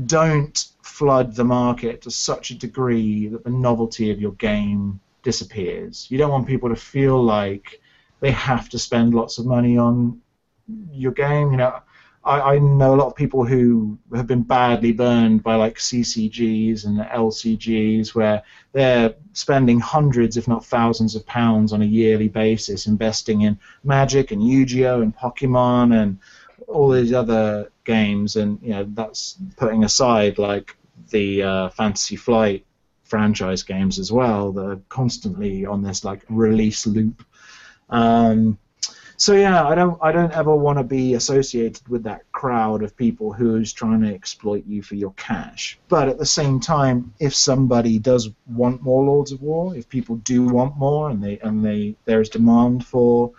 [0.06, 6.06] don't flood the market to such a degree that the novelty of your game disappears.
[6.10, 7.80] You don't want people to feel like
[8.20, 10.20] they have to spend lots of money on
[10.92, 11.50] your game.
[11.50, 11.80] You know,
[12.24, 16.84] I, I know a lot of people who have been badly burned by like CCGs
[16.84, 18.42] and LCGs where
[18.72, 24.32] they're spending hundreds, if not thousands, of pounds on a yearly basis investing in Magic
[24.32, 26.18] and Yu-Gi-Oh and Pokemon and
[26.66, 30.76] all these other games, and you know that's putting aside like
[31.10, 32.64] the uh, Fantasy Flight
[33.04, 37.24] franchise games as well that are constantly on this like release loop.
[37.88, 38.58] Um,
[39.20, 42.96] so yeah, I don't I don't ever want to be associated with that crowd of
[42.96, 45.78] people who's trying to exploit you for your cash.
[45.88, 50.16] But at the same time, if somebody does want more Lords of War, if people
[50.16, 53.32] do want more and they and they there is demand for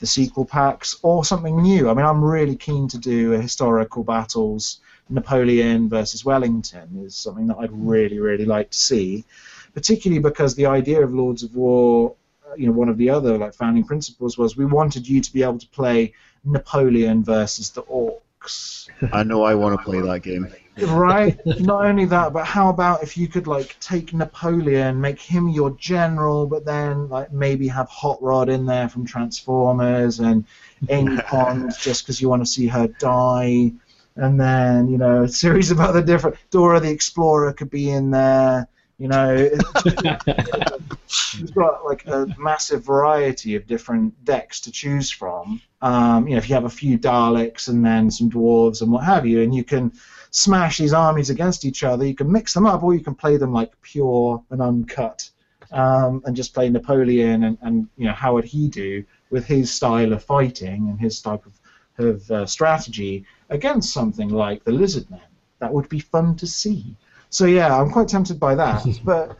[0.00, 1.88] the sequel packs or something new.
[1.88, 7.46] I mean, I'm really keen to do a historical battles Napoleon versus Wellington is something
[7.46, 9.24] that I'd really really like to see,
[9.72, 12.16] particularly because the idea of Lords of War
[12.56, 15.42] you know one of the other like founding principles was we wanted you to be
[15.42, 16.12] able to play
[16.44, 18.88] Napoleon versus the orcs.
[19.12, 20.48] I know I want to play that game.
[20.88, 21.38] right?
[21.60, 25.70] Not only that but how about if you could like take Napoleon make him your
[25.72, 30.44] general but then like maybe have Hot Rod in there from Transformers and
[30.88, 33.72] Amy Pond just because you want to see her die.
[34.16, 38.10] And then you know a series of other different Dora the Explorer could be in
[38.10, 38.68] there
[39.02, 39.34] You know,
[41.36, 45.60] you've got like a massive variety of different decks to choose from.
[45.80, 49.02] Um, you know, if you have a few Daleks and then some dwarves and what
[49.02, 49.90] have you, and you can
[50.30, 52.06] smash these armies against each other.
[52.06, 55.28] You can mix them up, or you can play them like pure and uncut,
[55.72, 59.74] um, and just play Napoleon and, and you know how would he do with his
[59.74, 61.58] style of fighting and his type of
[61.98, 65.28] of uh, strategy against something like the Lizard Men.
[65.58, 66.96] That would be fun to see.
[67.32, 68.86] So yeah, I'm quite tempted by that.
[69.04, 69.36] but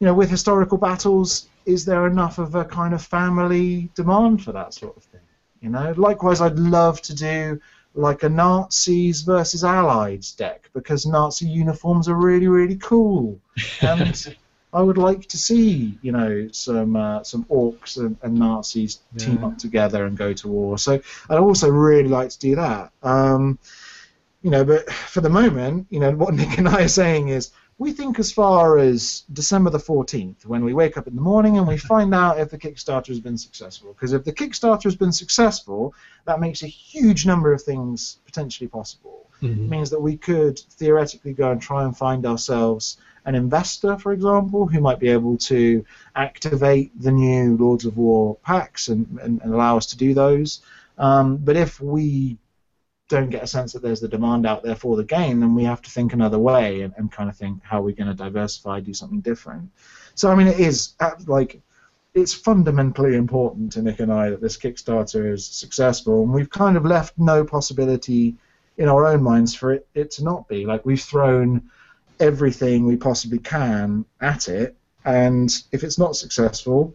[0.00, 4.52] you know, with historical battles, is there enough of a kind of family demand for
[4.52, 5.20] that sort of thing?
[5.60, 7.60] You know, likewise, I'd love to do
[7.94, 13.40] like a Nazis versus Allies deck because Nazi uniforms are really really cool,
[13.80, 14.36] and
[14.72, 19.42] I would like to see you know some uh, some orcs and, and Nazis team
[19.42, 20.78] up together and go to war.
[20.78, 22.92] So I'd also really like to do that.
[23.02, 23.58] Um,
[24.46, 27.50] you know, but for the moment, you know, what Nick and I are saying is
[27.78, 31.58] we think as far as December the 14th, when we wake up in the morning
[31.58, 33.92] and we find out if the Kickstarter has been successful.
[33.92, 35.92] Because if the Kickstarter has been successful,
[36.26, 39.28] that makes a huge number of things potentially possible.
[39.42, 39.68] It Mhm.
[39.68, 44.68] means that we could theoretically go and try and find ourselves an investor, for example,
[44.68, 49.52] who might be able to activate the new Lords of War packs and, and, and
[49.52, 50.60] allow us to do those.
[50.98, 52.38] Um, but if we
[53.08, 55.64] don't get a sense that there's the demand out there for the game, then we
[55.64, 58.14] have to think another way and, and kind of think how are we going to
[58.14, 59.70] diversify, do something different.
[60.14, 61.60] So I mean, it is uh, like
[62.14, 66.76] it's fundamentally important to Nick and I that this Kickstarter is successful, and we've kind
[66.76, 68.34] of left no possibility
[68.78, 70.66] in our own minds for it, it to not be.
[70.66, 71.70] Like we've thrown
[72.18, 74.74] everything we possibly can at it,
[75.04, 76.94] and if it's not successful,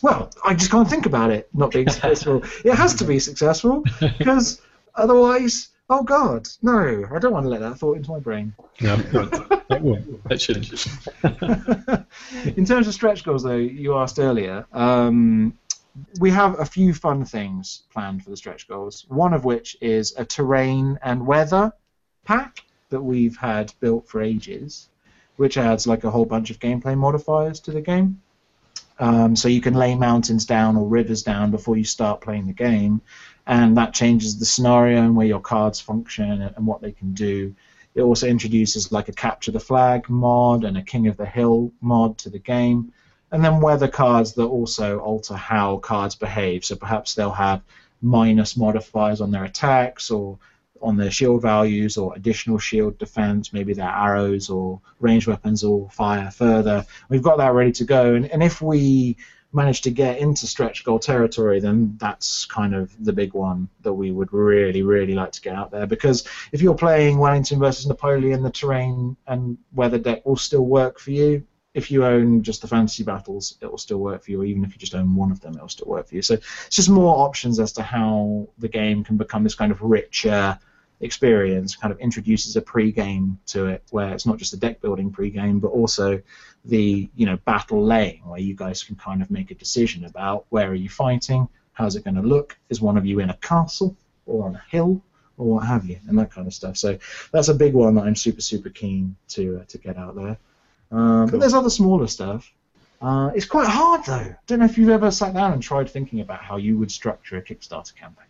[0.00, 2.42] well, I just can't think about it not being successful.
[2.64, 3.84] it has to be successful
[4.18, 4.60] because
[4.94, 8.54] otherwise, oh God, no, I don't want to let that thought into my brain.
[8.80, 8.94] No,
[9.70, 10.20] it won't.
[10.30, 10.86] It shouldn't.
[12.56, 14.66] in terms of stretch goals, though, you asked earlier.
[14.72, 15.58] Um,
[16.18, 19.04] we have a few fun things planned for the stretch goals.
[19.08, 21.72] One of which is a terrain and weather
[22.24, 24.88] pack that we've had built for ages,
[25.36, 28.20] which adds like a whole bunch of gameplay modifiers to the game.
[28.98, 32.52] Um, so you can lay mountains down or rivers down before you start playing the
[32.52, 33.00] game,
[33.46, 37.54] and that changes the scenario and where your cards function and, what they can do.
[37.94, 41.72] It also introduces like a capture the flag mod and a king of the hill
[41.80, 42.92] mod to the game,
[43.30, 46.64] and then weather cards that also alter how cards behave.
[46.64, 47.62] So perhaps they'll have
[48.02, 50.38] minus modifiers on their attacks or
[50.82, 53.52] on their shield values or additional shield defense.
[53.52, 56.84] Maybe their arrows or ranged weapons will fire further.
[57.08, 59.16] We've got that ready to go, and, and if we
[59.54, 63.92] manage to get into stretch goal territory, then that's kind of the big one that
[63.92, 65.86] we would really, really like to get out there.
[65.86, 70.98] Because if you're playing Wellington versus Napoleon, the terrain and weather deck will still work
[70.98, 71.44] for you.
[71.72, 74.44] If you own just the fantasy battles, it will still work for you.
[74.44, 76.22] Even if you just own one of them, it will still work for you.
[76.22, 79.82] So it's just more options as to how the game can become this kind of
[79.82, 80.58] richer
[81.00, 81.76] experience.
[81.76, 85.60] Kind of introduces a pre-game to it, where it's not just a deck building pre-game,
[85.60, 86.20] but also
[86.64, 90.46] the you know battle laying where you guys can kind of make a decision about
[90.48, 93.36] where are you fighting, how's it going to look, is one of you in a
[93.36, 93.96] castle
[94.26, 95.02] or on a hill
[95.36, 96.76] or what have you, and that kind of stuff.
[96.76, 96.98] So
[97.32, 100.38] that's a big one that I'm super super keen to uh, to get out there.
[100.90, 102.50] Um, But there's other smaller stuff.
[103.02, 104.34] Uh, it's quite hard though.
[104.46, 107.36] Don't know if you've ever sat down and tried thinking about how you would structure
[107.36, 108.26] a Kickstarter campaign.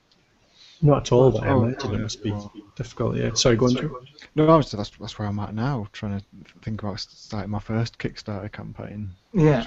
[0.85, 2.53] Not at all, but I Oh, imagine yeah, it must be well.
[2.77, 3.17] difficult.
[3.17, 3.33] Yeah.
[3.35, 3.75] Sorry, go on.
[3.75, 4.01] Joe.
[4.37, 6.25] No, I was, that's that's where I'm at now, trying to
[6.63, 9.11] think about starting my first Kickstarter campaign.
[9.33, 9.67] Yeah.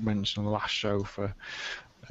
[0.00, 1.32] Mentioned on the last show for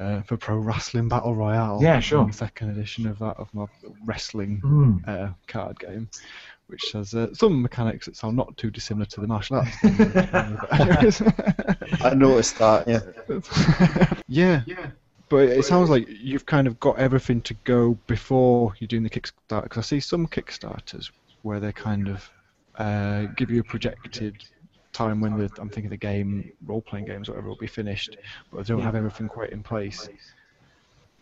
[0.00, 1.80] uh, for Pro Wrestling Battle Royale.
[1.82, 2.24] Yeah, sure.
[2.26, 3.66] The second edition of that of my
[4.06, 5.06] wrestling Mm.
[5.06, 6.08] uh, card game,
[6.68, 9.76] which has uh, some mechanics that sound not too dissimilar to the martial arts.
[9.80, 9.94] thing.
[12.00, 12.88] I noticed that.
[12.88, 14.12] Yeah.
[14.28, 14.62] yeah.
[15.32, 19.08] But it sounds like you've kind of got everything to go before you're doing the
[19.08, 19.62] Kickstarter.
[19.62, 21.10] Because I see some Kickstarters
[21.40, 22.30] where they kind of
[22.76, 24.44] uh, give you a projected
[24.92, 28.18] time when the I'm thinking the game, role-playing games, whatever, will be finished,
[28.52, 30.06] but they don't have everything quite in place.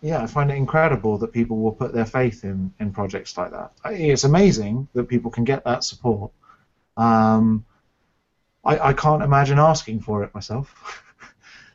[0.03, 3.53] Yeah, I find it incredible that people will put their faith in, in projects like
[3.53, 3.71] that.
[3.85, 6.33] It's amazing that people can get that support.
[6.97, 7.65] Um,
[8.65, 11.05] I, I can't imagine asking for it myself.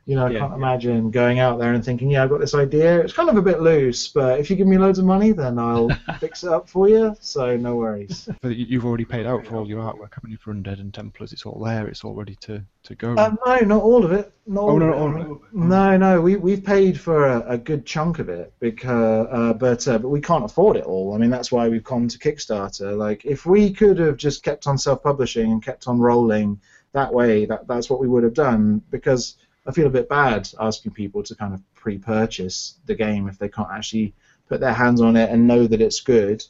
[0.08, 0.40] you know, I Yeah.
[0.40, 3.00] can't imagine going out there and thinking, yeah, I've got this idea.
[3.00, 5.58] It's kind of a bit loose, but if you give me loads of money, then
[5.58, 7.16] I'll fix it up for you.
[7.22, 8.30] So no worries.
[8.42, 10.94] But you- you've already paid out for all your artwork, haven't you, for Undead and
[10.94, 11.34] Templars?
[11.34, 11.88] It's all there.
[11.88, 13.16] It's all ready to, to go.
[13.16, 14.32] Uh, no, not all of it.
[14.48, 15.38] Not Oh, of no, not all of it.
[15.54, 19.88] No, no, we we've paid for a, a good chunk of it because, uh, but
[19.88, 21.16] uh, but we can't afford it all.
[21.16, 22.96] I mean, that's why we've come to Kickstarter.
[22.96, 26.60] Like, if we could have just kept on self-publishing and kept on rolling,
[26.92, 30.50] that way, that that's what we would have done because I feel a bit bad
[30.60, 34.14] asking people to kind of pre-purchase the game if they can't actually
[34.48, 36.44] put their hands on it and know that it's good.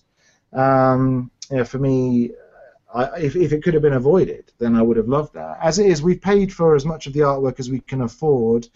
[0.52, 2.32] Um, yeah, for me,
[2.94, 5.58] I, if, if it could have been avoided, then I would have loved that.
[5.62, 8.68] As it is, we've paid for as much of the artwork as we can afford,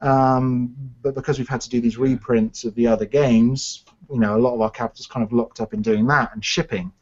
[0.00, 4.36] um, but because we've had to do these reprints of the other games, you know,
[4.36, 6.92] a lot of our capital's kind of locked up in doing that and shipping.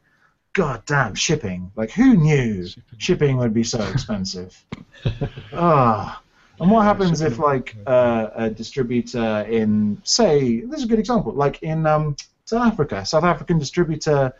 [0.52, 1.72] God damn, shipping!
[1.74, 2.98] Like, who knew Shipping.
[2.98, 4.64] shipping would be so expensive?
[5.52, 6.22] Ah.
[6.60, 11.32] And what happens if, like, uh, a distributor in, say, this is a good example,
[11.32, 14.32] like in um, South Africa, South African distributor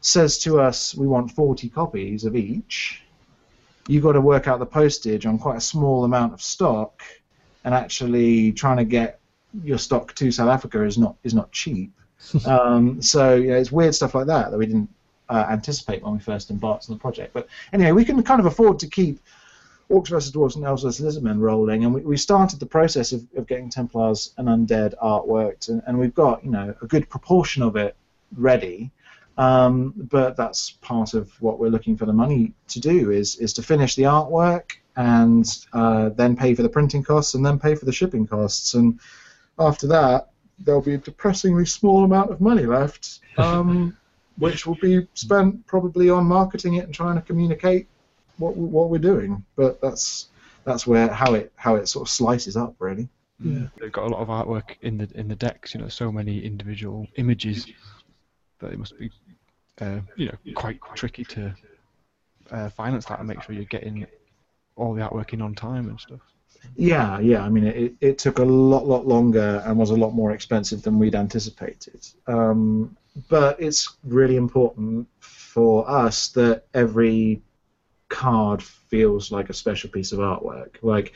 [0.00, 3.02] says to us, we want 40 copies of each.
[3.88, 7.02] You've got to work out the postage on quite a small amount of stock,
[7.64, 9.20] and actually trying to get
[9.62, 11.92] your stock to South Africa is not is not cheap.
[12.46, 14.88] um, so yeah, it's weird stuff like that that we didn't
[15.28, 17.32] uh, anticipate when we first embarked on the project.
[17.32, 19.20] But anyway, we can kind of afford to keep
[19.92, 20.32] Orcs vs.
[20.32, 21.04] Dwarves and Elves vs.
[21.04, 25.68] Lizardmen rolling, and we, we started the process of, of getting Templars and Undead artworked,
[25.68, 27.94] and, and we've got you know a good proportion of it
[28.34, 28.90] ready.
[29.38, 33.52] Um, but that's part of what we're looking for the money to do is is
[33.54, 37.74] to finish the artwork and uh, then pay for the printing costs and then pay
[37.74, 38.74] for the shipping costs.
[38.74, 38.98] And
[39.58, 43.96] after that, there'll be a depressingly small amount of money left, um,
[44.36, 47.88] which will be spent probably on marketing it and trying to communicate
[48.38, 49.44] what what we're doing.
[49.56, 50.28] But that's
[50.64, 53.08] that's where how it how it sort of slices up really.
[53.40, 53.66] Yeah.
[53.80, 55.74] They've got a lot of artwork in the in the decks.
[55.74, 57.66] You know, so many individual images
[58.60, 59.10] that it must be,
[59.80, 61.54] uh, you know, quite tricky to
[62.50, 64.06] uh, finance that and make sure you're getting
[64.76, 66.20] all the artwork in on time and stuff.
[66.76, 67.42] Yeah, yeah.
[67.42, 70.82] I mean, it, it took a lot, lot longer and was a lot more expensive
[70.82, 72.06] than we'd anticipated.
[72.26, 72.96] Um,
[73.28, 77.42] but it's really important for us that every
[78.12, 80.76] card feels like a special piece of artwork.
[80.82, 81.14] Like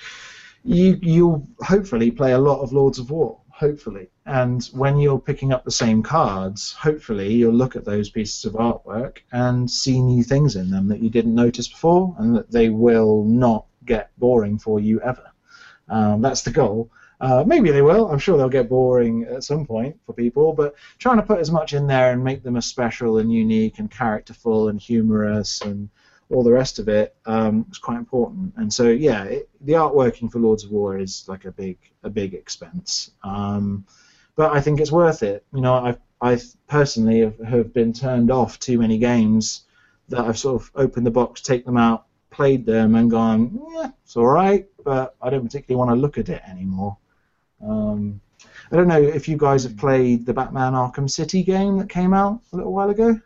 [0.65, 3.39] you, you'll hopefully play a lot of Lords of War.
[3.51, 8.45] Hopefully, and when you're picking up the same cards, hopefully you'll look at those pieces
[8.45, 12.51] of artwork and see new things in them that you didn't notice before, and that
[12.51, 15.31] they will not get boring for you ever.
[15.89, 16.91] Um, that's the goal.
[17.19, 18.11] Uh, maybe they will.
[18.11, 21.51] I'm sure they'll get boring at some point for people, but trying to put as
[21.51, 25.89] much in there and make them as special and unique and characterful and humorous and
[26.31, 28.53] all the rest of it um, is quite important.
[28.57, 32.11] And so, yeah, it, the artworking for Lords of War is like a big, a
[32.11, 33.11] big expense.
[33.23, 33.87] Um,
[34.35, 35.45] but I think it's worth it.
[35.53, 39.63] You know, I've, I personally have, have been turned off too many games
[40.09, 43.91] that I've sort of opened the box, take them out, played them, and gone, yeah,
[44.05, 46.97] it's all right, but I don't particularly want to look at it anymore.
[47.63, 48.21] Um,
[48.71, 52.13] I don't know if you guys have played the Batman Arkham City game that came
[52.13, 53.21] out a little while ago.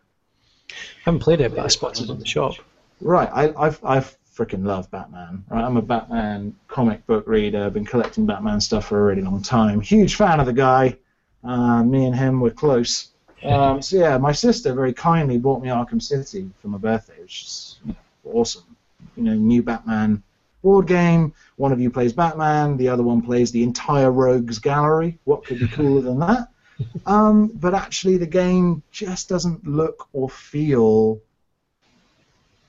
[0.71, 0.75] I
[1.05, 2.55] haven't played it, but I spotted it in the shop.
[3.01, 5.45] Right, I I've, I've freaking love Batman.
[5.49, 7.65] Right, I'm a Batman comic book reader.
[7.65, 9.81] I've been collecting Batman stuff for a really long time.
[9.81, 10.97] Huge fan of the guy.
[11.43, 13.09] Uh, me and him were close.
[13.43, 17.43] Um, so yeah, my sister very kindly bought me Arkham City for my birthday, which
[17.45, 18.77] is you know, awesome.
[19.17, 20.23] You know, new Batman
[20.63, 21.33] board game.
[21.57, 25.19] One of you plays Batman, the other one plays the entire Rogues Gallery.
[25.25, 26.49] What could be cooler than that?
[27.05, 31.21] Um, but actually, the game just doesn't look or feel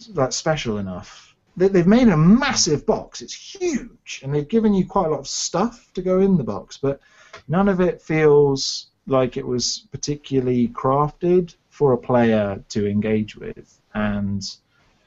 [0.09, 1.35] like special enough.
[1.57, 3.21] They, they've made a massive box.
[3.21, 6.43] It's huge, and they've given you quite a lot of stuff to go in the
[6.43, 6.99] box, but
[7.47, 13.79] none of it feels like it was particularly crafted for a player to engage with,
[13.93, 14.43] and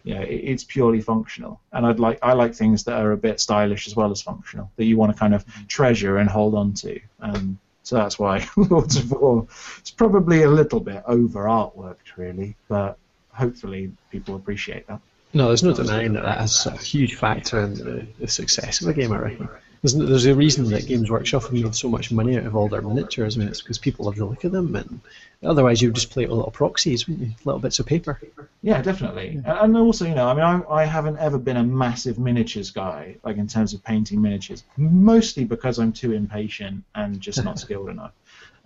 [0.04, 1.60] you know, it, it's purely functional.
[1.72, 4.70] And I'd like I like things that are a bit stylish as well as functional
[4.76, 7.00] that you want to kind of treasure and hold on to.
[7.20, 9.46] And so that's why Lords of War
[9.78, 12.98] it's probably a little bit over artworked, really, but
[13.34, 15.00] hopefully people appreciate that.
[15.32, 18.88] No, there's no denying that that has a huge factor in the, the success of
[18.88, 19.48] a game, I reckon.
[19.82, 22.54] There's, no- there's a reason that Games Workshop have made so much money out of
[22.56, 23.36] all their miniatures.
[23.36, 25.00] I mean, it's because people love the look of them, and
[25.42, 27.34] otherwise you would just play it with little proxies, wouldn't you?
[27.44, 28.18] Little bits of paper.
[28.62, 29.42] Yeah, definitely.
[29.44, 32.70] And- And also, you know, I mean, I, I haven't ever been a massive miniatures
[32.70, 37.58] guy, like in terms of painting miniatures, mostly because I'm too impatient and just not
[37.64, 38.12] skilled enough.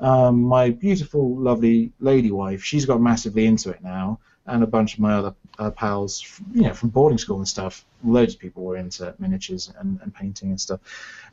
[0.00, 4.94] Um, my beautiful, lovely lady wife, she's got massively into it now, and a bunch
[4.94, 7.84] of my other uh, pals, you know, from boarding school and stuff.
[8.04, 10.80] Loads of people were into miniatures and, and painting and stuff.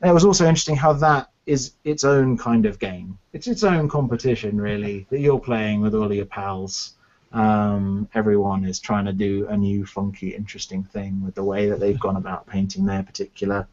[0.00, 3.18] And it was also interesting how that is its own kind of game.
[3.32, 6.94] It's its own competition, really, that you're playing with all of your pals.
[7.32, 11.80] Um, everyone is trying to do a new, funky, interesting thing with the way that
[11.80, 13.68] they've gone about painting their particular,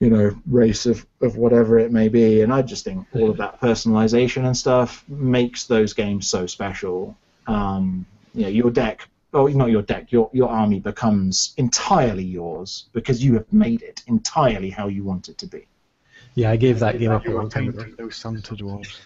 [0.00, 2.42] you know, race of, of whatever it may be.
[2.42, 7.16] And I just think all of that personalization and stuff makes those games so special.
[7.46, 12.86] Um, you know, your deck oh, not your deck, your your army becomes entirely yours
[12.92, 15.66] because you have made it entirely how you want it to be.
[16.36, 17.78] Yeah, I gave that game up a long time ago.
[17.78, 18.98] painting those Santa dwarves.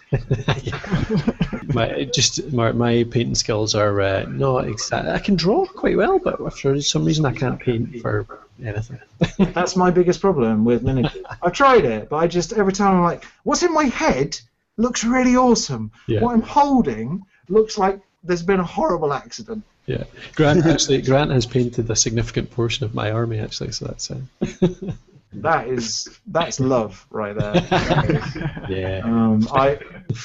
[1.75, 5.11] my just my, my painting skills are uh, not exactly.
[5.11, 9.01] I can draw quite well, but for some reason I can't paint for anything.
[9.53, 11.23] That's my biggest problem with miniatures.
[11.43, 14.39] I've tried it, but I just every time I'm like, what's in my head
[14.79, 15.91] looks really awesome.
[16.07, 16.21] Yeah.
[16.21, 19.65] What I'm holding looks like there's been a horrible accident.
[19.87, 20.05] Yeah,
[20.35, 24.21] Grant actually Grant has painted a significant portion of my army actually, so that's uh,
[25.33, 27.55] That is that's love right there.
[28.69, 29.01] yeah.
[29.05, 29.79] Um, I,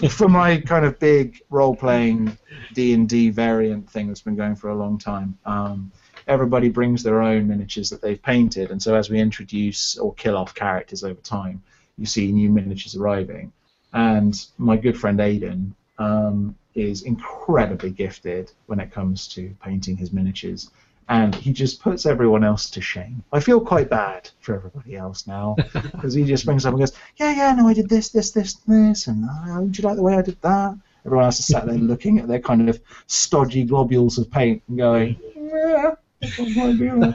[0.10, 2.38] for my kind of big role-playing
[2.74, 5.38] D and D variant thing that's been going for a long time.
[5.45, 5.91] Um,
[6.28, 10.38] everybody brings their own miniatures that they've painted, and so as we introduce or kill
[10.38, 11.61] off characters over time,
[11.98, 13.52] you see new miniatures arriving.
[13.91, 20.12] And my good friend Aidan um, is incredibly gifted when it comes to painting his
[20.12, 20.72] miniatures.
[21.10, 23.24] And he just puts everyone else to shame.
[23.34, 26.94] I feel quite bad for everybody else now because he just brings up and goes,
[27.18, 30.04] "Yeah, yeah, no, I did this, this, this, this, and uh, would you like the
[30.04, 33.66] way I did that?" Everyone else is sat there looking at their kind of stodgy
[33.66, 37.14] globules of paint and going, "Yeah, that's what I do."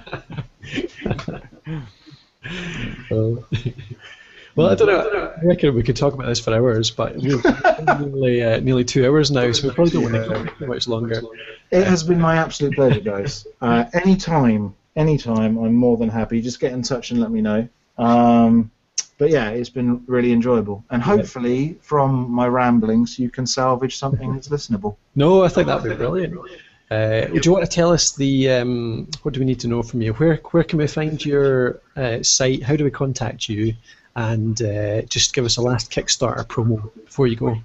[4.58, 5.32] Well, I don't know.
[5.40, 9.30] I reckon we could talk about this for hours, but nearly uh, nearly two hours
[9.30, 11.22] now, so we probably don't want to go much longer.
[11.70, 13.46] It has been my absolute pleasure, guys.
[13.60, 16.40] Uh, anytime, anytime, I'm more than happy.
[16.40, 17.68] Just get in touch and let me know.
[17.98, 18.72] Um,
[19.16, 24.34] but yeah, it's been really enjoyable, and hopefully, from my ramblings, you can salvage something
[24.34, 24.96] that's listenable.
[25.14, 26.36] No, I think that'd be brilliant.
[26.90, 29.82] Uh, do you want to tell us the um, what do we need to know
[29.82, 30.14] from you?
[30.14, 32.64] Where where can we find your uh, site?
[32.64, 33.74] How do we contact you?
[34.18, 37.56] And uh, just give us a last Kickstarter promo before you go.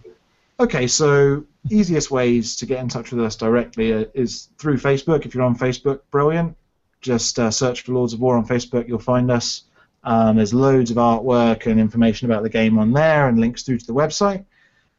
[0.60, 5.26] Okay, so easiest ways to get in touch with us directly uh, is through Facebook.
[5.26, 6.56] If you're on Facebook, brilliant.
[7.02, 9.64] Just uh, search for Lords of War on Facebook, you'll find us.
[10.04, 13.80] Um, there's loads of artwork and information about the game on there, and links through
[13.80, 14.46] to the website.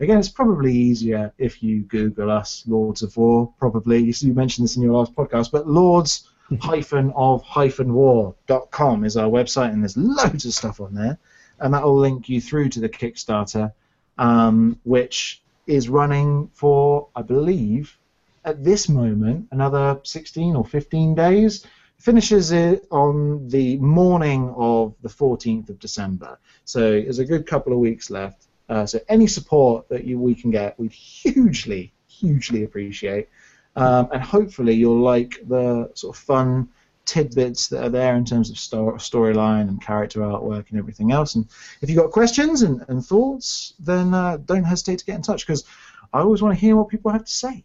[0.01, 3.55] Again, it's probably easier if you Google us, Lords of War.
[3.61, 6.29] Probably you you mentioned this in your last podcast, but Lords
[6.61, 11.17] hyphen of hyphen war.com is our website, and there's loads of stuff on there,
[11.65, 13.73] and that will link you through to the Kickstarter,
[14.19, 17.97] um, which is running for, I believe,
[18.45, 21.67] at this moment, another 16 or 15 days.
[21.99, 26.39] Finishes it on the morning of the 14th of December.
[26.67, 28.45] So there's a good couple of weeks left.
[28.69, 33.31] Uh, so any support that you, we can get, we'd hugely, hugely appreciate.
[33.75, 36.69] Um, and hopefully you'll like the sort of fun
[37.05, 41.35] tidbits that are there in terms of sto- storyline and character artwork and everything else.
[41.35, 41.47] And
[41.81, 45.47] if you've got questions and, and thoughts, then uh, don't hesitate to get in touch
[45.47, 45.65] because
[46.13, 47.65] I always want to hear what people have to say.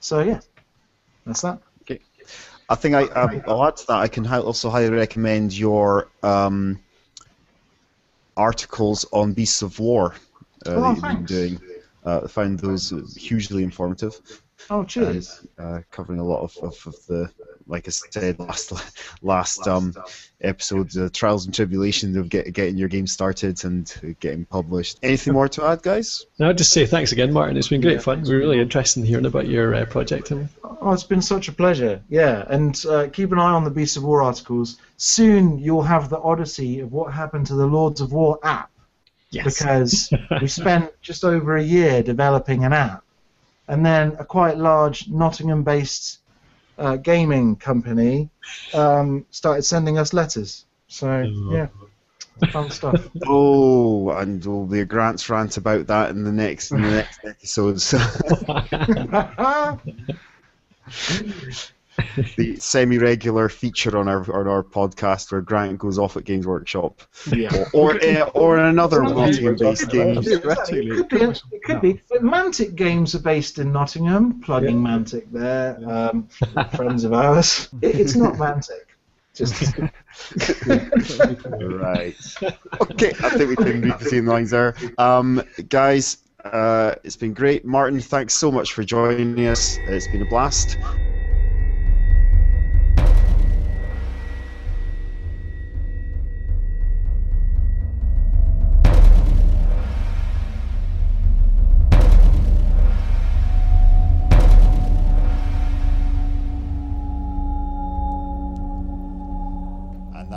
[0.00, 0.40] So yeah,
[1.24, 1.60] that's that.
[2.68, 3.98] I think I, um, I'll add to that.
[3.98, 6.80] I can also highly recommend your um,
[8.36, 10.14] articles on Beasts of War
[10.66, 11.30] uh, Oh, that you've been thanks.
[11.30, 11.60] doing.
[12.04, 14.20] Uh, I found those hugely informative,
[14.70, 15.46] Oh, cheers.
[15.58, 17.30] uh, covering a lot of, of, of the,
[17.66, 18.72] like I said last
[19.22, 19.94] last um,
[20.40, 24.98] episode, the trials and tribulations of get, getting your game started and getting published.
[25.02, 26.26] Anything more to add, guys?
[26.38, 27.56] No, I'd just say thanks again, Martin.
[27.56, 28.22] It's been great fun.
[28.26, 30.28] We're really interested in hearing about your uh, project.
[30.28, 30.48] Tim.
[30.64, 32.02] Oh, it's been such a pleasure.
[32.08, 34.78] Yeah, and uh, keep an eye on the Beasts of War articles.
[34.96, 38.70] Soon you'll have the odyssey of what happened to the Lords of War app
[39.30, 39.58] Yes.
[39.58, 43.02] because we spent just over a year developing an app,
[43.68, 46.18] and then a quite large Nottingham-based
[46.78, 48.30] uh, gaming company
[48.74, 50.64] um, started sending us letters.
[50.88, 51.68] So yeah,
[52.50, 53.08] fun stuff.
[53.26, 57.20] Oh, and there'll be a Grant's rant about that in the next in the next
[57.24, 57.94] episodes.
[62.36, 67.02] the semi-regular feature on our on our podcast where Grant goes off at Games Workshop,
[67.32, 67.64] yeah.
[67.72, 70.18] or or, uh, or another Nottingham-based game.
[70.18, 70.90] It could be.
[71.56, 72.00] It could be.
[72.08, 74.40] But Mantic Games are based in Nottingham.
[74.40, 75.78] Plugging Mantic there.
[75.86, 76.28] Um,
[76.74, 77.68] friends of ours.
[77.82, 78.86] It, it's not Mantic.
[79.34, 79.74] Just
[81.60, 82.16] Right.
[82.80, 84.74] Okay, I think we can read between the lines there.
[84.96, 87.64] Um, guys, uh, it's been great.
[87.64, 89.78] Martin, thanks so much for joining us.
[89.88, 90.78] It's been a blast.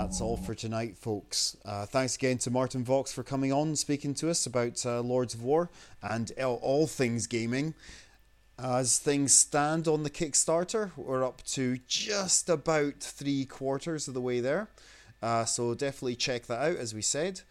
[0.10, 1.56] That's all for tonight, folks.
[1.64, 5.36] Uh, thanks again to Martin Vaux for coming on, speaking to us about uh, Lords
[5.36, 5.69] of War
[6.02, 7.76] and all, things gaming.
[8.57, 14.19] As things stand on the Kickstarter, we're up to just about three quarters of the
[14.19, 14.69] way there.
[15.22, 17.41] Uh, so definitely check that out, as we said.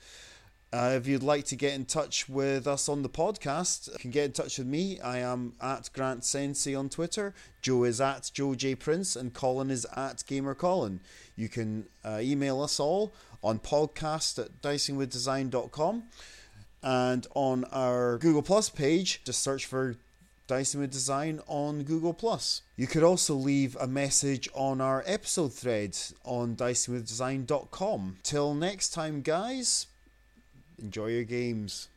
[0.72, 4.10] Uh, if you'd like to get in touch with us on the podcast, you can
[4.10, 5.00] get in touch with me.
[5.00, 7.34] I am at Grant Sensei on Twitter.
[7.62, 11.00] Joe is at Joe J Prince, and Colin is at Gamer Colin.
[11.38, 16.02] You can uh, email us all on podcast at dicingwithdesign.com
[16.82, 19.94] and on our Google Plus page, just search for
[20.48, 22.62] Dicing with Design on Google Plus.
[22.74, 28.16] You could also leave a message on our episode thread on dicingwithdesign.com.
[28.24, 29.86] Till next time, guys
[30.78, 31.88] enjoy your games.